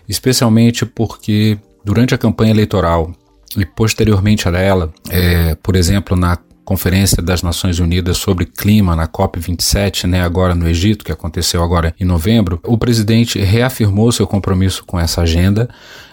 especialmente 0.07 0.85
porque 0.85 1.59
durante 1.87 2.12
a 2.12 2.18
campanha 2.18 2.51
eleitoral 2.51 3.12
e 3.57 3.64
posteriormente 3.64 4.49
a 4.49 4.59
ela, 4.59 4.92
é, 5.09 5.55
por 5.55 5.77
exemplo, 5.77 6.16
na 6.16 6.37
Conferência 6.64 7.22
das 7.22 7.44
Nações 7.44 7.79
Unidas 7.79 8.16
sobre 8.16 8.44
Clima, 8.44 8.96
na 8.96 9.07
COP27, 9.07 10.09
né, 10.09 10.20
agora 10.20 10.53
no 10.53 10.68
Egito, 10.68 11.05
que 11.05 11.12
aconteceu 11.12 11.62
agora 11.62 11.94
em 12.01 12.05
novembro, 12.05 12.59
o 12.64 12.77
presidente 12.77 13.38
reafirmou 13.38 14.11
seu 14.11 14.26
compromisso 14.26 14.84
com 14.84 14.99
essa 14.99 15.20
agenda, 15.20 15.68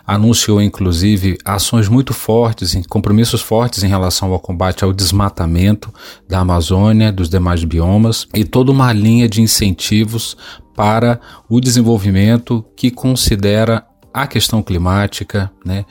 anunciou 0.05 0.61
inclusive 0.61 1.39
ações 1.43 1.89
muito 1.89 2.13
fortes, 2.13 2.79
compromissos 2.87 3.41
fortes 3.41 3.81
em 3.81 3.87
relação 3.87 4.31
ao 4.31 4.39
combate 4.39 4.83
ao 4.83 4.93
desmatamento 4.93 5.91
da 6.29 6.41
Amazônia, 6.41 7.11
dos 7.11 7.29
demais 7.29 7.63
biomas 7.63 8.27
e 8.31 8.45
toda 8.45 8.71
uma 8.71 8.93
linha 8.93 9.27
de 9.27 9.41
incentivos 9.41 10.37
para 10.75 11.19
o 11.49 11.59
desenvolvimento 11.59 12.63
que 12.75 12.91
considera 12.91 13.83
a 14.13 14.27
questão 14.27 14.61
climática, 14.61 15.51
né, 15.65 15.85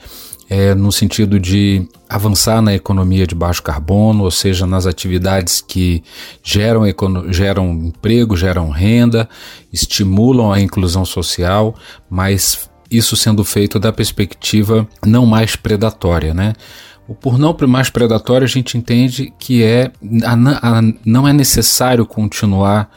é, 0.49 0.75
no 0.75 0.91
sentido 0.91 1.39
de 1.39 1.87
avançar 2.07 2.61
na 2.61 2.73
economia 2.73 3.25
de 3.25 3.33
baixo 3.33 3.63
carbono, 3.63 4.23
ou 4.23 4.31
seja, 4.31 4.65
nas 4.65 4.85
atividades 4.85 5.61
que 5.61 6.03
geram, 6.43 6.83
geram 7.29 7.71
emprego, 7.71 8.37
geram 8.37 8.69
renda, 8.69 9.27
estimulam 9.71 10.51
a 10.51 10.59
inclusão 10.59 11.05
social, 11.05 11.75
mas 12.09 12.69
isso 12.91 13.15
sendo 13.15 13.43
feito 13.43 13.79
da 13.79 13.91
perspectiva 13.91 14.87
não 15.05 15.25
mais 15.25 15.55
predatória, 15.55 16.33
né? 16.33 16.53
O 17.07 17.15
por 17.15 17.37
não 17.37 17.55
mais 17.67 17.89
predatório, 17.89 18.45
a 18.45 18.47
gente 18.47 18.77
entende 18.77 19.33
que 19.37 19.63
é 19.63 19.91
a, 20.23 20.77
a, 20.77 20.81
não 21.05 21.27
é 21.27 21.33
necessário 21.33 22.05
continuar 22.05 22.89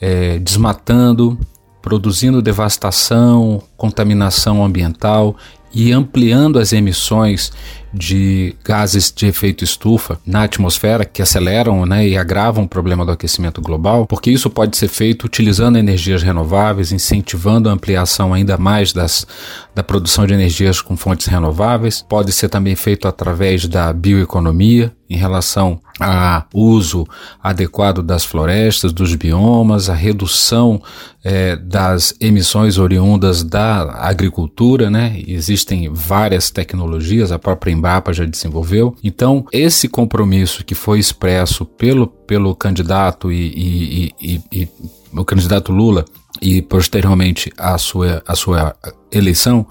é, 0.00 0.38
desmatando, 0.38 1.38
produzindo 1.82 2.42
devastação, 2.42 3.62
contaminação 3.76 4.64
ambiental 4.64 5.36
e 5.72 5.92
ampliando 5.92 6.58
as 6.58 6.72
emissões 6.72 7.52
de 7.92 8.54
gases 8.64 9.12
de 9.14 9.26
efeito 9.26 9.64
estufa 9.64 10.18
na 10.24 10.44
atmosfera 10.44 11.04
que 11.04 11.22
aceleram 11.22 11.84
né, 11.84 12.06
e 12.06 12.16
agravam 12.16 12.64
o 12.64 12.68
problema 12.68 13.04
do 13.04 13.12
aquecimento 13.12 13.60
global, 13.60 14.06
porque 14.06 14.30
isso 14.30 14.48
pode 14.48 14.76
ser 14.76 14.88
feito 14.88 15.24
utilizando 15.24 15.76
energias 15.76 16.22
renováveis, 16.22 16.92
incentivando 16.92 17.68
a 17.68 17.72
ampliação 17.72 18.32
ainda 18.32 18.56
mais 18.56 18.92
das, 18.92 19.26
da 19.74 19.82
produção 19.82 20.26
de 20.26 20.34
energias 20.34 20.80
com 20.80 20.96
fontes 20.96 21.26
renováveis, 21.26 22.04
pode 22.08 22.32
ser 22.32 22.48
também 22.48 22.76
feito 22.76 23.08
através 23.08 23.66
da 23.66 23.92
bioeconomia, 23.92 24.92
em 25.10 25.16
relação 25.16 25.80
ao 25.98 26.46
uso 26.54 27.04
adequado 27.42 28.00
das 28.00 28.24
florestas, 28.24 28.92
dos 28.92 29.16
biomas, 29.16 29.90
a 29.90 29.94
redução 29.94 30.80
é, 31.24 31.56
das 31.56 32.14
emissões 32.20 32.78
oriundas 32.78 33.42
da 33.42 34.06
agricultura, 34.06 34.88
né? 34.88 35.20
Existem 35.26 35.90
várias 35.92 36.48
tecnologias, 36.48 37.32
a 37.32 37.40
própria 37.40 37.72
Embrapa 37.80 38.12
já 38.12 38.24
desenvolveu. 38.24 38.94
Então, 39.02 39.44
esse 39.50 39.88
compromisso 39.88 40.64
que 40.64 40.74
foi 40.74 40.98
expresso 40.98 41.64
pelo, 41.64 42.06
pelo 42.06 42.54
candidato 42.54 43.32
e, 43.32 44.12
e, 44.20 44.34
e, 44.34 44.40
e 44.52 44.68
o 45.12 45.24
candidato 45.24 45.72
Lula 45.72 46.04
e 46.40 46.62
posteriormente 46.62 47.52
a 47.58 47.76
sua, 47.78 48.22
a 48.26 48.36
sua 48.36 48.76
eleição, 49.10 49.66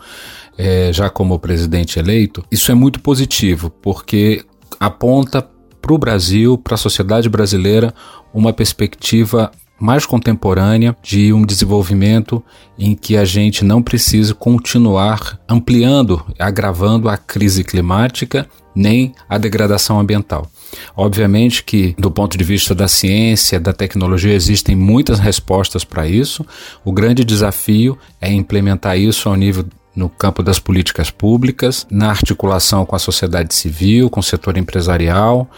é, 0.57 0.91
já 0.91 1.09
como 1.09 1.39
presidente 1.39 1.97
eleito, 1.97 2.43
isso 2.51 2.71
é 2.71 2.75
muito 2.75 2.99
positivo, 2.99 3.69
porque 3.69 4.43
aponta 4.79 5.47
para 5.81 5.93
o 5.93 5.97
Brasil, 5.97 6.57
para 6.57 6.75
a 6.75 6.77
sociedade 6.77 7.29
brasileira, 7.29 7.93
uma 8.33 8.51
perspectiva 8.51 9.49
mais 9.79 10.05
contemporânea 10.05 10.95
de 11.01 11.31
um 11.31 11.45
desenvolvimento 11.45 12.43
em 12.77 12.95
que 12.95 13.15
a 13.17 13.25
gente 13.25 13.63
não 13.63 13.81
precisa 13.81 14.33
continuar 14.33 15.39
ampliando, 15.47 16.25
agravando 16.37 17.09
a 17.09 17.17
crise 17.17 17.63
climática 17.63 18.47
nem 18.75 19.13
a 19.27 19.37
degradação 19.37 19.99
ambiental. 19.99 20.49
Obviamente 20.95 21.63
que, 21.63 21.95
do 21.97 22.11
ponto 22.11 22.37
de 22.37 22.43
vista 22.43 22.75
da 22.75 22.87
ciência, 22.87 23.59
da 23.59 23.73
tecnologia, 23.73 24.33
existem 24.33 24.75
muitas 24.75 25.19
respostas 25.19 25.83
para 25.83 26.07
isso. 26.07 26.45
O 26.85 26.91
grande 26.91 27.23
desafio 27.23 27.97
é 28.21 28.31
implementar 28.31 28.97
isso 28.97 29.27
ao 29.27 29.35
nível 29.35 29.65
no 29.95 30.07
campo 30.07 30.41
das 30.43 30.59
políticas 30.59 31.09
públicas, 31.09 31.85
na 31.89 32.09
articulação 32.09 32.85
com 32.85 32.95
a 32.95 32.99
sociedade 32.99 33.53
civil, 33.53 34.09
com 34.09 34.19
o 34.19 34.23
setor 34.23 34.57
empresarial. 34.57 35.49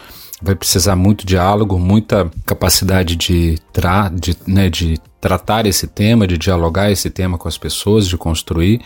Vai 0.42 0.54
precisar 0.54 0.96
muito 0.96 1.24
diálogo, 1.24 1.78
muita 1.78 2.30
capacidade 2.44 3.16
de, 3.16 3.58
tra 3.72 4.08
de, 4.08 4.36
né, 4.46 4.68
de 4.68 4.98
tratar 5.20 5.66
esse 5.66 5.86
tema, 5.86 6.26
de 6.26 6.36
dialogar 6.36 6.90
esse 6.90 7.08
tema 7.08 7.38
com 7.38 7.46
as 7.46 7.56
pessoas, 7.56 8.08
de 8.08 8.16
construir, 8.16 8.80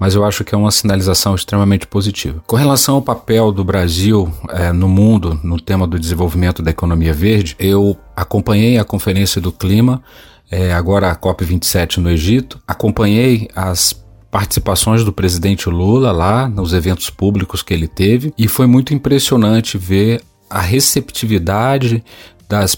mas 0.00 0.14
eu 0.14 0.24
acho 0.24 0.42
que 0.42 0.54
é 0.54 0.58
uma 0.58 0.70
sinalização 0.70 1.34
extremamente 1.34 1.86
positiva. 1.86 2.42
Com 2.46 2.56
relação 2.56 2.94
ao 2.94 3.02
papel 3.02 3.52
do 3.52 3.62
Brasil 3.62 4.32
é, 4.48 4.72
no 4.72 4.88
mundo 4.88 5.38
no 5.44 5.60
tema 5.60 5.86
do 5.86 5.98
desenvolvimento 5.98 6.62
da 6.62 6.70
economia 6.70 7.12
verde, 7.12 7.54
eu 7.58 7.98
acompanhei 8.16 8.78
a 8.78 8.84
Conferência 8.84 9.42
do 9.42 9.52
Clima, 9.52 10.02
é, 10.50 10.72
agora 10.72 11.10
a 11.10 11.16
COP27 11.16 11.98
no 11.98 12.10
Egito, 12.10 12.58
acompanhei 12.66 13.48
as 13.54 13.94
participações 14.30 15.04
do 15.04 15.12
presidente 15.12 15.68
Lula 15.68 16.10
lá 16.10 16.48
nos 16.48 16.72
eventos 16.72 17.10
públicos 17.10 17.62
que 17.62 17.74
ele 17.74 17.86
teve 17.86 18.32
e 18.38 18.48
foi 18.48 18.66
muito 18.66 18.94
impressionante 18.94 19.78
ver 19.78 20.22
a 20.48 20.60
receptividade 20.60 22.04
das 22.48 22.76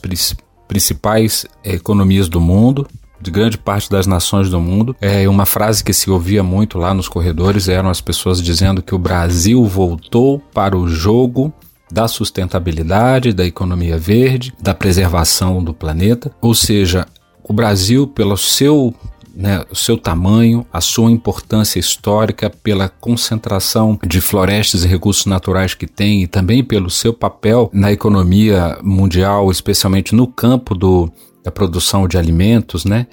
principais 0.69 1.47
economias 1.65 2.29
do 2.29 2.41
mundo, 2.41 2.87
de 3.21 3.31
grande 3.31 3.59
parte 3.59 3.91
das 3.91 4.07
nações 4.07 4.51
do 4.51 4.61
mundo. 4.61 4.95
É 5.01 5.29
uma 5.29 5.47
frase 5.47 5.83
que 5.83 5.93
se 5.93 6.11
ouvia 6.11 6.43
muito 6.43 6.79
lá 6.79 6.93
nos 6.93 7.09
corredores 7.09 7.69
eram 7.69 7.89
as 7.89 8.01
pessoas 8.01 8.43
dizendo 8.43 8.83
que 8.83 8.95
o 8.95 8.99
Brasil 8.99 9.65
voltou 9.65 10.39
para 10.53 10.77
o 10.77 10.89
jogo 10.89 11.53
da 11.91 12.09
sustentabilidade, 12.09 13.33
da 13.33 13.45
economia 13.45 13.97
verde, 13.97 14.53
da 14.61 14.75
preservação 14.75 15.63
do 15.63 15.73
planeta. 15.73 16.33
Ou 16.41 16.55
seja, 16.55 17.07
o 17.43 17.53
Brasil, 17.53 18.07
pelo 18.07 18.37
seu 18.37 18.95
né, 19.37 19.63
o 19.71 19.77
seu 19.77 19.99
tamanho, 19.99 20.67
a 20.73 20.81
sua 20.81 21.11
importância 21.11 21.79
histórica, 21.79 22.49
pela 22.49 22.89
concentração 22.89 23.99
de 24.07 24.21
florestas 24.21 24.83
e 24.83 24.89
recursos 24.89 25.27
naturais 25.27 25.75
que 25.75 25.87
tem 25.87 26.23
e 26.23 26.27
também 26.27 26.65
pelo 26.65 26.89
seu 26.89 27.13
papel 27.13 27.69
na 27.73 27.93
economia 27.93 28.79
mundial, 28.83 29.51
especialmente 29.51 30.15
no 30.15 30.27
campo 30.27 30.75
do, 30.75 31.13
da 31.45 31.53
produção 31.53 32.09
de 32.09 32.17
alimentos, 32.17 32.87
né? 32.87 33.07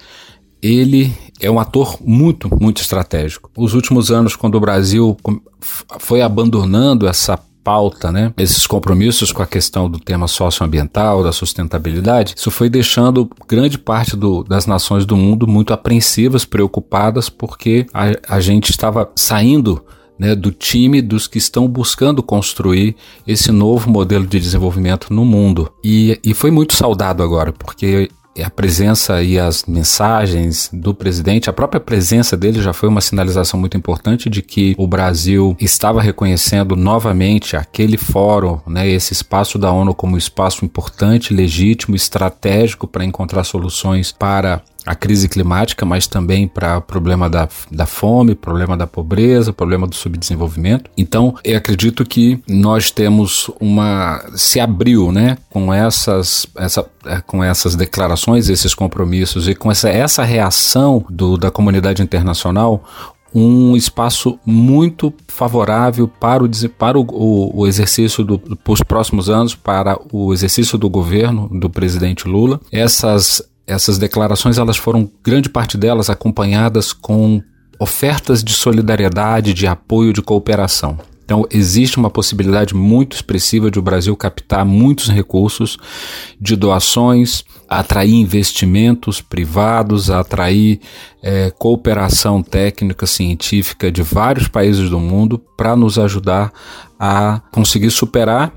Ele 0.61 1.13
é 1.41 1.51
um 1.51 1.59
ator 1.59 1.97
muito, 2.01 2.49
muito 2.57 2.82
estratégico. 2.82 3.51
Os 3.57 3.74
últimos 3.74 4.09
anos, 4.09 4.34
quando 4.34 4.55
o 4.55 4.61
Brasil 4.61 5.17
foi 5.99 6.21
abandonando 6.21 7.05
essa 7.05 7.38
pauta, 7.64 8.11
né, 8.11 8.34
esses 8.38 8.68
compromissos 8.68 9.32
com 9.32 9.41
a 9.41 9.47
questão 9.47 9.89
do 9.89 9.99
tema 9.99 10.28
socioambiental, 10.28 11.24
da 11.24 11.32
sustentabilidade, 11.32 12.34
isso 12.36 12.51
foi 12.51 12.70
deixando 12.70 13.30
grande 13.47 13.78
parte 13.78 14.16
do, 14.16 14.43
das 14.43 14.66
nações 14.66 15.05
do 15.05 15.16
mundo 15.16 15.47
muito 15.47 15.74
apreensivas, 15.74 16.45
preocupadas, 16.45 17.30
porque 17.30 17.86
a, 17.93 18.36
a 18.36 18.39
gente 18.39 18.70
estava 18.70 19.09
saindo 19.16 19.84
né, 20.18 20.36
do 20.36 20.51
time 20.51 21.01
dos 21.01 21.28
que 21.28 21.38
estão 21.38 21.68
buscando 21.68 22.22
construir 22.22 22.95
esse 23.26 23.51
novo 23.51 23.89
modelo 23.89 24.26
de 24.26 24.39
desenvolvimento 24.39 25.14
no 25.14 25.26
mundo. 25.26 25.72
E, 25.84 26.20
e 26.24 26.34
foi 26.34 26.51
muito 26.51 26.76
saudado 26.76 27.24
agora, 27.24 27.51
porque 27.51 28.09
a 28.41 28.49
presença 28.49 29.21
e 29.21 29.38
as 29.38 29.65
mensagens 29.65 30.69
do 30.73 30.93
presidente, 30.93 31.49
a 31.49 31.53
própria 31.53 31.79
presença 31.79 32.36
dele 32.36 32.61
já 32.61 32.73
foi 32.73 32.89
uma 32.89 33.01
sinalização 33.01 33.59
muito 33.59 33.77
importante 33.77 34.29
de 34.29 34.41
que 34.41 34.73
o 34.77 34.88
Brasil 34.88 35.55
estava 35.59 36.01
reconhecendo 36.01 36.75
novamente 36.75 37.55
aquele 37.55 37.97
fórum, 37.97 38.59
né, 38.65 38.89
esse 38.89 39.13
espaço 39.13 39.59
da 39.59 39.71
ONU 39.71 39.93
como 39.93 40.15
um 40.15 40.17
espaço 40.17 40.65
importante, 40.65 41.34
legítimo, 41.34 41.95
estratégico 41.95 42.88
para 42.88 43.05
encontrar 43.05 43.43
soluções 43.43 44.11
para 44.11 44.61
a 44.86 44.95
crise 44.95 45.29
climática, 45.29 45.86
mas 45.86 46.07
também 46.07 46.47
para 46.47 46.77
o 46.77 46.81
problema 46.81 47.29
da, 47.29 47.47
da 47.71 47.86
fome, 47.86 48.36
problema 48.36 48.75
da 48.75 48.86
pobreza, 48.86 49.53
problema 49.53 49.88
do 49.88 49.95
subdesenvolvimento. 49.95 50.89
Então, 50.97 51.36
eu 51.43 51.57
acredito 51.57 52.05
que 52.05 52.41
nós 52.47 52.91
temos 52.91 53.49
uma 53.59 54.23
se 54.36 54.59
abriu, 54.59 55.11
né, 55.11 55.38
com 55.49 55.73
essas 55.73 56.45
essa 56.57 56.86
é, 57.05 57.21
com 57.21 57.43
essas 57.43 57.75
declarações, 57.75 58.49
esses 58.49 58.73
compromissos 58.73 59.47
e 59.47 59.55
com 59.55 59.71
essa 59.71 59.89
essa 59.89 60.23
reação 60.23 61.05
do, 61.09 61.38
da 61.38 61.49
comunidade 61.49 62.01
internacional, 62.01 62.84
um 63.34 63.75
espaço 63.75 64.38
muito 64.45 65.13
favorável 65.27 66.07
para 66.07 66.43
o, 66.43 66.49
para 66.77 66.99
o, 66.99 67.51
o, 67.61 67.67
exercício 67.67 68.23
do, 68.23 68.39
próximos 68.88 69.29
anos, 69.29 69.55
para 69.55 69.97
o 70.11 70.31
exercício 70.31 70.77
do 70.77 70.89
governo 70.89 71.49
do 71.49 71.69
presidente 71.69 72.27
Lula. 72.27 72.59
Essas 72.71 73.41
essas 73.66 73.97
declarações 73.97 74.57
elas 74.57 74.78
foram 74.78 75.09
grande 75.24 75.49
parte 75.49 75.78
delas 75.78 76.09
acompanhadas 76.09 76.91
com 76.93 77.41
ofertas 77.80 78.43
de 78.43 78.53
solidariedade, 78.53 79.53
de 79.53 79.68
apoio, 79.68 80.14
de 80.14 80.22
cooperação. 80.22 80.97
Então, 81.26 81.47
existe 81.49 81.97
uma 81.97 82.09
possibilidade 82.09 82.76
muito 82.76 83.16
expressiva 83.16 83.72
de 83.72 83.80
o 83.80 83.82
Brasil 83.82 84.16
captar 84.16 84.66
muitos 84.66 85.07
recursos 85.07 85.78
de 86.39 86.55
doações, 86.55 87.45
atrair 87.68 88.14
investimentos 88.14 89.22
privados, 89.22 90.11
atrair 90.11 90.82
é, 91.22 91.49
cooperação 91.49 92.43
técnica, 92.43 93.07
científica 93.07 93.89
de 93.89 94.03
vários 94.03 94.49
países 94.49 94.89
do 94.89 94.99
mundo 94.99 95.39
para 95.57 95.76
nos 95.76 95.97
ajudar 95.97 96.51
a 96.99 97.41
conseguir 97.51 97.89
superar 97.89 98.53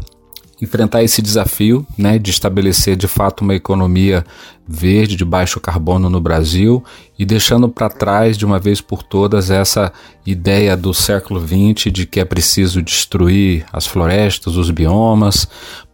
enfrentar 0.60 1.02
esse 1.02 1.20
desafio 1.20 1.86
né, 1.98 2.18
de 2.18 2.30
estabelecer 2.30 2.96
de 2.96 3.06
fato 3.06 3.42
uma 3.42 3.54
economia 3.54 4.24
verde 4.66 5.14
de 5.14 5.24
baixo 5.24 5.60
carbono 5.60 6.08
no 6.08 6.20
Brasil 6.20 6.82
e 7.18 7.24
deixando 7.24 7.68
para 7.68 7.90
trás 7.90 8.38
de 8.38 8.44
uma 8.44 8.58
vez 8.58 8.80
por 8.80 9.02
todas 9.02 9.50
essa 9.50 9.92
ideia 10.24 10.76
do 10.76 10.94
século 10.94 11.40
XX 11.40 11.92
de 11.92 12.06
que 12.06 12.20
é 12.20 12.24
preciso 12.24 12.82
destruir 12.82 13.66
as 13.72 13.86
florestas, 13.86 14.56
os 14.56 14.70
biomas 14.70 15.46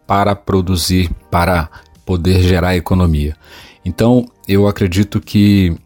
para 0.07 0.35
produzir, 0.37 1.11
para 1.31 1.69
poder 2.07 2.41
gerar 2.43 2.77
economia. 2.77 3.37
Então 3.85 4.27
eu 4.47 4.69
acredito 4.69 5.21
que 5.21 5.77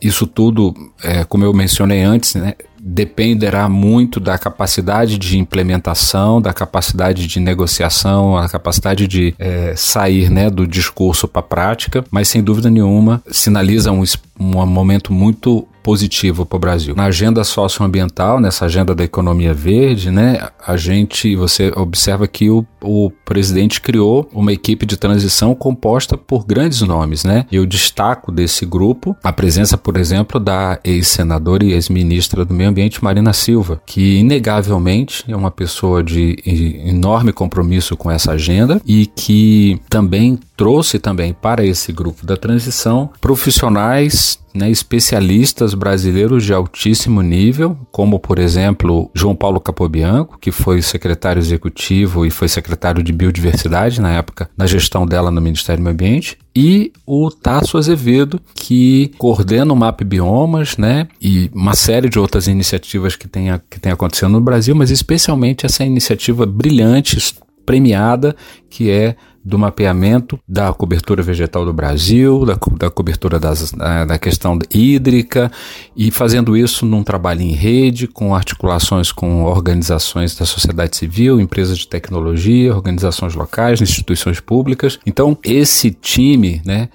isso 0.00 0.26
tudo, 0.26 0.74
é, 1.02 1.24
como 1.24 1.44
eu 1.44 1.54
mencionei 1.54 2.02
antes, 2.02 2.34
né, 2.34 2.54
dependerá 2.88 3.68
muito 3.68 4.20
da 4.20 4.38
capacidade 4.38 5.18
de 5.18 5.36
implementação, 5.38 6.40
da 6.40 6.52
capacidade 6.52 7.26
de 7.26 7.40
negociação, 7.40 8.36
a 8.36 8.48
capacidade 8.48 9.08
de 9.08 9.34
é, 9.40 9.74
sair 9.76 10.30
né, 10.30 10.48
do 10.48 10.64
discurso 10.64 11.26
para 11.26 11.40
a 11.40 11.42
prática, 11.42 12.04
mas 12.12 12.28
sem 12.28 12.44
dúvida 12.44 12.70
nenhuma 12.70 13.20
sinaliza 13.28 13.90
um, 13.90 14.04
um 14.38 14.66
momento 14.66 15.12
muito 15.12 15.66
positivo 15.86 16.44
para 16.44 16.56
o 16.56 16.58
Brasil. 16.58 16.96
Na 16.96 17.04
agenda 17.04 17.44
socioambiental, 17.44 18.40
nessa 18.40 18.64
agenda 18.64 18.92
da 18.92 19.04
economia 19.04 19.54
verde, 19.54 20.10
né, 20.10 20.48
a 20.66 20.76
gente, 20.76 21.36
você 21.36 21.72
observa 21.76 22.26
que 22.26 22.50
o, 22.50 22.66
o 22.82 23.08
presidente 23.24 23.80
criou 23.80 24.28
uma 24.32 24.52
equipe 24.52 24.84
de 24.84 24.96
transição 24.96 25.54
composta 25.54 26.16
por 26.16 26.44
grandes 26.44 26.80
nomes, 26.80 27.22
né? 27.22 27.46
Eu 27.52 27.64
destaco 27.64 28.32
desse 28.32 28.66
grupo 28.66 29.16
a 29.22 29.32
presença, 29.32 29.78
por 29.78 29.96
exemplo, 29.96 30.40
da 30.40 30.80
ex-senadora 30.82 31.64
e 31.64 31.72
ex-ministra 31.72 32.44
do 32.44 32.52
Meio 32.52 32.70
Ambiente, 32.70 33.04
Marina 33.04 33.32
Silva, 33.32 33.80
que 33.86 34.18
inegavelmente 34.18 35.24
é 35.28 35.36
uma 35.36 35.52
pessoa 35.52 36.02
de 36.02 36.36
enorme 36.84 37.32
compromisso 37.32 37.96
com 37.96 38.10
essa 38.10 38.32
agenda 38.32 38.82
e 38.84 39.06
que 39.06 39.80
também 39.88 40.36
trouxe 40.56 40.98
também 40.98 41.32
para 41.32 41.64
esse 41.64 41.92
grupo 41.92 42.26
da 42.26 42.36
transição 42.36 43.10
profissionais 43.20 44.40
né, 44.56 44.70
especialistas 44.70 45.74
brasileiros 45.74 46.44
de 46.44 46.52
altíssimo 46.52 47.22
nível, 47.22 47.78
como 47.92 48.18
por 48.18 48.38
exemplo 48.38 49.10
João 49.14 49.34
Paulo 49.34 49.60
Capobianco, 49.60 50.38
que 50.38 50.50
foi 50.50 50.82
secretário 50.82 51.40
executivo 51.40 52.24
e 52.24 52.30
foi 52.30 52.48
secretário 52.48 53.02
de 53.02 53.12
biodiversidade 53.12 54.00
na 54.00 54.12
época 54.12 54.50
da 54.56 54.66
gestão 54.66 55.06
dela 55.06 55.30
no 55.30 55.40
Ministério 55.40 55.80
do 55.80 55.84
Meio 55.84 55.94
Ambiente, 55.94 56.38
e 56.54 56.90
o 57.06 57.30
Tasso 57.30 57.76
Azevedo, 57.76 58.40
que 58.54 59.12
coordena 59.18 59.72
o 59.72 59.76
MAP 59.76 60.02
Biomas, 60.02 60.76
né, 60.76 61.06
e 61.20 61.50
uma 61.54 61.74
série 61.74 62.08
de 62.08 62.18
outras 62.18 62.48
iniciativas 62.48 63.14
que 63.14 63.28
tem, 63.28 63.48
que 63.70 63.78
tem 63.78 63.92
acontecendo 63.92 64.32
no 64.32 64.40
Brasil, 64.40 64.74
mas 64.74 64.90
especialmente 64.90 65.66
essa 65.66 65.84
iniciativa 65.84 66.46
brilhante, 66.46 67.34
premiada, 67.66 68.34
que 68.70 68.90
é 68.90 69.16
do 69.46 69.56
mapeamento 69.56 70.40
da 70.46 70.72
cobertura 70.72 71.22
vegetal 71.22 71.64
do 71.64 71.72
Brasil, 71.72 72.44
da, 72.44 72.58
da 72.76 72.90
cobertura 72.90 73.38
das, 73.38 73.70
da, 73.70 74.04
da, 74.04 74.18
questão 74.18 74.58
hídrica, 74.68 75.52
e 75.96 76.10
fazendo 76.10 76.56
isso 76.56 76.84
num 76.84 77.04
trabalho 77.04 77.42
em 77.42 77.52
rede, 77.52 78.08
com 78.08 78.34
articulações 78.34 79.12
com 79.12 79.44
organizações 79.44 80.34
da 80.34 80.44
sociedade 80.44 80.96
civil, 80.96 81.40
empresas 81.40 81.78
de 81.78 81.86
tecnologia, 81.86 82.74
organizações 82.74 83.36
locais, 83.36 83.80
instituições 83.80 84.40
públicas. 84.40 84.98
Então, 85.06 85.38
esse 85.44 85.92
time, 85.92 86.60
né? 86.64 86.88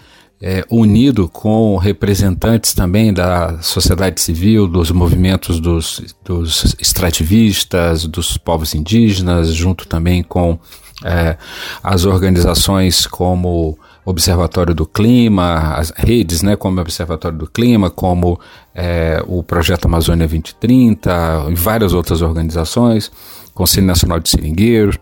É, 0.43 0.65
unido 0.71 1.29
com 1.29 1.77
representantes 1.77 2.73
também 2.73 3.13
da 3.13 3.61
sociedade 3.61 4.19
civil, 4.19 4.67
dos 4.67 4.89
movimentos 4.89 5.59
dos, 5.59 6.15
dos 6.25 6.75
extrativistas, 6.79 8.07
dos 8.07 8.37
povos 8.37 8.73
indígenas, 8.73 9.53
junto 9.53 9.87
também 9.87 10.23
com 10.23 10.57
é, 11.03 11.37
as 11.83 12.05
organizações 12.05 13.05
como 13.05 13.77
Observatório 14.03 14.73
do 14.73 14.85
Clima, 14.85 15.75
as 15.75 15.91
redes, 15.95 16.41
né, 16.41 16.55
como 16.55 16.79
Observatório 16.81 17.37
do 17.37 17.47
Clima, 17.47 17.89
como 17.89 18.39
é, 18.73 19.23
o 19.27 19.43
Projeto 19.43 19.85
Amazônia 19.85 20.27
2030 20.27 21.47
e 21.49 21.55
várias 21.55 21.93
outras 21.93 22.21
organizações, 22.21 23.11
Conselho 23.53 23.87
Nacional 23.87 24.19
de 24.19 24.29
Seringueiros, 24.29 24.97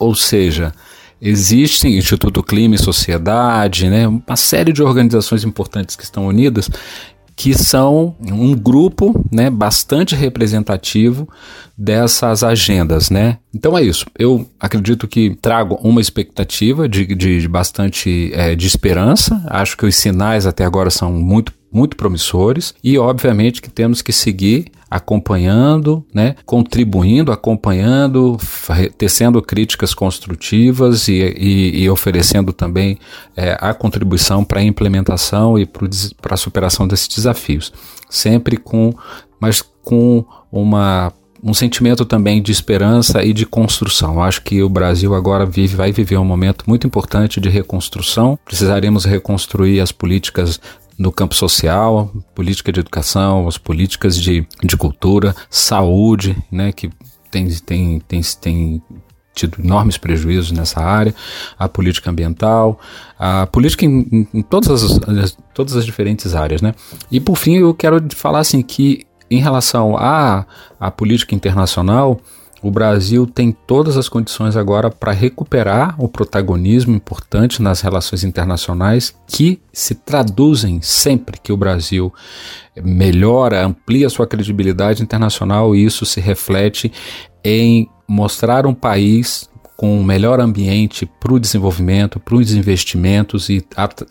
ou 0.00 0.14
seja, 0.14 0.72
existem 1.20 1.96
Instituto 1.96 2.42
Clima 2.42 2.74
e 2.74 2.78
Sociedade, 2.78 3.88
né, 3.88 4.08
uma 4.08 4.36
série 4.36 4.72
de 4.72 4.82
organizações 4.82 5.44
importantes 5.44 5.94
que 5.94 6.02
estão 6.02 6.26
unidas 6.26 6.68
que 7.34 7.54
são 7.54 8.14
um 8.20 8.54
grupo 8.54 9.24
né, 9.30 9.50
bastante 9.50 10.14
representativo 10.14 11.28
dessas 11.76 12.44
agendas, 12.44 13.10
né? 13.10 13.38
Então 13.54 13.76
é 13.76 13.82
isso. 13.82 14.06
Eu 14.18 14.48
acredito 14.60 15.08
que 15.08 15.36
trago 15.40 15.76
uma 15.82 16.00
expectativa 16.00 16.88
de, 16.88 17.06
de, 17.06 17.40
de 17.40 17.48
bastante 17.48 18.30
é, 18.34 18.54
de 18.54 18.66
esperança. 18.66 19.42
Acho 19.46 19.76
que 19.76 19.86
os 19.86 19.96
sinais 19.96 20.46
até 20.46 20.64
agora 20.64 20.90
são 20.90 21.12
muito 21.12 21.52
muito 21.72 21.96
promissores 21.96 22.74
e 22.84 22.98
obviamente 22.98 23.62
que 23.62 23.70
temos 23.70 24.02
que 24.02 24.12
seguir 24.12 24.66
acompanhando, 24.92 26.04
né, 26.12 26.36
contribuindo, 26.44 27.32
acompanhando, 27.32 28.36
tecendo 28.98 29.40
críticas 29.40 29.94
construtivas 29.94 31.08
e, 31.08 31.14
e, 31.14 31.82
e 31.84 31.90
oferecendo 31.90 32.52
também 32.52 32.98
é, 33.34 33.56
a 33.58 33.72
contribuição 33.72 34.44
para 34.44 34.60
a 34.60 34.62
implementação 34.62 35.58
e 35.58 35.64
para 35.64 36.34
a 36.34 36.36
superação 36.36 36.86
desses 36.86 37.08
desafios, 37.08 37.72
sempre 38.10 38.58
com, 38.58 38.92
mas 39.40 39.62
com 39.82 40.26
uma 40.52 41.10
um 41.44 41.52
sentimento 41.52 42.04
também 42.04 42.40
de 42.40 42.52
esperança 42.52 43.24
e 43.24 43.32
de 43.32 43.44
construção. 43.44 44.22
Acho 44.22 44.42
que 44.42 44.62
o 44.62 44.68
Brasil 44.68 45.12
agora 45.12 45.44
vive, 45.44 45.74
vai 45.74 45.90
viver 45.90 46.16
um 46.16 46.24
momento 46.24 46.64
muito 46.68 46.86
importante 46.86 47.40
de 47.40 47.48
reconstrução. 47.48 48.38
Precisaremos 48.44 49.04
reconstruir 49.04 49.80
as 49.80 49.90
políticas 49.90 50.60
no 51.02 51.10
campo 51.10 51.34
social, 51.34 52.12
política 52.32 52.70
de 52.70 52.78
educação, 52.78 53.48
as 53.48 53.58
políticas 53.58 54.16
de, 54.16 54.46
de 54.62 54.76
cultura, 54.76 55.34
saúde, 55.50 56.36
né, 56.50 56.70
que 56.70 56.88
tem, 57.28 57.48
tem, 57.48 57.98
tem, 58.06 58.20
tem 58.40 58.82
tido 59.34 59.60
enormes 59.60 59.98
prejuízos 59.98 60.52
nessa 60.52 60.80
área, 60.80 61.12
a 61.58 61.68
política 61.68 62.08
ambiental, 62.08 62.78
a 63.18 63.48
política 63.48 63.84
em, 63.84 64.28
em 64.32 64.42
todas, 64.42 64.70
as, 64.70 65.36
todas 65.52 65.74
as 65.74 65.84
diferentes 65.84 66.36
áreas, 66.36 66.62
né? 66.62 66.72
E 67.10 67.18
por 67.18 67.36
fim 67.36 67.56
eu 67.56 67.74
quero 67.74 68.00
falar 68.14 68.38
assim 68.38 68.62
que 68.62 69.04
em 69.28 69.40
relação 69.40 69.96
à, 69.96 70.46
à 70.78 70.88
política 70.88 71.34
internacional, 71.34 72.20
o 72.62 72.70
Brasil 72.70 73.26
tem 73.26 73.50
todas 73.50 73.96
as 73.96 74.08
condições 74.08 74.56
agora 74.56 74.88
para 74.88 75.10
recuperar 75.10 75.96
o 75.98 76.08
protagonismo 76.08 76.94
importante 76.94 77.60
nas 77.60 77.80
relações 77.80 78.22
internacionais 78.22 79.14
que 79.26 79.60
se 79.72 79.96
traduzem 79.96 80.80
sempre 80.80 81.40
que 81.40 81.52
o 81.52 81.56
Brasil 81.56 82.12
melhora, 82.76 83.66
amplia 83.66 84.08
sua 84.08 84.26
credibilidade 84.26 85.02
internacional 85.02 85.74
e 85.74 85.84
isso 85.84 86.06
se 86.06 86.20
reflete 86.20 86.92
em 87.44 87.90
mostrar 88.06 88.66
um 88.66 88.74
país 88.74 89.50
com 89.82 89.98
um 89.98 90.04
melhor 90.04 90.38
ambiente 90.38 91.04
para 91.18 91.34
o 91.34 91.40
desenvolvimento, 91.40 92.20
para 92.20 92.36
os 92.36 92.54
investimentos 92.54 93.48
e, 93.48 93.66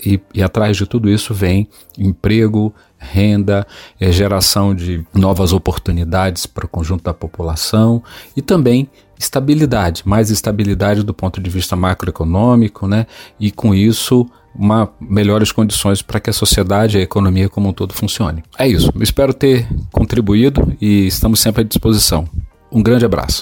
e, 0.05 0.19
e 0.34 0.43
atrás 0.43 0.76
de 0.76 0.86
tudo 0.86 1.09
isso 1.09 1.34
vem 1.34 1.65
emprego, 1.97 2.76
renda, 2.97 3.65
é, 3.97 4.11
geração 4.11 4.76
de 4.76 5.05
novas 5.13 5.53
oportunidades 5.53 6.45
para 6.45 6.65
o 6.65 6.67
conjunto 6.67 7.05
da 7.05 7.13
população 7.13 8.03
e 8.36 8.41
também 8.41 8.89
estabilidade, 9.17 10.03
mais 10.05 10.30
estabilidade 10.30 11.03
do 11.03 11.13
ponto 11.13 11.39
de 11.39 11.49
vista 11.49 11.74
macroeconômico, 11.74 12.86
né? 12.86 13.07
E 13.39 13.49
com 13.49 13.74
isso 13.74 14.30
uma, 14.53 14.91
melhores 14.99 15.53
condições 15.53 16.01
para 16.01 16.19
que 16.19 16.30
a 16.30 16.34
sociedade 16.34 16.97
e 16.97 16.99
a 16.99 17.03
economia 17.03 17.47
como 17.47 17.69
um 17.69 17.74
todo 17.74 17.93
funcione. 17.93 18.43
É 18.59 18.67
isso. 18.67 18.91
espero 18.99 19.34
ter 19.34 19.65
contribuído 19.89 20.76
e 20.82 21.07
estamos 21.07 21.39
sempre 21.39 21.61
à 21.61 21.63
disposição. 21.63 22.28
Um 22.69 22.84
grande 22.84 23.05
abraço. 23.05 23.41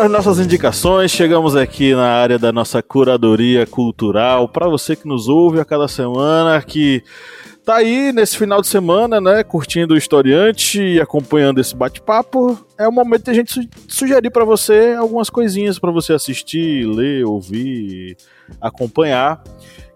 As 0.00 0.10
nossas 0.10 0.38
indicações. 0.38 1.10
Chegamos 1.10 1.54
aqui 1.54 1.94
na 1.94 2.08
área 2.08 2.38
da 2.38 2.50
nossa 2.50 2.82
curadoria 2.82 3.66
cultural. 3.66 4.48
Para 4.48 4.66
você 4.66 4.96
que 4.96 5.06
nos 5.06 5.28
ouve 5.28 5.60
a 5.60 5.64
cada 5.64 5.86
semana, 5.88 6.62
que 6.62 7.02
tá 7.66 7.76
aí 7.76 8.10
nesse 8.10 8.38
final 8.38 8.62
de 8.62 8.66
semana, 8.66 9.20
né, 9.20 9.44
curtindo 9.44 9.92
o 9.92 9.96
historiante 9.98 10.80
e 10.80 11.00
acompanhando 11.00 11.60
esse 11.60 11.76
bate-papo, 11.76 12.58
é 12.78 12.88
o 12.88 12.92
momento 12.92 13.24
de 13.24 13.30
a 13.30 13.34
gente 13.34 13.52
su 13.52 13.60
sugerir 13.88 14.30
para 14.30 14.44
você 14.44 14.96
algumas 14.98 15.28
coisinhas 15.28 15.78
para 15.78 15.90
você 15.90 16.14
assistir, 16.14 16.86
ler, 16.86 17.26
ouvir, 17.26 18.16
acompanhar 18.58 19.42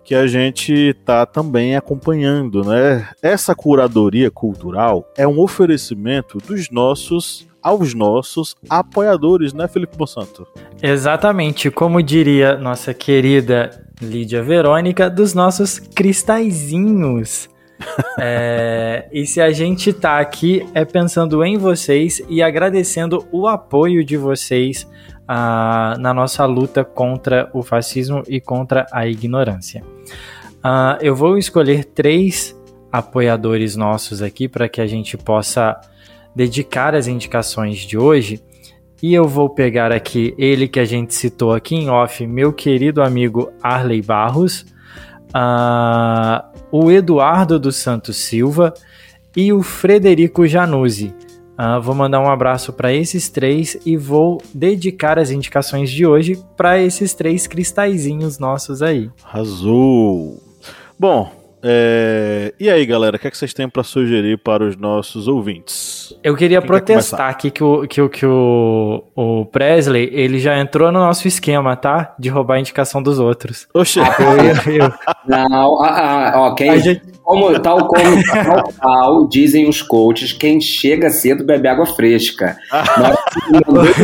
que 0.05 0.15
a 0.15 0.27
gente 0.27 0.95
tá 1.03 1.25
também 1.25 1.77
acompanhando, 1.77 2.63
né? 2.63 3.09
Essa 3.23 3.55
curadoria 3.55 4.31
cultural 4.31 5.11
é 5.17 5.27
um 5.27 5.41
oferecimento 5.41 6.37
dos 6.47 6.71
nossos 6.71 7.47
aos 7.65 7.95
nossos 7.95 8.55
apoiadores, 8.69 9.55
né, 9.55 9.67
Felipe 9.67 9.99
Monsanto? 9.99 10.47
Exatamente, 10.83 11.71
como 11.71 12.03
diria 12.03 12.59
nossa 12.59 12.93
querida 12.93 13.89
Lídia 14.03 14.43
Verônica, 14.43 15.09
dos 15.09 15.33
nossos 15.33 15.79
cristalzinhos. 15.79 17.49
é, 18.21 19.09
e 19.11 19.27
se 19.27 19.41
a 19.41 19.51
gente 19.51 19.93
tá 19.93 20.19
aqui 20.21 20.65
é 20.75 20.85
pensando 20.85 21.43
em 21.43 21.57
vocês 21.57 22.23
e 22.29 22.43
agradecendo 22.43 23.27
o 23.33 23.49
apoio 23.49 24.05
de 24.05 24.17
vocês 24.17 24.87
uh, 25.23 25.99
na 25.99 26.13
nossa 26.13 26.45
luta 26.45 26.85
contra 26.85 27.51
o 27.53 27.63
fascismo 27.63 28.23
e 28.29 28.41
contra 28.41 28.87
a 28.93 29.07
ignorância. 29.07 29.83
Uh, 30.65 30.97
eu 31.01 31.15
vou 31.15 31.37
escolher 31.37 31.85
três 31.85 32.59
apoiadores 32.93 33.75
nossos 33.75 34.23
aqui 34.23 34.49
para 34.49 34.69
que 34.69 34.81
a 34.81 34.87
gente 34.87 35.17
possa 35.17 35.81
dedicar 36.35 36.95
as 36.95 37.07
indicações 37.07 37.79
de 37.79 37.97
hoje. 37.97 38.43
E 39.03 39.13
eu 39.13 39.29
vou 39.29 39.51
pegar 39.51 39.93
aqui 39.93 40.35
ele 40.39 40.67
que 40.67 40.81
a 40.81 40.85
gente 40.85 41.15
citou 41.15 41.53
aqui 41.53 41.75
em 41.75 41.91
off, 41.91 42.27
meu 42.27 42.53
querido 42.53 43.03
amigo 43.03 43.53
Arley 43.63 44.01
Barros, 44.01 44.65
uh, 45.29 46.43
o 46.73 46.91
Eduardo 46.91 47.59
dos 47.59 47.77
Santos 47.77 48.17
Silva 48.17 48.73
e 49.37 49.53
o 49.53 49.63
Frederico 49.63 50.47
Januzzi. 50.47 51.15
Uh, 51.59 51.81
vou 51.81 51.95
mandar 51.95 52.21
um 52.21 52.31
abraço 52.31 52.73
para 52.73 52.93
esses 52.93 53.29
três 53.29 53.79
e 53.85 53.97
vou 53.97 54.43
dedicar 54.53 55.19
as 55.19 55.31
indicações 55.31 55.91
de 55.91 56.07
hoje 56.07 56.43
para 56.57 56.81
esses 56.81 57.15
três 57.15 57.47
cristalzinhos 57.47 58.39
nossos 58.39 58.83
aí. 58.83 59.11
Arrasou! 59.23 60.43
Bom, 60.99 61.31
é... 61.67 62.53
E 62.61 62.69
aí, 62.69 62.85
galera, 62.85 63.17
o 63.17 63.19
que, 63.19 63.27
é 63.27 63.31
que 63.31 63.39
vocês 63.39 63.55
têm 63.55 63.69
para 63.69 63.83
sugerir 63.83 64.37
para 64.37 64.63
os 64.63 64.77
nossos 64.77 65.27
ouvintes? 65.27 66.15
Eu 66.23 66.37
queria 66.37 66.61
Quem 66.61 66.67
protestar 66.67 67.31
aqui 67.31 67.51
que, 67.51 67.65
o, 67.65 67.89
que, 67.89 68.03
o, 68.03 68.09
que 68.11 68.27
o, 68.27 69.03
o 69.17 69.47
Presley 69.47 70.11
ele 70.13 70.39
já 70.39 70.59
entrou 70.59 70.93
no 70.93 70.99
nosso 70.99 71.27
esquema, 71.27 71.75
tá? 71.75 72.15
De 72.19 72.29
roubar 72.29 72.57
a 72.57 72.61
indicação 72.61 73.03
dos 73.03 73.19
outros. 73.19 73.67
Oxe, 73.73 74.01
ah, 74.01 74.15
eu, 74.67 74.75
eu. 74.75 74.93
Não, 75.27 75.83
ah, 75.83 76.33
ah, 76.35 76.41
ó, 76.43 76.55
quem, 76.55 76.79
gente... 76.81 77.03
como, 77.23 77.59
tal 77.61 77.89
como 77.89 78.23
tal, 78.25 78.73
tal, 78.79 79.29
dizem 79.29 79.67
os 79.67 79.81
coaches, 79.81 80.33
quem 80.33 80.61
chega 80.61 81.09
cedo 81.09 81.45
bebe 81.45 81.67
água 81.67 81.87
fresca. 81.87 82.59
Nós, 83.67 83.97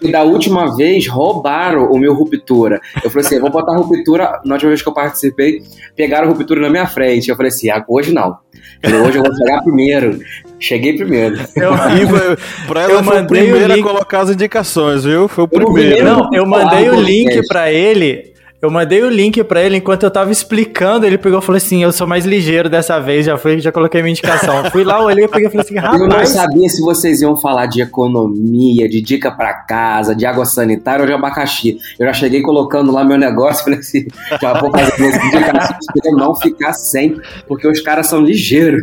e 0.00 0.10
da 0.10 0.22
última 0.22 0.76
vez 0.76 1.06
roubaram 1.08 1.90
o 1.90 1.98
meu 1.98 2.14
Ruptura. 2.14 2.80
Eu 3.02 3.10
falei 3.10 3.26
assim: 3.26 3.40
vou 3.40 3.50
botar 3.50 3.76
Ruptura. 3.76 4.40
Na 4.44 4.54
última 4.54 4.70
vez 4.70 4.82
que 4.82 4.88
eu 4.88 4.94
participei, 4.94 5.62
pegaram 5.94 6.28
Ruptura 6.28 6.60
na 6.60 6.70
minha 6.70 6.86
frente. 6.86 7.28
Eu 7.28 7.36
falei 7.36 7.50
assim: 7.50 7.70
ah, 7.70 7.84
hoje 7.88 8.12
não. 8.12 8.36
Falei, 8.82 9.00
hoje 9.00 9.18
eu 9.18 9.22
vou 9.22 9.34
chegar 9.34 9.62
primeiro. 9.62 10.18
Cheguei 10.58 10.96
primeiro. 10.96 11.36
Eu, 11.56 11.72
pra 12.66 12.82
ela 12.82 12.92
eu 12.94 13.04
foi 13.04 13.22
o 13.22 13.26
primeiro 13.26 13.74
a 13.74 13.82
colocar 13.82 14.20
as 14.20 14.30
indicações, 14.30 15.04
viu? 15.04 15.28
Foi 15.28 15.44
o 15.44 15.48
primeiro. 15.48 16.02
Não, 16.02 16.30
eu 16.32 16.46
mandei 16.46 16.88
o 16.88 16.98
link 16.98 17.46
para 17.46 17.70
ele 17.70 18.35
eu 18.66 18.70
mandei 18.70 19.02
o 19.02 19.08
link 19.08 19.42
para 19.44 19.62
ele 19.62 19.76
enquanto 19.76 20.02
eu 20.02 20.10
tava 20.10 20.32
explicando. 20.32 21.06
Ele 21.06 21.16
pegou 21.16 21.38
e 21.38 21.42
falou 21.42 21.56
assim: 21.56 21.82
Eu 21.82 21.92
sou 21.92 22.06
mais 22.06 22.24
ligeiro 22.24 22.68
dessa 22.68 22.98
vez. 22.98 23.24
Já 23.24 23.38
fui, 23.38 23.60
já 23.60 23.70
coloquei 23.70 24.02
minha 24.02 24.10
indicação. 24.10 24.64
Fui 24.70 24.82
lá, 24.82 25.02
olhei, 25.02 25.28
peguei 25.28 25.46
e 25.46 25.50
falei 25.50 25.64
assim: 25.64 25.76
Rapaz. 25.76 26.00
Eu 26.00 26.08
não 26.08 26.26
sabia 26.26 26.68
se 26.68 26.82
vocês 26.82 27.22
iam 27.22 27.36
falar 27.36 27.66
de 27.66 27.80
economia, 27.80 28.88
de 28.88 29.00
dica 29.00 29.30
para 29.30 29.54
casa, 29.54 30.14
de 30.14 30.26
água 30.26 30.44
sanitária 30.44 31.02
ou 31.02 31.06
de 31.06 31.12
abacaxi. 31.12 31.78
Eu 31.98 32.06
já 32.06 32.12
cheguei 32.12 32.42
colocando 32.42 32.90
lá 32.92 33.04
meu 33.04 33.16
negócio. 33.16 33.62
Falei 33.64 33.78
assim: 33.78 34.06
Já 34.40 34.60
vou 34.60 34.70
fazer 34.70 34.98
minhas 34.98 35.16
indicações 35.16 35.86
pra 36.02 36.12
não 36.12 36.34
ficar 36.34 36.72
sem, 36.72 37.20
porque 37.46 37.68
os 37.68 37.80
caras 37.80 38.08
são 38.08 38.20
ligeiros. 38.20 38.82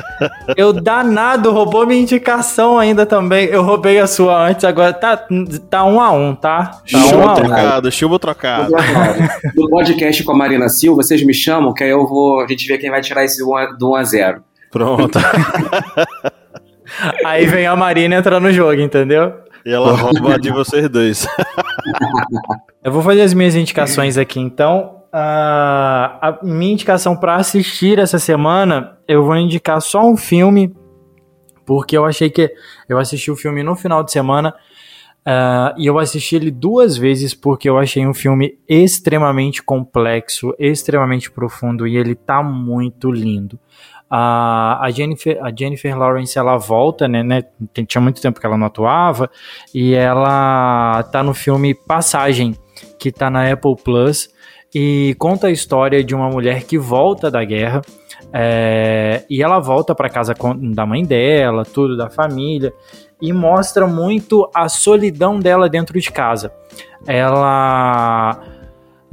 Eu 0.56 0.72
danado, 0.72 1.50
roubou 1.50 1.86
minha 1.86 2.00
indicação 2.00 2.78
ainda 2.78 3.06
também. 3.06 3.46
Eu 3.46 3.62
roubei 3.62 3.98
a 3.98 4.06
sua 4.06 4.48
antes, 4.48 4.64
agora 4.64 4.92
tá, 4.92 5.16
tá 5.70 5.84
um 5.84 6.00
a 6.00 6.12
um, 6.12 6.34
tá? 6.34 6.64
Tá 6.64 6.82
chuva 6.84 7.16
um 7.16 7.30
um. 7.30 7.34
trocado, 7.34 7.92
chuva 7.92 8.18
trocado. 8.18 8.72
No 9.54 9.68
podcast 9.68 10.22
com 10.24 10.32
a 10.32 10.36
Marina 10.36 10.68
Silva, 10.68 11.02
vocês 11.02 11.24
me 11.24 11.34
chamam, 11.34 11.72
que 11.72 11.84
aí 11.84 11.90
eu 11.90 12.06
vou. 12.06 12.40
A 12.40 12.46
gente 12.46 12.66
vê 12.66 12.78
quem 12.78 12.90
vai 12.90 13.00
tirar 13.00 13.24
esse 13.24 13.42
do 13.78 13.90
1 13.90 13.94
a 13.94 14.04
0 14.04 14.44
Pronto. 14.70 15.18
aí 17.24 17.46
vem 17.46 17.66
a 17.66 17.76
Marina 17.76 18.16
entrar 18.16 18.40
no 18.40 18.52
jogo, 18.52 18.80
entendeu? 18.80 19.32
E 19.64 19.72
ela 19.72 19.92
rouba 19.92 20.38
de 20.38 20.50
vocês 20.50 20.88
dois. 20.88 21.26
eu 22.84 22.92
vou 22.92 23.02
fazer 23.02 23.22
as 23.22 23.32
minhas 23.32 23.54
indicações 23.54 24.18
aqui, 24.18 24.40
então. 24.40 25.02
Uh, 25.12 26.10
a 26.20 26.38
minha 26.42 26.72
indicação 26.72 27.16
para 27.16 27.36
assistir 27.36 28.00
essa 28.00 28.18
semana, 28.18 28.98
eu 29.06 29.24
vou 29.24 29.36
indicar 29.36 29.80
só 29.80 30.04
um 30.04 30.16
filme, 30.16 30.74
porque 31.64 31.96
eu 31.96 32.04
achei 32.04 32.28
que 32.28 32.50
eu 32.88 32.98
assisti 32.98 33.30
o 33.30 33.36
filme 33.36 33.62
no 33.62 33.76
final 33.76 34.02
de 34.02 34.10
semana 34.10 34.52
Uh, 35.26 35.72
e 35.78 35.86
eu 35.86 35.98
assisti 35.98 36.36
ele 36.36 36.50
duas 36.50 36.98
vezes 36.98 37.32
porque 37.32 37.66
eu 37.68 37.78
achei 37.78 38.06
um 38.06 38.12
filme 38.12 38.58
extremamente 38.68 39.62
complexo, 39.62 40.54
extremamente 40.58 41.30
profundo 41.30 41.86
e 41.86 41.96
ele 41.96 42.14
tá 42.14 42.42
muito 42.42 43.10
lindo. 43.10 43.58
Uh, 44.04 44.76
a, 44.80 44.88
Jennifer, 44.92 45.42
a 45.42 45.50
Jennifer 45.50 45.98
Lawrence 45.98 46.38
ela 46.38 46.58
volta, 46.58 47.08
né, 47.08 47.22
né? 47.22 47.42
Tinha 47.86 48.02
muito 48.02 48.20
tempo 48.20 48.38
que 48.38 48.44
ela 48.44 48.58
não 48.58 48.66
atuava 48.66 49.30
e 49.74 49.94
ela 49.94 51.02
tá 51.04 51.22
no 51.22 51.32
filme 51.32 51.74
Passagem, 51.74 52.54
que 52.98 53.10
tá 53.10 53.30
na 53.30 53.50
Apple 53.50 53.76
Plus 53.82 54.28
e 54.74 55.16
conta 55.18 55.46
a 55.46 55.50
história 55.50 56.04
de 56.04 56.14
uma 56.14 56.28
mulher 56.28 56.64
que 56.64 56.76
volta 56.76 57.30
da 57.30 57.42
guerra. 57.42 57.80
É, 58.36 59.24
e 59.30 59.42
ela 59.42 59.60
volta 59.60 59.94
para 59.94 60.10
casa 60.10 60.34
da 60.74 60.84
mãe 60.84 61.04
dela, 61.04 61.64
tudo 61.64 61.96
da 61.96 62.10
família 62.10 62.74
e 63.24 63.32
mostra 63.32 63.86
muito 63.86 64.50
a 64.54 64.68
solidão 64.68 65.40
dela 65.40 65.68
dentro 65.68 65.98
de 65.98 66.12
casa. 66.12 66.52
Ela 67.06 68.40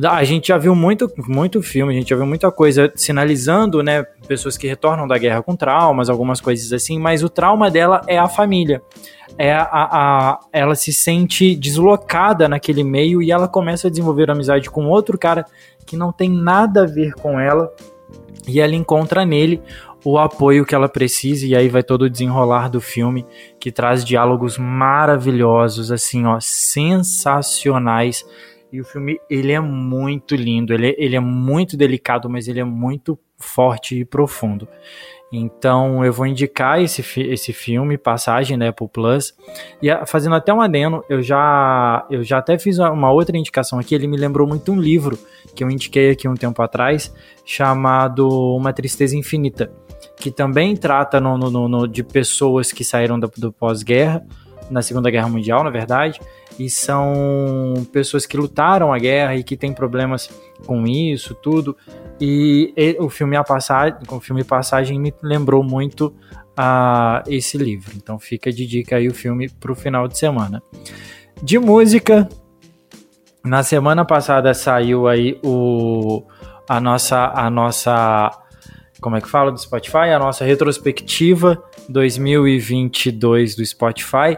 a 0.03 0.24
gente 0.24 0.47
já 0.47 0.57
viu 0.57 0.74
muito, 0.74 1.12
muito 1.28 1.62
filme, 1.62 1.93
a 1.93 1.95
gente 1.95 2.09
já 2.09 2.16
viu 2.16 2.26
muita 2.26 2.51
coisa 2.51 2.91
sinalizando, 2.95 3.84
né, 3.84 4.03
pessoas 4.28 4.57
que 4.57 4.68
retornam 4.68 5.07
da 5.07 5.16
guerra 5.18 5.43
com 5.43 5.55
traumas, 5.55 6.09
algumas 6.09 6.41
coisas 6.41 6.74
assim, 6.74 6.97
mas 6.97 7.24
o 7.24 7.30
trauma 7.30 7.70
dela 7.70 8.01
é 8.07 8.18
a 8.18 8.28
família. 8.28 8.82
É 9.38 9.53
a, 9.53 9.68
a, 9.72 10.39
ela 10.51 10.76
se 10.76 10.91
sente 10.91 11.55
deslocada 11.55 12.49
naquele 12.49 12.84
meio 12.84 13.22
e 13.22 13.32
ela 13.32 13.47
começa 13.47 13.88
a 13.88 13.91
desenvolver 13.91 14.30
amizade 14.30 14.70
com 14.70 14.88
outro 14.88 15.18
cara 15.18 15.45
que 15.86 15.95
não 15.95 16.12
tem 16.12 16.30
nada 16.30 16.84
a 16.84 16.88
ver 16.88 17.14
com 17.14 17.39
ela 17.39 17.72
e 18.47 18.59
ela 18.59 18.76
encontra 18.76 19.24
nele 19.24 19.62
o 20.03 20.17
apoio 20.17 20.65
que 20.65 20.73
ela 20.73 20.89
precisa 20.89 21.45
e 21.45 21.55
aí 21.55 21.69
vai 21.69 21.83
todo 21.83 22.03
o 22.03 22.09
desenrolar 22.09 22.69
do 22.69 22.81
filme 22.81 23.25
que 23.59 23.71
traz 23.71 24.03
diálogos 24.03 24.57
maravilhosos 24.57 25.91
assim 25.91 26.25
ó 26.25 26.39
sensacionais 26.39 28.25
e 28.71 28.81
o 28.81 28.85
filme 28.85 29.19
ele 29.29 29.51
é 29.51 29.59
muito 29.59 30.35
lindo 30.35 30.73
ele, 30.73 30.95
ele 30.97 31.15
é 31.15 31.19
muito 31.19 31.77
delicado 31.77 32.29
mas 32.29 32.47
ele 32.47 32.59
é 32.59 32.63
muito 32.63 33.17
forte 33.37 33.99
e 33.99 34.05
profundo 34.05 34.67
então 35.31 36.03
eu 36.03 36.11
vou 36.11 36.25
indicar 36.25 36.81
esse, 36.81 37.01
esse 37.21 37.53
filme, 37.53 37.97
Passagem 37.97 38.57
da 38.57 38.67
Apple 38.67 38.89
Plus. 38.89 39.33
E 39.81 39.87
fazendo 40.05 40.35
até 40.35 40.53
um 40.53 40.59
adeno, 40.59 41.05
eu 41.07 41.21
já, 41.21 42.05
eu 42.09 42.21
já 42.21 42.39
até 42.39 42.59
fiz 42.59 42.79
uma 42.79 43.09
outra 43.11 43.37
indicação 43.37 43.79
aqui. 43.79 43.95
Ele 43.95 44.07
me 44.07 44.17
lembrou 44.17 44.45
muito 44.45 44.73
um 44.73 44.79
livro 44.79 45.17
que 45.55 45.63
eu 45.63 45.71
indiquei 45.71 46.11
aqui 46.11 46.27
um 46.27 46.35
tempo 46.35 46.61
atrás, 46.61 47.13
chamado 47.45 48.27
Uma 48.57 48.73
Tristeza 48.73 49.15
Infinita 49.15 49.71
que 50.22 50.30
também 50.30 50.78
trata 50.78 51.19
no, 51.19 51.36
no, 51.36 51.67
no, 51.67 51.88
de 51.88 52.03
pessoas 52.03 52.72
que 52.72 52.84
saíram 52.84 53.19
do, 53.19 53.30
do 53.36 53.51
pós-guerra, 53.51 54.24
na 54.69 54.82
Segunda 54.82 55.09
Guerra 55.09 55.28
Mundial, 55.28 55.63
na 55.63 55.72
verdade, 55.72 56.22
e 56.59 56.69
são 56.69 57.74
pessoas 57.91 58.26
que 58.26 58.38
lutaram 58.38 58.93
a 58.93 58.99
guerra 58.99 59.36
e 59.36 59.43
que 59.43 59.57
têm 59.57 59.74
problemas 59.74 60.30
com 60.65 60.86
isso, 60.86 61.34
tudo. 61.34 61.76
E, 62.19 62.72
e 62.78 62.95
o 62.99 63.09
filme 63.09 63.36
A 63.36 63.43
Passagem, 63.43 63.97
o 64.09 64.19
filme 64.19 64.43
Passagem 64.43 64.99
me 64.99 65.11
lembrou 65.24 65.63
muito 65.63 66.15
a 66.55 67.24
esse 67.28 67.57
livro. 67.57 67.93
Então 67.95 68.19
fica 68.19 68.51
de 68.51 68.67
dica 68.67 68.97
aí 68.97 69.07
o 69.07 69.13
filme 69.13 69.49
para 69.49 69.72
o 69.72 69.76
final 69.76 70.07
de 70.07 70.17
semana. 70.17 70.61
De 71.41 71.57
música, 71.57 72.30
na 73.43 73.63
semana 73.63 74.05
passada 74.05 74.53
saiu 74.53 75.07
aí 75.07 75.39
o 75.43 76.24
a 76.69 76.80
nossa 76.80 77.32
a 77.34 77.49
nossa 77.49 78.40
como 79.01 79.15
é 79.15 79.21
que 79.21 79.27
fala 79.27 79.51
do 79.51 79.59
Spotify, 79.59 80.11
a 80.15 80.19
nossa 80.19 80.45
retrospectiva 80.45 81.61
2022 81.89 83.55
do 83.55 83.65
Spotify. 83.65 84.37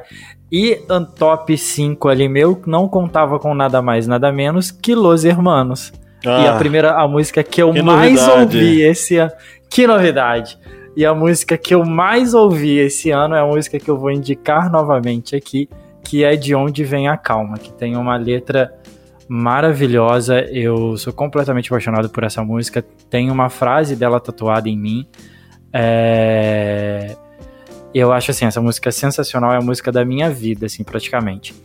E 0.50 0.80
um 0.90 1.04
top 1.04 1.58
5 1.58 2.08
ali 2.08 2.30
meu 2.30 2.62
não 2.66 2.88
contava 2.88 3.38
com 3.40 3.54
nada 3.54 3.82
mais, 3.82 4.08
nada 4.08 4.32
menos 4.32 4.72
que 4.72 4.96
Los 4.96 5.26
Hermanos. 5.26 5.92
Ah, 6.26 6.44
e 6.44 6.48
a 6.48 6.56
primeira, 6.56 6.94
a 6.94 7.08
música 7.08 7.44
que 7.44 7.62
eu 7.62 7.74
que 7.74 7.82
mais 7.82 8.22
novidade. 8.22 8.58
ouvi 8.58 8.82
esse 8.82 9.18
ano. 9.18 9.32
Que 9.70 9.86
novidade! 9.86 10.58
E 10.96 11.06
a 11.06 11.14
música 11.14 11.58
que 11.58 11.74
eu 11.74 11.84
mais 11.84 12.34
ouvi 12.34 12.78
esse 12.78 13.10
ano 13.10 13.36
é 13.36 13.40
a 13.40 13.46
música 13.46 13.80
que 13.80 13.90
eu 13.90 13.98
vou 13.98 14.12
indicar 14.12 14.72
novamente 14.72 15.36
aqui, 15.36 15.68
que 16.04 16.24
é 16.24 16.36
De 16.36 16.54
Onde 16.54 16.84
Vem 16.84 17.08
a 17.08 17.18
Calma, 17.18 17.58
que 17.58 17.74
tem 17.74 17.98
uma 17.98 18.16
letra 18.16 18.72
maravilhosa. 19.34 20.42
Eu 20.42 20.96
sou 20.96 21.12
completamente 21.12 21.68
apaixonado 21.68 22.08
por 22.08 22.24
essa 22.24 22.44
música. 22.44 22.86
Tem 23.10 23.32
uma 23.32 23.50
frase 23.50 23.96
dela 23.96 24.20
tatuada 24.20 24.70
em 24.70 24.78
mim. 24.78 25.08
É... 25.74 27.18
Eu 27.92 28.14
acho 28.14 28.30
assim, 28.30 28.46
essa 28.46 28.62
música 28.62 28.90
é 28.90 28.92
sensacional, 28.92 29.52
é 29.52 29.58
a 29.58 29.62
música 29.62 29.92
da 29.92 30.06
minha 30.06 30.30
vida, 30.30 30.68
assim, 30.68 30.84
praticamente. 30.84 31.56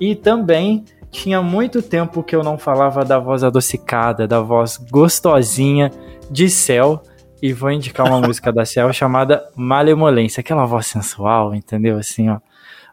E 0.00 0.14
também 0.14 0.84
tinha 1.10 1.42
muito 1.42 1.82
tempo 1.82 2.22
que 2.22 2.36
eu 2.36 2.44
não 2.44 2.56
falava 2.56 3.04
da 3.04 3.18
voz 3.18 3.42
adocicada, 3.42 4.28
da 4.28 4.40
voz 4.40 4.76
gostosinha 4.76 5.90
de 6.30 6.48
Cell. 6.48 7.02
E 7.42 7.52
vou 7.52 7.72
indicar 7.72 8.06
uma 8.06 8.20
música 8.24 8.52
da 8.52 8.64
Cell 8.64 8.92
chamada 8.92 9.48
Malemolência, 9.56 10.42
aquela 10.42 10.64
voz 10.64 10.86
sensual, 10.86 11.56
entendeu? 11.56 11.98
Assim, 11.98 12.28
ó, 12.28 12.38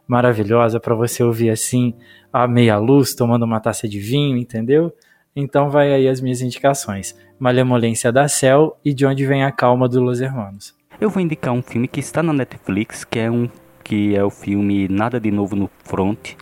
maravilhosa 0.08 0.80
para 0.80 0.95
você 0.95 1.24
ouvir 1.24 1.49
assim, 1.49 1.93
a 2.32 2.47
meia 2.47 2.78
luz, 2.78 3.14
tomando 3.14 3.43
uma 3.43 3.60
taça 3.60 3.88
de 3.88 3.99
vinho, 3.99 4.38
entendeu? 4.38 4.93
Então 5.36 5.70
vai 5.70 5.93
aí 5.93 6.08
as 6.08 6.22
minhas 6.22 6.41
indicações. 6.41 7.16
Malemolência 7.39 8.12
da 8.12 8.28
Cell 8.28 8.76
e 8.84 8.93
De 8.93 9.05
Onde 9.05 9.26
Vem 9.26 9.43
a 9.43 9.51
Calma 9.51 9.88
do 9.88 10.01
Los 10.01 10.22
Hermanos. 10.22 10.76
Eu 10.99 11.10
vou 11.10 11.22
indicar 11.22 11.53
um 11.53 11.62
filme 11.62 11.88
que 11.88 11.99
está 11.99 12.24
na 12.24 12.34
Netflix, 12.34 13.03
que 13.03 13.20
é 13.20 13.30
um 13.30 13.47
que 13.84 14.18
é 14.18 14.24
o 14.24 14.30
filme 14.30 14.86
Nada 14.89 15.18
de 15.18 15.32
Novo 15.32 15.55
no 15.55 15.70
Front, 15.86 16.34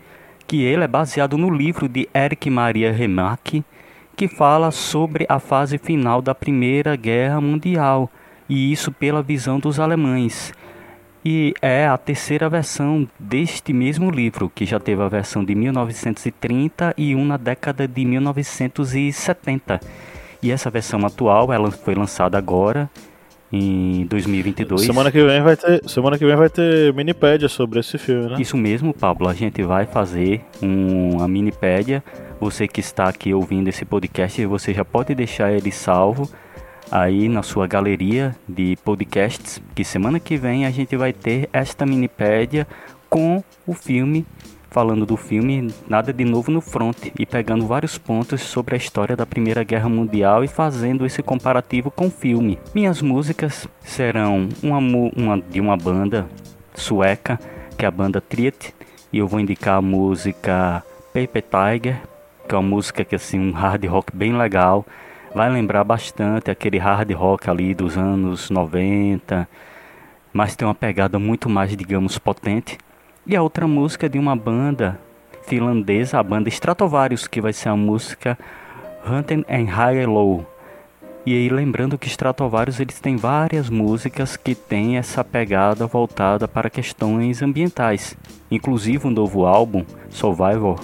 que 0.47 0.63
ele 0.63 0.83
é 0.83 0.87
baseado 0.87 1.37
no 1.37 1.51
livro 1.51 1.87
de 1.87 2.09
Eric 2.15 2.49
Maria 2.49 2.91
Remarque, 2.91 3.63
que 4.15 4.27
fala 4.27 4.71
sobre 4.71 5.27
a 5.29 5.37
fase 5.37 5.77
final 5.77 6.23
da 6.23 6.33
Primeira 6.33 6.95
Guerra 6.95 7.39
Mundial, 7.39 8.09
e 8.49 8.71
isso 8.71 8.91
pela 8.91 9.21
visão 9.21 9.59
dos 9.59 9.79
alemães. 9.79 10.53
E 11.25 11.55
é 11.59 11.87
a 11.87 11.97
terceira 11.97 12.47
versão 12.47 13.07
deste 13.19 13.73
mesmo 13.73 14.11
livro, 14.11 14.47
que 14.53 14.63
já 14.63 14.79
teve 14.79 15.01
a 15.01 15.07
versão 15.07 15.43
de 15.43 15.55
1930 15.55 16.93
e 16.95 17.15
um 17.15 17.25
na 17.25 17.35
década 17.35 17.87
de 17.87 18.05
1970. 18.05 19.79
E 20.43 20.51
essa 20.51 20.69
versão 20.69 21.03
atual, 21.03 21.51
ela 21.51 21.71
foi 21.71 21.95
lançada 21.95 22.37
agora 22.37 22.87
em 23.51 24.05
2022. 24.05 24.81
Semana 24.81 25.11
que 25.11 25.23
vem 25.23 25.41
vai 25.41 25.57
ter, 25.57 25.81
semana 25.89 26.15
que 26.19 26.25
vem 26.27 26.35
vai 26.35 26.47
ter 26.47 26.93
minipédia 26.93 27.49
sobre 27.49 27.79
esse 27.79 27.97
filme, 27.97 28.29
né? 28.29 28.35
Isso 28.39 28.55
mesmo, 28.55 28.93
Pablo. 28.93 29.27
A 29.27 29.33
gente 29.33 29.63
vai 29.63 29.87
fazer 29.87 30.43
um, 30.61 31.15
uma 31.15 31.27
minipédia. 31.27 32.03
Você 32.39 32.67
que 32.67 32.81
está 32.81 33.09
aqui 33.09 33.33
ouvindo 33.33 33.67
esse 33.67 33.83
podcast, 33.83 34.45
você 34.45 34.75
já 34.75 34.85
pode 34.85 35.15
deixar 35.15 35.51
ele 35.51 35.71
salvo 35.71 36.29
aí 36.91 37.27
na 37.29 37.43
sua 37.43 37.67
galeria 37.67 38.35
de 38.47 38.77
podcasts. 38.83 39.61
Que 39.73 39.83
semana 39.83 40.19
que 40.19 40.37
vem 40.37 40.65
a 40.65 40.71
gente 40.71 40.95
vai 40.95 41.13
ter 41.13 41.49
esta 41.51 41.85
minipédia 41.85 42.67
com 43.09 43.43
o 43.65 43.73
filme, 43.73 44.25
falando 44.69 45.05
do 45.05 45.15
filme 45.15 45.73
Nada 45.87 46.11
de 46.11 46.25
Novo 46.25 46.51
no 46.51 46.61
Front 46.61 47.11
e 47.17 47.25
pegando 47.25 47.65
vários 47.65 47.97
pontos 47.97 48.41
sobre 48.41 48.75
a 48.75 48.77
história 48.77 49.15
da 49.15 49.25
Primeira 49.25 49.63
Guerra 49.63 49.87
Mundial 49.89 50.43
e 50.43 50.47
fazendo 50.47 51.05
esse 51.05 51.23
comparativo 51.23 51.89
com 51.89 52.07
o 52.07 52.11
filme. 52.11 52.59
Minhas 52.73 53.01
músicas 53.01 53.67
serão 53.81 54.49
uma, 54.61 54.77
uma 54.77 55.41
de 55.41 55.61
uma 55.61 55.77
banda 55.77 56.27
sueca, 56.73 57.39
que 57.77 57.85
é 57.85 57.87
a 57.87 57.91
banda 57.91 58.19
Triet, 58.19 58.73
e 59.11 59.17
eu 59.17 59.27
vou 59.27 59.39
indicar 59.39 59.77
a 59.77 59.81
música 59.81 60.83
Paper 61.13 61.43
Tiger, 61.43 62.01
que 62.47 62.53
é 62.53 62.57
uma 62.57 62.69
música 62.69 63.05
que 63.05 63.15
assim 63.15 63.39
um 63.39 63.51
hard 63.51 63.85
rock 63.85 64.15
bem 64.15 64.37
legal, 64.37 64.85
vai 65.35 65.49
lembrar 65.49 65.83
bastante 65.83 66.49
aquele 66.49 66.77
hard 66.77 67.11
rock 67.11 67.49
ali 67.49 67.75
dos 67.75 67.97
anos 67.97 68.49
90, 68.49 69.45
mas 70.31 70.55
tem 70.55 70.65
uma 70.65 70.73
pegada 70.73 71.19
muito 71.19 71.49
mais, 71.49 71.75
digamos, 71.75 72.17
potente. 72.17 72.77
E 73.27 73.35
a 73.35 73.43
outra 73.43 73.67
música 73.67 74.05
é 74.05 74.09
de 74.09 74.17
uma 74.17 74.33
banda 74.33 74.97
finlandesa, 75.43 76.19
a 76.19 76.23
banda 76.23 76.47
Stratovarius, 76.47 77.27
que 77.27 77.41
vai 77.41 77.51
ser 77.51 77.67
a 77.67 77.75
música 77.75 78.39
Hunting 79.05 79.43
and 79.49 79.69
High 79.69 80.03
and 80.03 80.09
Low. 80.09 80.45
E 81.25 81.33
aí 81.33 81.49
lembrando 81.49 81.97
que 81.97 82.07
Stratovarius 82.07 82.79
eles 82.79 83.01
têm 83.01 83.17
várias 83.17 83.69
músicas 83.69 84.37
que 84.37 84.55
têm 84.55 84.95
essa 84.95 85.21
pegada 85.21 85.85
voltada 85.85 86.47
para 86.47 86.69
questões 86.69 87.41
ambientais. 87.41 88.15
Inclusive 88.49 89.07
o 89.07 89.11
novo 89.11 89.45
álbum, 89.45 89.83
Survivor, 90.09 90.79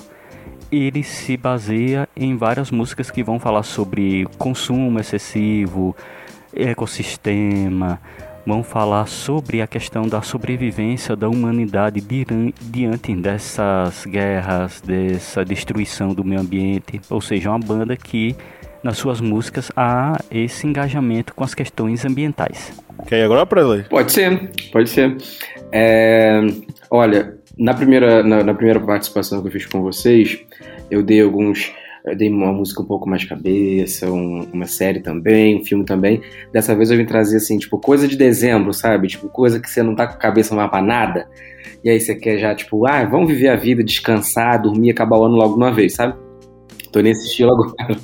ele 0.72 1.04
se 1.04 1.36
baseia 1.36 2.08
em 2.16 2.38
várias 2.38 2.72
músicas 2.72 3.12
que 3.12 3.24
vão 3.24 3.40
falar 3.40 3.64
sobre 3.64 4.26
consumo 4.38 5.00
excessivo, 5.00 5.96
ecossistema, 6.56 8.00
vão 8.46 8.64
falar 8.64 9.08
sobre 9.08 9.62
a 9.62 9.68
questão 9.68 10.08
da 10.08 10.22
sobrevivência 10.22 11.16
da 11.16 11.30
humanidade 11.30 12.02
diante 12.62 13.16
dessas 13.16 14.06
guerras, 14.06 14.82
dessa 14.82 15.44
destruição 15.46 16.14
do 16.14 16.24
meio 16.24 16.42
ambiente. 16.42 17.02
Ou 17.10 17.22
seja, 17.22 17.50
uma 17.50 17.60
banda 17.60 17.96
que 17.96 18.36
nas 18.84 18.98
suas 18.98 19.22
músicas 19.22 19.72
há 19.76 20.20
esse 20.32 20.66
engajamento 20.66 21.36
com 21.36 21.44
as 21.44 21.54
questões 21.54 22.04
ambientais. 22.04 22.74
Quer 23.06 23.20
ir 23.20 23.24
agora, 23.24 23.46
Presley? 23.46 23.84
Pode 23.84 24.12
ser, 24.12 24.52
pode 24.72 24.90
ser. 24.90 25.18
É, 25.72 26.42
olha, 26.90 27.41
na 27.64 27.74
primeira, 27.74 28.24
na, 28.24 28.44
na 28.44 28.54
primeira 28.54 28.80
participação 28.80 29.42
que 29.42 29.48
eu 29.48 29.52
fiz 29.52 29.66
com 29.66 29.82
vocês, 29.82 30.40
eu 30.90 31.04
dei 31.04 31.22
alguns. 31.22 31.72
Eu 32.04 32.16
dei 32.18 32.30
uma 32.30 32.52
música 32.52 32.82
um 32.82 32.86
pouco 32.86 33.08
mais 33.08 33.24
cabeça, 33.26 34.10
um- 34.12 34.48
uma 34.52 34.66
série 34.66 35.02
também, 35.02 35.60
um 35.62 35.64
filme 35.64 35.86
também. 35.86 36.20
Dessa 36.52 36.74
vez 36.76 36.90
eu 36.90 36.98
vim 36.98 37.06
trazer 37.06 37.38
assim, 37.38 37.60
tipo, 37.60 37.78
coisa 37.78 38.08
de 38.08 38.16
dezembro, 38.18 38.74
sabe? 38.74 39.08
Tipo, 39.08 39.30
coisa 39.30 39.60
que 39.60 39.70
você 39.70 39.84
não 39.84 39.94
tá 39.96 40.08
com 40.08 40.16
a 40.16 40.18
cabeça 40.18 40.56
mais 40.56 40.68
pra 40.72 40.82
nada. 40.82 41.28
E 41.84 41.90
aí 41.92 42.00
você 42.00 42.16
quer 42.16 42.40
já, 42.40 42.56
tipo, 42.56 42.88
ah, 42.88 43.06
vamos 43.06 43.30
viver 43.30 43.50
a 43.50 43.56
vida, 43.56 43.84
descansar, 43.84 44.60
dormir 44.60 44.90
acabar 44.90 45.18
o 45.20 45.26
ano 45.26 45.36
logo 45.36 45.54
de 45.54 45.60
uma 45.64 45.72
vez, 45.72 45.94
sabe? 45.94 46.16
Tô 46.92 47.02
nesse 47.02 47.28
estilo 47.28 47.52
agora. 47.54 47.76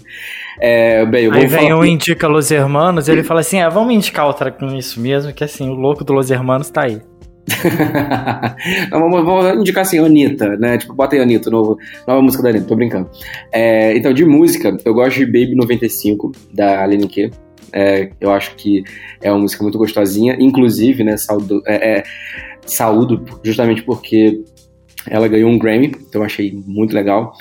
É, 0.59 1.05
bem, 1.05 1.25
eu 1.25 1.31
vou 1.31 1.39
Aí 1.39 1.45
vem 1.45 1.67
falar- 1.69 1.79
um 1.79 1.85
indica 1.85 2.27
Los 2.27 2.49
Hermanos, 2.49 3.07
ele 3.07 3.21
fala 3.21 3.41
assim: 3.41 3.59
ah, 3.61 3.69
vamos 3.69 3.93
indicar 3.93 4.25
outra 4.25 4.49
com 4.51 4.65
isso 4.75 4.99
mesmo, 4.99 5.31
que 5.31 5.43
assim, 5.43 5.69
o 5.69 5.73
louco 5.75 6.03
do 6.03 6.13
Los 6.13 6.31
Hermanos 6.31 6.71
tá 6.71 6.81
aí. 6.85 6.99
Não, 8.91 8.99
vamos, 8.99 9.25
vamos 9.25 9.61
indicar 9.61 9.83
assim, 9.83 9.99
Anitta, 9.99 10.57
né? 10.57 10.77
Tipo, 10.77 10.93
bota 10.93 11.15
aí 11.15 11.21
Anitta, 11.21 11.49
novo, 11.49 11.77
nova 12.07 12.21
música 12.21 12.43
da 12.43 12.49
Anitta, 12.49 12.67
tô 12.67 12.75
brincando. 12.75 13.09
É, 13.51 13.95
então, 13.97 14.13
de 14.13 14.25
música, 14.25 14.77
eu 14.83 14.93
gosto 14.93 15.17
de 15.17 15.25
Baby 15.25 15.55
95, 15.55 16.31
da 16.53 16.83
Aline 16.83 17.07
Q. 17.07 17.31
É, 17.71 18.11
eu 18.19 18.31
acho 18.31 18.55
que 18.55 18.83
é 19.21 19.31
uma 19.31 19.39
música 19.39 19.63
muito 19.63 19.77
gostosinha, 19.77 20.37
inclusive, 20.39 21.03
né, 21.03 21.17
saúdo, 21.17 21.61
é, 21.65 21.99
é, 21.99 22.03
saúdo 22.65 23.23
justamente 23.43 23.83
porque 23.83 24.41
ela 25.09 25.27
ganhou 25.27 25.49
um 25.49 25.57
Grammy, 25.57 25.87
então 25.87 26.21
eu 26.21 26.25
achei 26.25 26.53
muito 26.65 26.93
legal. 26.93 27.33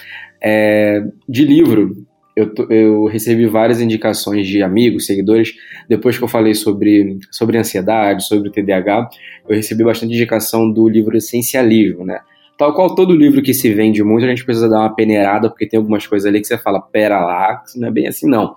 É, 0.43 1.03
de 1.29 1.45
livro, 1.45 2.07
eu, 2.37 2.53
eu 2.69 3.05
recebi 3.07 3.47
várias 3.47 3.81
indicações 3.81 4.47
de 4.47 4.63
amigos, 4.63 5.07
seguidores, 5.07 5.55
depois 5.89 6.19
que 6.19 6.25
eu 6.25 6.29
falei 6.29 6.55
sobre, 6.55 7.19
sobre 7.31 7.57
ansiedade, 7.57 8.27
sobre 8.27 8.51
TDAH, 8.51 9.09
eu 9.49 9.57
recebi 9.57 9.83
bastante 9.83 10.13
indicação 10.13 10.71
do 10.71 10.87
livro 10.87 11.17
Essencialismo, 11.17 12.05
né? 12.05 12.21
Tal 12.59 12.75
qual 12.75 12.95
todo 12.95 13.17
livro 13.17 13.43
que 13.43 13.55
se 13.55 13.73
vende 13.73 14.03
muito, 14.03 14.25
a 14.25 14.29
gente 14.29 14.45
precisa 14.45 14.69
dar 14.69 14.81
uma 14.81 14.95
peneirada, 14.95 15.49
porque 15.49 15.67
tem 15.67 15.79
algumas 15.79 16.07
coisas 16.07 16.27
ali 16.27 16.41
que 16.41 16.47
você 16.47 16.59
fala, 16.59 16.81
pera 16.81 17.21
lá, 17.21 17.63
não 17.75 17.89
é 17.89 17.91
bem 17.91 18.07
assim 18.07 18.29
não. 18.29 18.55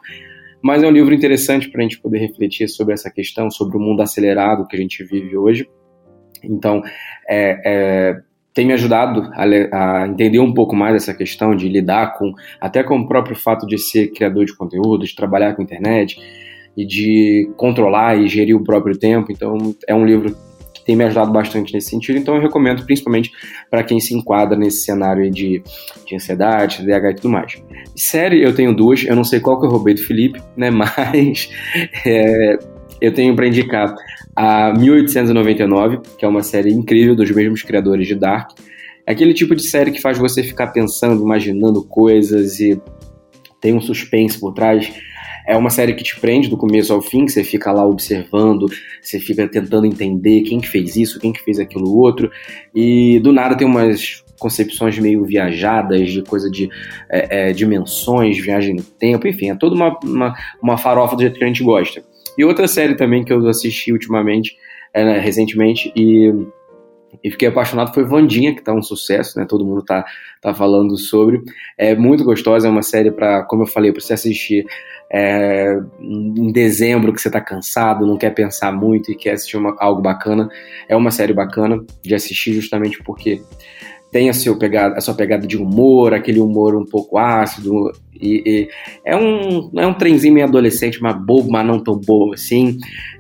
Mas 0.62 0.84
é 0.84 0.88
um 0.88 0.92
livro 0.92 1.14
interessante 1.14 1.70
para 1.70 1.80
a 1.80 1.84
gente 1.84 2.00
poder 2.02 2.20
refletir 2.20 2.68
sobre 2.68 2.94
essa 2.94 3.10
questão, 3.10 3.50
sobre 3.50 3.78
o 3.78 3.80
mundo 3.80 4.02
acelerado 4.02 4.68
que 4.68 4.76
a 4.76 4.80
gente 4.80 5.04
vive 5.06 5.38
hoje. 5.38 5.70
Então, 6.44 6.82
é, 7.30 7.62
é, 7.66 8.22
tem 8.54 8.66
me 8.66 8.74
ajudado 8.74 9.30
a, 9.34 10.02
a 10.02 10.08
entender 10.08 10.40
um 10.40 10.54
pouco 10.54 10.76
mais 10.76 10.96
essa 10.96 11.14
questão 11.14 11.56
de 11.56 11.70
lidar 11.70 12.18
com, 12.18 12.34
até 12.60 12.84
com 12.84 12.98
o 12.98 13.08
próprio 13.08 13.36
fato 13.36 13.66
de 13.66 13.78
ser 13.78 14.12
criador 14.12 14.46
de 14.46 14.56
conteúdo, 14.56 15.06
de 15.06 15.16
trabalhar 15.16 15.56
com 15.56 15.62
internet 15.62 16.18
e 16.76 16.86
de 16.86 17.50
controlar 17.58 18.18
e 18.18 18.28
gerir 18.28 18.56
o 18.56 18.64
próprio 18.64 18.98
tempo. 18.98 19.32
Então, 19.32 19.76
é 19.88 19.94
um 19.94 20.06
livro 20.06 20.36
que 20.74 20.84
tem 20.84 20.96
me 20.96 21.04
ajudado 21.04 21.32
bastante 21.32 21.74
nesse 21.74 21.90
sentido. 21.90 22.18
Então, 22.18 22.36
eu 22.36 22.42
recomendo 22.42 22.86
principalmente 22.86 23.32
para 23.70 23.84
quem 23.84 24.00
se 24.00 24.16
enquadra 24.16 24.58
nesse 24.58 24.84
cenário 24.84 25.30
de, 25.30 25.62
de 26.06 26.16
ansiedade, 26.16 26.80
TDAH 26.80 27.12
e 27.12 27.16
tudo 27.16 27.30
mais. 27.30 27.64
Série, 27.96 28.42
eu 28.44 28.54
tenho 28.54 28.76
duas. 28.76 29.04
Eu 29.04 29.16
não 29.16 29.24
sei 29.24 29.40
qual 29.40 29.60
que 29.60 29.66
eu 29.66 29.70
roubei 29.70 29.94
do 29.94 30.02
Felipe, 30.02 30.42
né? 30.56 30.72
Mas 30.72 31.50
é, 32.06 32.58
eu 33.02 33.14
tenho 33.14 33.36
para 33.36 33.48
indicar 33.48 33.96
a 34.36 34.74
1899, 34.74 36.00
que 36.18 36.26
é 36.26 36.28
uma 36.28 36.44
série 36.44 36.72
incrível 36.72 37.16
dos 37.16 37.30
mesmos 37.32 37.64
criadores 37.64 38.08
de 38.08 38.16
Dark. 38.16 38.52
É 39.06 39.12
aquele 39.12 39.34
tipo 39.34 39.56
de 39.56 39.64
série 39.64 39.92
que 39.92 40.02
faz 40.02 40.18
você 40.18 40.44
ficar 40.44 40.68
pensando, 40.68 41.24
imaginando 41.24 41.84
coisas 41.84 42.60
e 42.60 42.80
tem 43.60 43.74
um 43.74 43.82
suspense 43.82 44.40
por 44.40 44.54
trás. 44.54 44.92
é 45.48 45.58
uma 45.58 45.70
série 45.70 45.94
que 45.94 46.04
te 46.04 46.20
prende 46.20 46.48
do 46.48 46.58
começo 46.58 46.94
ao 46.94 47.02
fim, 47.02 47.26
que 47.26 47.32
você 47.32 47.44
fica 47.44 47.72
lá 47.72 47.86
observando, 47.86 48.68
você 49.02 49.20
fica 49.20 49.48
tentando 49.48 49.88
entender 49.88 50.42
quem 50.44 50.62
que 50.62 50.68
fez 50.70 50.96
isso, 50.96 51.20
quem 51.20 51.34
que 51.34 51.44
fez 51.44 51.60
aquilo 51.60 51.98
outro, 51.98 52.30
e 52.74 53.20
do 53.20 53.34
nada 53.34 53.56
tem 53.56 53.66
umas 53.66 54.24
concepções 54.40 54.98
meio 54.98 55.24
viajadas, 55.26 56.10
de 56.12 56.24
coisa 56.24 56.50
de 56.50 56.70
é, 57.10 57.50
é, 57.50 57.54
dimensões, 57.54 58.40
viagem 58.40 58.76
no 58.76 58.84
tempo, 58.84 59.28
enfim, 59.28 59.52
é 59.52 59.56
toda 59.56 59.76
uma, 59.76 60.00
uma, 60.04 60.34
uma, 60.62 60.78
farofa 60.78 61.16
do 61.16 61.22
jeito 61.22 61.38
que 61.38 61.44
a 61.44 61.48
gente 61.48 61.64
gosta. 61.64 62.02
E 62.40 62.46
outra 62.46 62.70
série 62.70 62.96
também 62.96 63.22
que 63.22 63.34
eu 63.34 63.46
assisti 63.50 63.92
ultimamente, 63.92 64.56
é, 64.94 65.04
né, 65.04 65.20
recentemente, 65.20 65.92
e, 65.94 66.34
e 67.22 67.30
fiquei 67.30 67.50
apaixonado 67.50 67.94
foi 67.94 68.06
Vandinha, 68.06 68.56
que 68.56 68.64
tá 68.64 68.74
um 68.74 68.82
sucesso, 68.82 69.38
né? 69.38 69.46
Todo 69.46 69.66
mundo 69.66 69.84
tá, 69.84 70.06
tá 70.42 70.54
falando 70.54 70.98
sobre. 70.98 71.42
É 71.78 71.94
muito 71.98 72.24
gostosa, 72.24 72.66
é 72.66 72.72
uma 72.72 72.82
série 72.82 73.12
para, 73.12 73.44
como 73.44 73.64
eu 73.64 73.68
falei, 73.68 73.92
para 73.92 74.00
você 74.00 74.14
assistir 74.14 74.66
é, 75.12 75.82
em 76.00 76.50
dezembro 76.54 77.12
que 77.12 77.20
você 77.20 77.30
tá 77.30 77.42
cansado, 77.42 78.08
não 78.08 78.18
quer 78.18 78.34
pensar 78.34 78.72
muito 78.72 79.12
e 79.12 79.16
quer 79.16 79.32
assistir 79.32 79.58
uma, 79.58 79.76
algo 79.78 80.02
bacana. 80.02 80.48
É 80.88 80.96
uma 80.96 81.12
série 81.12 81.34
bacana 81.34 81.84
de 82.02 82.16
assistir 82.16 82.54
justamente 82.54 83.04
porque 83.04 83.42
tem 84.12 84.30
a, 84.30 84.34
seu 84.34 84.58
pegada, 84.58 84.96
a 84.96 85.02
sua 85.02 85.14
pegada 85.14 85.46
de 85.46 85.58
humor, 85.58 86.14
aquele 86.14 86.40
humor 86.40 86.76
um 86.76 86.86
pouco 86.86 87.18
ácido, 87.18 87.92
e, 88.14 88.44
e 88.46 88.70
é 89.06 89.16
um 89.16 89.70
é 89.78 89.86
um 89.86 89.94
trenzinho 89.94 90.34
meio 90.34 90.48
adolescente, 90.48 91.02
mas 91.02 91.16
bobo, 91.16 91.52
mas 91.52 91.66
não 91.66 91.80
tão 91.80 91.96
bobo 91.96 92.34
assim, 92.34 92.78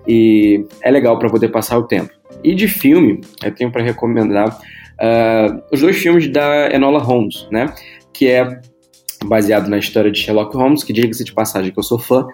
e 0.07 0.65
é 0.81 0.89
legal 0.89 1.17
para 1.19 1.29
poder 1.29 1.49
passar 1.49 1.77
o 1.77 1.87
tempo. 1.87 2.09
E 2.43 2.55
de 2.55 2.67
filme, 2.67 3.21
eu 3.43 3.53
tenho 3.53 3.71
para 3.71 3.83
recomendar 3.83 4.49
uh, 4.49 5.61
os 5.71 5.81
dois 5.81 5.97
filmes 5.97 6.27
da 6.31 6.69
Enola 6.73 6.99
Holmes, 6.99 7.47
né, 7.51 7.73
que 8.13 8.27
é 8.27 8.59
baseado 9.25 9.67
na 9.67 9.77
história 9.77 10.09
de 10.09 10.17
Sherlock 10.17 10.55
Holmes, 10.55 10.83
que 10.83 10.93
diga-se 10.93 11.23
de 11.23 11.33
passagem 11.33 11.71
que 11.71 11.77
eu 11.77 11.83
sou 11.83 11.99
fã, 11.99 12.25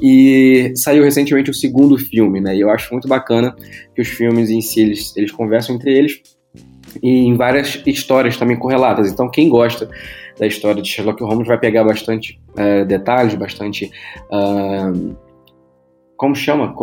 e 0.00 0.72
saiu 0.74 1.04
recentemente 1.04 1.50
o 1.50 1.54
segundo 1.54 1.98
filme, 1.98 2.40
né, 2.40 2.56
e 2.56 2.60
eu 2.60 2.70
acho 2.70 2.90
muito 2.92 3.06
bacana 3.06 3.54
que 3.94 4.00
os 4.00 4.08
filmes 4.08 4.50
em 4.50 4.60
si, 4.60 4.80
eles, 4.80 5.16
eles 5.16 5.30
conversam 5.30 5.76
entre 5.76 5.92
eles, 5.92 6.22
e 7.02 7.26
em 7.26 7.36
várias 7.36 7.80
histórias 7.86 8.36
também 8.36 8.56
correlatas. 8.56 9.10
Então, 9.10 9.28
quem 9.30 9.48
gosta 9.48 9.88
da 10.38 10.46
história 10.46 10.82
de 10.82 10.88
Sherlock 10.88 11.22
Holmes 11.22 11.46
vai 11.46 11.58
pegar 11.58 11.84
bastante 11.84 12.40
é, 12.56 12.84
detalhes, 12.84 13.34
bastante. 13.34 13.90
Uh, 14.30 15.14
como 16.16 16.34
chama? 16.34 16.74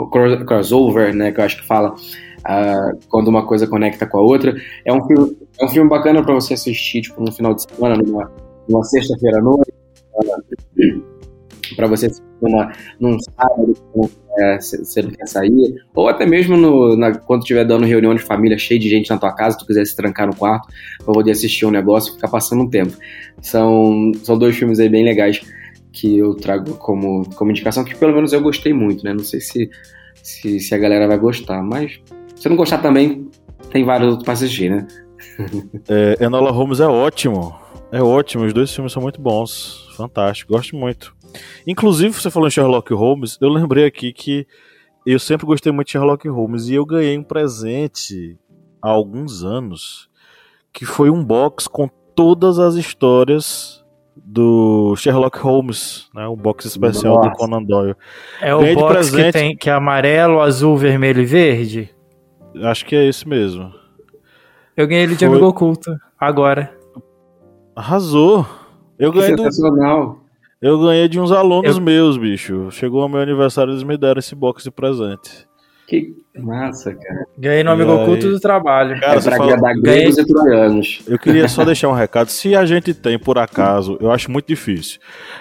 Crossover, 0.45 1.14
né? 1.14 1.32
Que 1.32 1.39
eu 1.39 1.45
acho 1.45 1.58
que 1.58 1.68
fala 1.68 1.93
uh, 1.93 2.99
quando 3.10 3.28
uma 3.28 3.45
coisa 3.45 3.68
conecta 3.68 4.05
com 4.05 4.18
a 4.18 4.22
outra. 4.22 4.55
É 4.86 4.93
um 4.93 5.05
filme, 5.05 5.38
é 5.60 5.66
um 5.66 5.70
filme 5.70 5.89
bacana 5.89 6.24
para 6.24 6.34
você 6.34 6.53
assistir 6.53 7.01
tipo, 7.01 7.22
no 7.22 7.32
final 7.32 7.53
de 7.53 7.64
semana, 7.64 7.95
numa, 7.95 8.32
numa 8.68 8.84
sexta-feira 8.84 9.39
à 9.39 9.41
noite. 9.41 9.72
Uh, 10.14 11.18
para 11.76 11.88
você 11.88 12.10
numa, 12.41 12.72
num 12.99 13.18
sábado, 13.20 13.74
é, 14.38 14.59
você 14.59 15.01
não 15.01 15.09
quer 15.09 15.27
sair, 15.27 15.75
ou 15.95 16.07
até 16.07 16.25
mesmo 16.25 16.55
no, 16.55 16.95
na, 16.95 17.17
quando 17.17 17.41
estiver 17.41 17.65
dando 17.65 17.85
reunião 17.85 18.13
de 18.13 18.21
família 18.21 18.57
cheia 18.57 18.79
de 18.79 18.88
gente 18.88 19.09
na 19.09 19.17
tua 19.17 19.33
casa, 19.33 19.57
tu 19.57 19.65
quiser 19.65 19.85
se 19.85 19.95
trancar 19.95 20.27
no 20.27 20.35
quarto 20.35 20.67
para 21.03 21.13
poder 21.13 21.31
assistir 21.31 21.65
um 21.65 21.71
negócio 21.71 22.11
e 22.11 22.15
ficar 22.15 22.27
passando 22.27 22.63
um 22.63 22.69
tempo. 22.69 22.95
São, 23.41 24.11
são 24.23 24.38
dois 24.38 24.55
filmes 24.55 24.79
aí 24.79 24.89
bem 24.89 25.03
legais 25.03 25.41
que 25.91 26.17
eu 26.17 26.35
trago 26.35 26.75
como, 26.75 27.27
como 27.35 27.49
indicação, 27.49 27.83
que 27.83 27.95
pelo 27.95 28.13
menos 28.13 28.31
eu 28.31 28.41
gostei 28.41 28.73
muito, 28.73 29.03
né? 29.03 29.13
Não 29.13 29.23
sei 29.23 29.41
se, 29.41 29.69
se, 30.21 30.59
se 30.59 30.75
a 30.75 30.77
galera 30.77 31.07
vai 31.07 31.17
gostar, 31.17 31.63
mas 31.63 31.99
se 32.35 32.47
não 32.47 32.55
gostar 32.55 32.77
também, 32.77 33.27
tem 33.71 33.83
vários 33.83 34.09
outros 34.09 34.23
pra 34.23 34.33
assistir, 34.33 34.69
né? 34.69 34.88
é, 35.89 36.23
Enola 36.23 36.51
Holmes 36.51 36.79
é 36.79 36.88
ótimo. 36.88 37.55
É 37.91 38.01
ótimo, 38.01 38.43
os 38.43 38.53
dois 38.53 38.71
filmes 38.73 38.91
são 38.91 39.01
muito 39.01 39.19
bons. 39.19 39.88
Fantástico, 39.95 40.53
gosto 40.53 40.75
muito. 40.75 41.15
Inclusive, 41.65 42.13
você 42.13 42.29
falou 42.29 42.47
em 42.47 42.51
Sherlock 42.51 42.93
Holmes, 42.93 43.38
eu 43.41 43.49
lembrei 43.49 43.85
aqui 43.85 44.13
que 44.13 44.47
eu 45.05 45.19
sempre 45.19 45.45
gostei 45.45 45.71
muito 45.71 45.88
de 45.88 45.93
Sherlock 45.93 46.27
Holmes 46.27 46.67
e 46.67 46.75
eu 46.75 46.85
ganhei 46.85 47.17
um 47.17 47.23
presente 47.23 48.38
há 48.81 48.89
alguns 48.89 49.43
anos 49.43 50.09
que 50.73 50.85
foi 50.85 51.09
um 51.09 51.23
box 51.23 51.67
com 51.67 51.89
todas 52.15 52.59
as 52.59 52.75
histórias 52.75 53.83
do 54.15 54.95
Sherlock 54.95 55.39
Holmes, 55.39 56.09
né? 56.13 56.27
Um 56.27 56.35
box 56.35 56.65
especial 56.65 57.15
Nossa. 57.15 57.29
do 57.29 57.35
Conan 57.35 57.63
Doyle. 57.63 57.95
É 58.41 58.53
o 58.53 58.59
box 58.75 58.93
presente... 58.93 59.25
que 59.25 59.31
tem 59.31 59.57
que 59.57 59.69
é 59.69 59.73
amarelo, 59.73 60.41
azul, 60.41 60.75
vermelho 60.75 61.21
e 61.21 61.25
verde? 61.25 61.95
Acho 62.63 62.85
que 62.85 62.95
é 62.95 63.05
esse 63.07 63.27
mesmo. 63.27 63.73
Eu 64.75 64.88
ganhei 64.88 65.03
ele 65.03 65.15
de 65.15 65.25
amigo 65.25 65.47
oculto 65.47 65.95
agora. 66.19 66.75
Arrasou. 67.75 68.45
Eu 68.97 69.11
ganhei 69.11 69.38
Sensacional. 69.38 70.07
Do... 70.07 70.26
Eu 70.62 70.80
ganhei 70.80 71.08
de 71.08 71.20
uns 71.20 71.32
alunos 71.32 71.78
eu... 71.78 71.82
meus, 71.82 72.18
bicho. 72.18 72.70
Chegou 72.72 73.05
o 73.05 73.10
meu 73.10 73.22
aniversário, 73.22 73.72
eles 73.72 73.84
me 73.84 73.97
deram 73.97 74.20
esse 74.20 74.34
box 74.34 74.64
de 74.64 74.72
presente. 74.72 75.47
Que 75.88 76.14
massa, 76.38 76.93
cara. 76.93 77.26
Ganhei 77.38 77.64
no 77.64 77.72
amigo 77.72 77.91
aí... 77.91 78.03
oculto 78.03 78.30
do 78.30 78.39
trabalho. 78.39 78.99
Cara, 78.99 79.20
é 79.20 79.22
pra 79.22 79.38
fala... 79.38 79.53
agradar 79.53 79.80
gregos 79.80 80.18
e 80.18 80.26
troianos. 80.26 81.01
Eu 81.08 81.18
queria 81.18 81.47
só 81.47 81.64
deixar 81.66 81.88
um 81.88 81.93
recado. 81.93 82.30
Se 82.30 82.55
a 82.55 82.66
gente 82.66 82.93
tem, 82.93 83.18
por 83.18 83.38
acaso, 83.38 83.97
eu 84.01 84.12
acho 84.12 84.30
muito 84.30 84.47
difícil. 84.47 84.99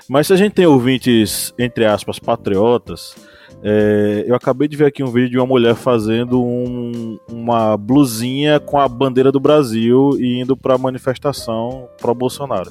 Mas 0.09 0.29
se 0.29 0.33
a 0.33 0.37
gente 0.37 0.53
tem 0.53 0.67
ouvintes, 0.67 1.53
entre 1.59 1.85
aspas, 1.85 2.21
patriotas, 2.21 3.17
é, 3.61 4.25
eu 4.25 4.37
acabei 4.37 4.69
de 4.69 4.77
ver 4.77 4.87
aqui 4.87 5.03
um 5.03 5.11
vídeo 5.11 5.31
de 5.31 5.39
uma 5.39 5.47
mulher 5.47 5.75
fazendo 5.75 6.41
um, 6.41 7.19
uma 7.29 7.77
blusinha 7.77 8.61
com 8.61 8.79
a 8.79 8.87
bandeira 8.87 9.33
do 9.33 9.41
Brasil 9.41 10.11
e 10.21 10.41
indo 10.41 10.57
pra 10.57 10.79
manifestação 10.79 11.89
pro 12.01 12.15
Bolsonaro. 12.15 12.71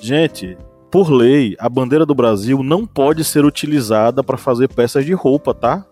Gente, 0.00 0.56
por 0.94 1.10
lei, 1.10 1.56
a 1.58 1.68
bandeira 1.68 2.06
do 2.06 2.14
Brasil 2.14 2.62
não 2.62 2.86
pode 2.86 3.24
ser 3.24 3.44
utilizada 3.44 4.22
para 4.22 4.36
fazer 4.36 4.68
peças 4.68 5.04
de 5.04 5.12
roupa, 5.12 5.52
tá? 5.52 5.84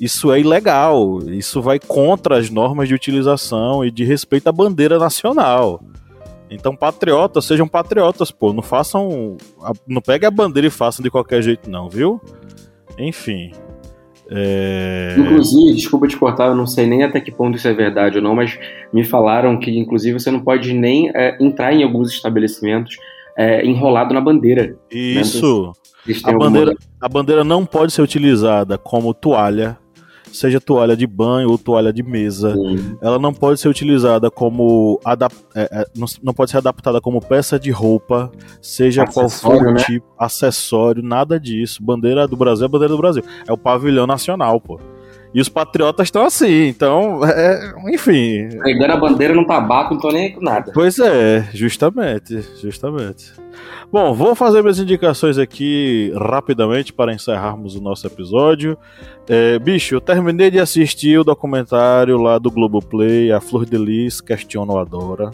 Isso 0.00 0.30
é 0.30 0.38
ilegal. 0.38 1.18
Isso 1.26 1.60
vai 1.60 1.80
contra 1.80 2.38
as 2.38 2.48
normas 2.48 2.86
de 2.86 2.94
utilização 2.94 3.84
e 3.84 3.90
de 3.90 4.04
respeito 4.04 4.46
à 4.46 4.52
bandeira 4.52 5.00
nacional. 5.00 5.82
Então, 6.48 6.76
patriotas, 6.76 7.44
sejam 7.44 7.66
patriotas, 7.66 8.30
pô. 8.30 8.52
Não 8.52 8.62
façam. 8.62 9.36
Não 9.84 10.00
peguem 10.00 10.28
a 10.28 10.30
bandeira 10.30 10.68
e 10.68 10.70
façam 10.70 11.02
de 11.02 11.10
qualquer 11.10 11.42
jeito, 11.42 11.68
não, 11.68 11.88
viu? 11.88 12.20
Enfim. 12.96 13.50
É... 14.30 15.16
Inclusive, 15.18 15.74
desculpa 15.74 16.06
te 16.06 16.16
cortar, 16.16 16.46
eu 16.46 16.54
não 16.54 16.68
sei 16.68 16.86
nem 16.86 17.02
até 17.02 17.20
que 17.20 17.32
ponto 17.32 17.56
isso 17.56 17.66
é 17.66 17.74
verdade 17.74 18.18
ou 18.18 18.22
não, 18.22 18.36
mas 18.36 18.56
me 18.92 19.02
falaram 19.02 19.58
que, 19.58 19.76
inclusive, 19.76 20.20
você 20.20 20.30
não 20.30 20.38
pode 20.38 20.72
nem 20.72 21.10
é, 21.16 21.36
entrar 21.40 21.72
em 21.72 21.82
alguns 21.82 22.12
estabelecimentos 22.12 22.96
é, 23.38 23.64
enrolado 23.64 24.12
na 24.12 24.20
bandeira. 24.20 24.66
Né? 24.66 24.74
Isso. 24.90 25.72
Né? 26.04 26.14
A 26.24 26.32
bandeira, 26.32 26.74
a 27.00 27.08
bandeira 27.08 27.44
não 27.44 27.64
pode 27.64 27.92
ser 27.92 28.02
utilizada 28.02 28.76
como 28.76 29.14
toalha, 29.14 29.78
seja 30.32 30.60
toalha 30.60 30.96
de 30.96 31.06
banho 31.06 31.48
ou 31.50 31.56
toalha 31.56 31.92
de 31.92 32.02
mesa. 32.02 32.54
Sim. 32.54 32.96
Ela 33.00 33.18
não 33.18 33.32
pode 33.32 33.60
ser 33.60 33.68
utilizada 33.68 34.30
como 34.30 34.98
adap 35.04 35.34
é, 35.54 35.68
é, 35.70 35.86
não, 35.94 36.06
não, 36.22 36.34
pode 36.34 36.50
ser 36.50 36.58
adaptada 36.58 37.00
como 37.00 37.20
peça 37.20 37.58
de 37.60 37.70
roupa, 37.70 38.32
seja 38.60 39.06
qual 39.06 39.28
for 39.28 39.62
o 39.62 39.72
né? 39.72 39.84
tipo, 39.84 40.06
acessório, 40.18 41.02
nada 41.02 41.38
disso. 41.38 41.82
Bandeira 41.82 42.26
do 42.26 42.36
Brasil 42.36 42.66
é 42.66 42.68
bandeira 42.68 42.92
do 42.92 42.98
Brasil. 42.98 43.22
É 43.46 43.52
o 43.52 43.58
pavilhão 43.58 44.06
nacional, 44.06 44.60
pô. 44.60 44.80
E 45.34 45.40
os 45.40 45.48
patriotas 45.48 46.06
estão 46.06 46.24
assim, 46.24 46.68
então, 46.68 47.24
é, 47.24 47.74
enfim. 47.92 48.48
Pegando 48.62 48.92
a 48.92 48.96
bandeira 48.96 49.34
no 49.34 49.46
tabaco, 49.46 49.94
não 49.94 50.00
tô 50.00 50.10
nem 50.10 50.32
com 50.32 50.40
nada. 50.40 50.72
Pois 50.72 50.98
é, 50.98 51.48
justamente, 51.52 52.40
justamente. 52.60 53.32
Bom, 53.92 54.14
vou 54.14 54.34
fazer 54.34 54.62
minhas 54.62 54.78
indicações 54.78 55.38
aqui 55.38 56.12
rapidamente 56.16 56.92
para 56.92 57.12
encerrarmos 57.12 57.74
o 57.74 57.80
nosso 57.80 58.06
episódio. 58.06 58.76
É, 59.28 59.58
bicho, 59.58 59.94
eu 59.94 60.00
terminei 60.00 60.50
de 60.50 60.58
assistir 60.58 61.18
o 61.18 61.24
documentário 61.24 62.16
lá 62.18 62.38
do 62.38 62.50
Globoplay, 62.50 63.30
A 63.30 63.40
Flor 63.40 63.66
de 63.66 63.76
Lis 63.76 64.20
Questiona 64.20 64.72
ou 64.72 64.78
Adora. 64.78 65.30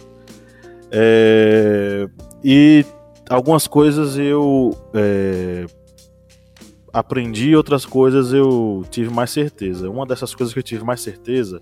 É, 0.90 2.08
e 2.42 2.84
algumas 3.28 3.66
coisas 3.66 4.16
eu 4.16 4.76
é, 4.94 5.66
aprendi 6.94 7.56
outras 7.56 7.84
coisas 7.84 8.32
eu 8.32 8.84
tive 8.88 9.12
mais 9.12 9.30
certeza. 9.30 9.90
Uma 9.90 10.06
dessas 10.06 10.32
coisas 10.32 10.54
que 10.54 10.60
eu 10.60 10.62
tive 10.62 10.84
mais 10.84 11.00
certeza 11.00 11.58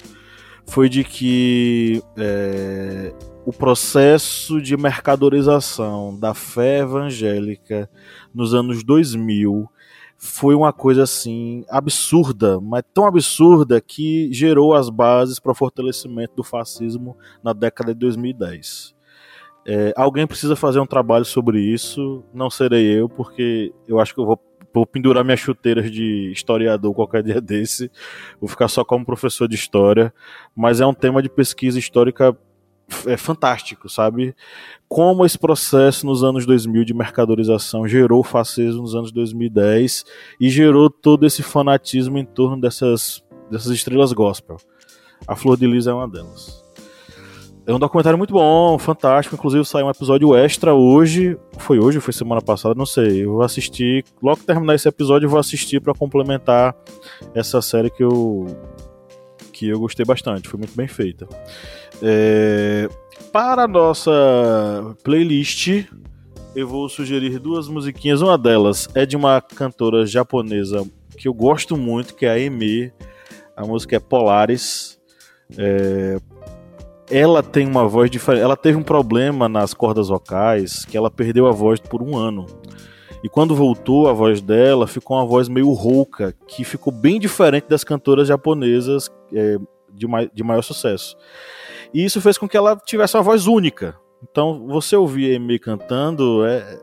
foi 0.66 0.90
de 0.90 1.02
que 1.02 2.02
é, 2.18 3.14
o 3.46 3.52
processo 3.52 4.60
de 4.60 4.76
mercadorização 4.76 6.16
da 6.16 6.34
fé 6.34 6.80
evangélica 6.80 7.88
nos 8.34 8.52
anos 8.52 8.84
2000 8.84 9.68
foi 10.18 10.54
uma 10.54 10.72
coisa 10.72 11.02
assim 11.02 11.64
absurda, 11.68 12.60
mas 12.60 12.84
tão 12.94 13.06
absurda 13.06 13.80
que 13.80 14.32
gerou 14.32 14.74
as 14.74 14.88
bases 14.88 15.40
para 15.40 15.50
o 15.50 15.54
fortalecimento 15.54 16.36
do 16.36 16.44
fascismo 16.44 17.16
na 17.42 17.52
década 17.52 17.92
de 17.92 17.98
2010. 17.98 18.94
É, 19.66 19.92
alguém 19.96 20.26
precisa 20.26 20.54
fazer 20.54 20.78
um 20.78 20.86
trabalho 20.86 21.24
sobre 21.24 21.60
isso, 21.60 22.22
não 22.34 22.50
serei 22.50 22.98
eu, 22.98 23.08
porque 23.08 23.72
eu 23.88 23.98
acho 23.98 24.14
que 24.14 24.20
eu 24.20 24.26
vou 24.26 24.40
vou 24.72 24.86
pendurar 24.86 25.24
minhas 25.24 25.40
chuteiras 25.40 25.90
de 25.90 26.30
historiador 26.32 26.94
qualquer 26.94 27.22
dia 27.22 27.40
desse. 27.40 27.90
Vou 28.40 28.48
ficar 28.48 28.68
só 28.68 28.84
como 28.84 29.04
professor 29.04 29.48
de 29.48 29.54
história. 29.54 30.12
Mas 30.54 30.80
é 30.80 30.86
um 30.86 30.94
tema 30.94 31.22
de 31.22 31.28
pesquisa 31.28 31.78
histórica 31.78 32.36
é 33.06 33.16
fantástico, 33.16 33.88
sabe? 33.88 34.34
Como 34.88 35.24
esse 35.24 35.38
processo 35.38 36.06
nos 36.06 36.22
anos 36.22 36.44
2000 36.44 36.84
de 36.84 36.94
mercadorização 36.94 37.88
gerou 37.88 38.22
fascismo 38.22 38.82
nos 38.82 38.94
anos 38.94 39.10
2010 39.12 40.04
e 40.38 40.50
gerou 40.50 40.90
todo 40.90 41.26
esse 41.26 41.42
fanatismo 41.42 42.18
em 42.18 42.24
torno 42.24 42.60
dessas, 42.60 43.22
dessas 43.50 43.72
estrelas 43.72 44.12
gospel. 44.12 44.58
A 45.26 45.36
Flor 45.36 45.56
de 45.56 45.66
Lis 45.66 45.86
é 45.86 45.92
uma 45.92 46.08
delas. 46.08 46.62
É 47.64 47.72
um 47.72 47.78
documentário 47.78 48.18
muito 48.18 48.32
bom, 48.32 48.76
fantástico. 48.76 49.36
Inclusive 49.36 49.64
saiu 49.64 49.86
um 49.86 49.90
episódio 49.90 50.34
extra 50.34 50.74
hoje. 50.74 51.38
Foi 51.58 51.78
hoje 51.78 52.00
foi 52.00 52.12
semana 52.12 52.42
passada? 52.42 52.74
Não 52.74 52.86
sei. 52.86 53.24
Eu 53.24 53.34
vou 53.34 53.42
assistir. 53.42 54.04
Logo 54.20 54.38
que 54.40 54.46
terminar 54.46 54.74
esse 54.74 54.88
episódio, 54.88 55.26
eu 55.26 55.30
vou 55.30 55.38
assistir 55.38 55.80
para 55.80 55.94
complementar 55.94 56.74
essa 57.34 57.62
série 57.62 57.88
que 57.88 58.02
eu 58.02 58.46
que 59.52 59.68
eu 59.68 59.78
gostei 59.78 60.04
bastante. 60.04 60.48
Foi 60.48 60.58
muito 60.58 60.74
bem 60.74 60.88
feita. 60.88 61.28
É... 62.02 62.88
Para 63.32 63.62
a 63.62 63.68
nossa 63.68 64.10
playlist, 65.04 65.86
eu 66.56 66.66
vou 66.66 66.88
sugerir 66.88 67.38
duas 67.38 67.68
musiquinhas. 67.68 68.20
Uma 68.20 68.36
delas 68.36 68.88
é 68.94 69.06
de 69.06 69.16
uma 69.16 69.40
cantora 69.40 70.04
japonesa 70.04 70.84
que 71.16 71.28
eu 71.28 71.34
gosto 71.34 71.76
muito, 71.76 72.14
que 72.16 72.26
é 72.26 72.30
a 72.30 72.38
Emi. 72.38 72.92
A 73.56 73.64
música 73.64 73.94
é 73.94 74.00
Polaris. 74.00 75.00
É, 75.56 76.18
ela 77.12 77.42
tem 77.42 77.66
uma 77.66 77.86
voz 77.86 78.10
diferente. 78.10 78.42
Ela 78.42 78.56
teve 78.56 78.78
um 78.78 78.82
problema 78.82 79.48
nas 79.48 79.74
cordas 79.74 80.08
vocais 80.08 80.84
que 80.86 80.96
ela 80.96 81.10
perdeu 81.10 81.46
a 81.46 81.52
voz 81.52 81.78
por 81.78 82.02
um 82.02 82.16
ano. 82.16 82.46
E 83.22 83.28
quando 83.28 83.54
voltou 83.54 84.08
a 84.08 84.12
voz 84.12 84.40
dela, 84.40 84.86
ficou 84.86 85.16
uma 85.16 85.26
voz 85.26 85.48
meio 85.48 85.70
rouca, 85.72 86.34
que 86.48 86.64
ficou 86.64 86.92
bem 86.92 87.20
diferente 87.20 87.68
das 87.68 87.84
cantoras 87.84 88.26
japonesas 88.26 89.10
é, 89.32 89.58
de, 89.92 90.06
mai 90.06 90.28
de 90.32 90.42
maior 90.42 90.62
sucesso. 90.62 91.16
E 91.94 92.02
isso 92.02 92.20
fez 92.20 92.38
com 92.38 92.48
que 92.48 92.56
ela 92.56 92.76
tivesse 92.76 93.16
uma 93.16 93.22
voz 93.22 93.46
única. 93.46 93.94
Então, 94.22 94.66
você 94.66 94.96
ouvir 94.96 95.34
a 95.34 95.36
Amy 95.36 95.58
cantando 95.58 96.44
é, 96.46 96.78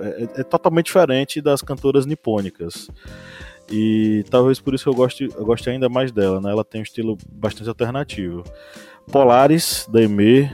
é, 0.00 0.40
é, 0.40 0.42
totalmente 0.42 0.86
diferente 0.86 1.40
das 1.40 1.60
cantoras 1.60 2.06
nipônicas. 2.06 2.88
E 3.70 4.24
talvez 4.30 4.60
por 4.60 4.74
isso 4.74 4.88
eu 4.88 4.94
goste, 4.94 5.28
eu 5.36 5.44
goste 5.44 5.68
ainda 5.68 5.88
mais 5.88 6.10
dela, 6.12 6.40
né? 6.40 6.50
Ela 6.50 6.64
tem 6.64 6.80
um 6.80 6.84
estilo 6.84 7.18
bastante 7.30 7.68
alternativo. 7.68 8.42
Polaris, 9.10 9.88
da 9.90 10.02
Eme. 10.02 10.50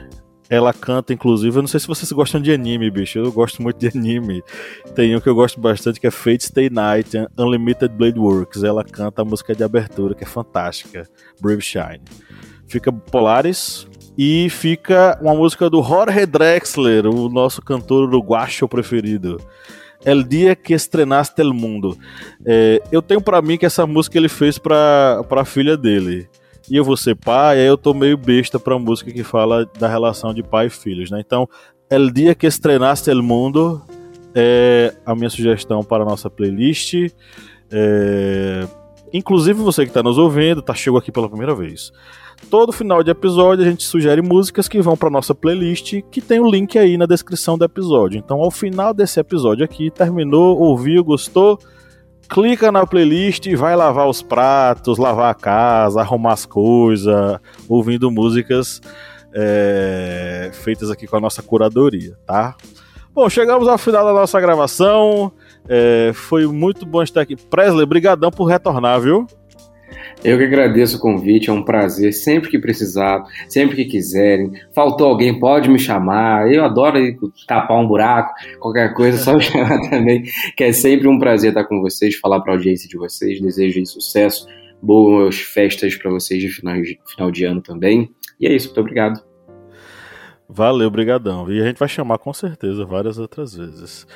Ela 0.48 0.72
canta, 0.74 1.14
inclusive, 1.14 1.56
eu 1.56 1.62
não 1.62 1.68
sei 1.68 1.80
se 1.80 1.86
vocês 1.86 2.12
gostam 2.12 2.40
de 2.40 2.52
anime, 2.52 2.90
bicho. 2.90 3.18
Eu 3.18 3.32
gosto 3.32 3.62
muito 3.62 3.78
de 3.78 3.88
anime. 3.88 4.42
Tem 4.94 5.16
um 5.16 5.20
que 5.20 5.28
eu 5.28 5.34
gosto 5.34 5.58
bastante 5.58 5.98
que 5.98 6.06
é 6.06 6.10
Fate 6.10 6.44
Stay 6.44 6.68
Night 6.68 7.16
Unlimited 7.38 7.94
Blade 7.94 8.18
Works. 8.18 8.62
Ela 8.62 8.84
canta 8.84 9.22
a 9.22 9.24
música 9.24 9.54
de 9.54 9.64
abertura, 9.64 10.14
que 10.14 10.24
é 10.24 10.26
fantástica. 10.26 11.08
Brave 11.40 11.62
Shine. 11.62 12.02
Fica 12.66 12.92
Polaris, 12.92 13.86
e 14.16 14.50
fica 14.50 15.18
uma 15.22 15.34
música 15.34 15.70
do 15.70 15.82
Jorge 15.82 16.26
Drexler, 16.26 17.06
o 17.06 17.28
nosso 17.28 17.62
cantor 17.62 18.08
uruguacho 18.08 18.68
preferido. 18.68 19.40
El 20.04 20.24
dia 20.24 20.56
que 20.56 20.74
estrenaste 20.74 21.40
el 21.40 21.52
mundo. 21.54 21.96
É, 22.44 22.82
eu 22.90 23.00
tenho 23.00 23.20
para 23.20 23.40
mim 23.40 23.56
que 23.56 23.64
essa 23.64 23.86
música 23.86 24.18
ele 24.18 24.28
fez 24.28 24.58
para 24.58 25.24
a 25.30 25.44
filha 25.44 25.76
dele 25.76 26.28
e 26.70 26.76
eu 26.76 26.84
vou 26.84 26.96
ser 26.96 27.14
pai, 27.14 27.60
aí 27.60 27.66
eu 27.66 27.76
tô 27.76 27.92
meio 27.92 28.16
besta 28.16 28.58
pra 28.58 28.78
música 28.78 29.10
que 29.10 29.22
fala 29.22 29.66
da 29.78 29.88
relação 29.88 30.32
de 30.32 30.42
pai 30.42 30.66
e 30.66 30.70
filhos, 30.70 31.10
né? 31.10 31.20
Então, 31.20 31.48
El 31.90 32.10
Dia 32.10 32.34
que 32.34 32.46
Estrenaste 32.46 33.10
El 33.10 33.22
Mundo 33.22 33.82
é 34.34 34.94
a 35.04 35.14
minha 35.14 35.30
sugestão 35.30 35.82
para 35.82 36.02
a 36.02 36.06
nossa 36.06 36.30
playlist. 36.30 36.94
É... 37.70 38.66
Inclusive 39.12 39.60
você 39.60 39.84
que 39.84 39.90
está 39.90 40.02
nos 40.02 40.16
ouvindo, 40.16 40.62
tá 40.62 40.74
chegou 40.74 40.98
aqui 40.98 41.12
pela 41.12 41.28
primeira 41.28 41.54
vez. 41.54 41.92
Todo 42.50 42.72
final 42.72 43.02
de 43.02 43.10
episódio 43.10 43.64
a 43.64 43.68
gente 43.68 43.84
sugere 43.84 44.22
músicas 44.22 44.68
que 44.68 44.80
vão 44.80 44.96
para 44.96 45.10
nossa 45.10 45.34
playlist, 45.34 46.00
que 46.10 46.20
tem 46.20 46.40
o 46.40 46.50
link 46.50 46.78
aí 46.78 46.96
na 46.96 47.06
descrição 47.06 47.58
do 47.58 47.64
episódio. 47.64 48.18
Então, 48.18 48.40
ao 48.40 48.50
final 48.50 48.94
desse 48.94 49.20
episódio 49.20 49.64
aqui, 49.64 49.90
terminou, 49.90 50.58
ouviu, 50.58 51.04
gostou, 51.04 51.58
clica 52.28 52.72
na 52.72 52.86
playlist 52.86 53.46
e 53.46 53.54
vai 53.54 53.76
lavar 53.76 54.08
os 54.08 54.22
pratos, 54.22 54.98
lavar 54.98 55.30
a 55.30 55.34
casa, 55.34 56.00
arrumar 56.00 56.32
as 56.32 56.46
coisas, 56.46 57.38
ouvindo 57.68 58.10
músicas 58.10 58.80
é, 59.34 60.50
feitas 60.52 60.90
aqui 60.90 61.06
com 61.06 61.16
a 61.16 61.20
nossa 61.20 61.42
curadoria, 61.42 62.16
tá? 62.26 62.54
Bom, 63.14 63.28
chegamos 63.28 63.68
ao 63.68 63.76
final 63.76 64.04
da 64.04 64.12
nossa 64.12 64.40
gravação. 64.40 65.32
É, 65.68 66.12
foi 66.14 66.46
muito 66.46 66.86
bom 66.86 67.02
estar 67.02 67.20
aqui. 67.20 67.36
Presley, 67.36 67.84
brigadão 67.84 68.30
por 68.30 68.46
retornar, 68.46 69.00
viu? 69.00 69.26
Eu 70.24 70.38
que 70.38 70.44
agradeço 70.44 70.98
o 70.98 71.00
convite, 71.00 71.50
é 71.50 71.52
um 71.52 71.64
prazer 71.64 72.12
sempre 72.12 72.48
que 72.48 72.58
precisar, 72.58 73.24
sempre 73.48 73.74
que 73.74 73.84
quiserem. 73.86 74.52
Faltou 74.72 75.08
alguém, 75.08 75.36
pode 75.36 75.68
me 75.68 75.80
chamar. 75.80 76.52
Eu 76.52 76.64
adoro 76.64 76.96
tapar 77.46 77.76
um 77.80 77.88
buraco, 77.88 78.32
qualquer 78.60 78.94
coisa, 78.94 79.18
só 79.18 79.34
me 79.34 79.42
chamar 79.42 79.80
também, 79.90 80.22
que 80.56 80.62
é 80.62 80.72
sempre 80.72 81.08
um 81.08 81.18
prazer 81.18 81.50
estar 81.50 81.64
com 81.64 81.80
vocês, 81.80 82.14
falar 82.14 82.40
para 82.40 82.52
a 82.52 82.56
audiência 82.56 82.88
de 82.88 82.96
vocês. 82.96 83.40
Desejo 83.40 83.84
sucesso, 83.84 84.46
boas 84.80 85.40
festas 85.40 85.96
para 85.96 86.10
vocês 86.10 86.40
de 86.40 86.48
final, 86.48 86.80
de 86.80 87.00
final 87.04 87.30
de 87.32 87.44
ano 87.44 87.60
também. 87.60 88.08
E 88.38 88.46
é 88.46 88.54
isso, 88.54 88.68
muito 88.68 88.80
obrigado. 88.80 89.20
Valeu, 90.48 90.88
brigadão. 90.88 91.50
E 91.50 91.60
a 91.60 91.64
gente 91.64 91.78
vai 91.78 91.88
chamar 91.88 92.18
com 92.18 92.32
certeza 92.32 92.84
várias 92.84 93.18
outras 93.18 93.56
vezes. 93.56 94.06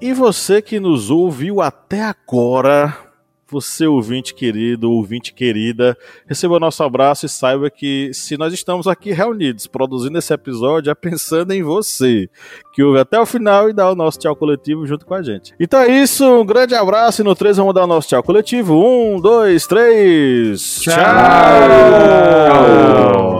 E 0.00 0.14
você 0.14 0.62
que 0.62 0.80
nos 0.80 1.10
ouviu 1.10 1.60
até 1.60 2.02
agora, 2.02 3.09
você, 3.50 3.86
ouvinte 3.86 4.34
querido, 4.34 4.90
ouvinte 4.90 5.32
querida, 5.32 5.96
receba 6.26 6.54
o 6.54 6.60
nosso 6.60 6.82
abraço 6.82 7.26
e 7.26 7.28
saiba 7.28 7.70
que 7.70 8.10
se 8.12 8.36
nós 8.36 8.52
estamos 8.52 8.86
aqui 8.86 9.12
reunidos 9.12 9.66
produzindo 9.66 10.18
esse 10.18 10.32
episódio 10.32 10.90
é 10.90 10.94
pensando 10.94 11.52
em 11.52 11.62
você, 11.62 12.28
que 12.72 12.82
ouve 12.82 13.00
até 13.00 13.18
o 13.18 13.26
final 13.26 13.68
e 13.68 13.72
dá 13.72 13.90
o 13.90 13.94
nosso 13.94 14.18
tchau 14.18 14.36
coletivo 14.36 14.86
junto 14.86 15.06
com 15.06 15.14
a 15.14 15.22
gente. 15.22 15.54
Então 15.58 15.80
é 15.80 15.88
isso, 16.02 16.24
um 16.24 16.44
grande 16.44 16.74
abraço 16.74 17.22
e 17.22 17.24
no 17.24 17.34
3 17.34 17.56
vamos 17.56 17.74
dar 17.74 17.84
o 17.84 17.86
nosso 17.86 18.08
tchau 18.08 18.22
coletivo. 18.22 18.74
Um, 18.74 19.20
dois, 19.20 19.66
três. 19.66 20.80
tchau. 20.80 20.94
tchau. 22.52 23.39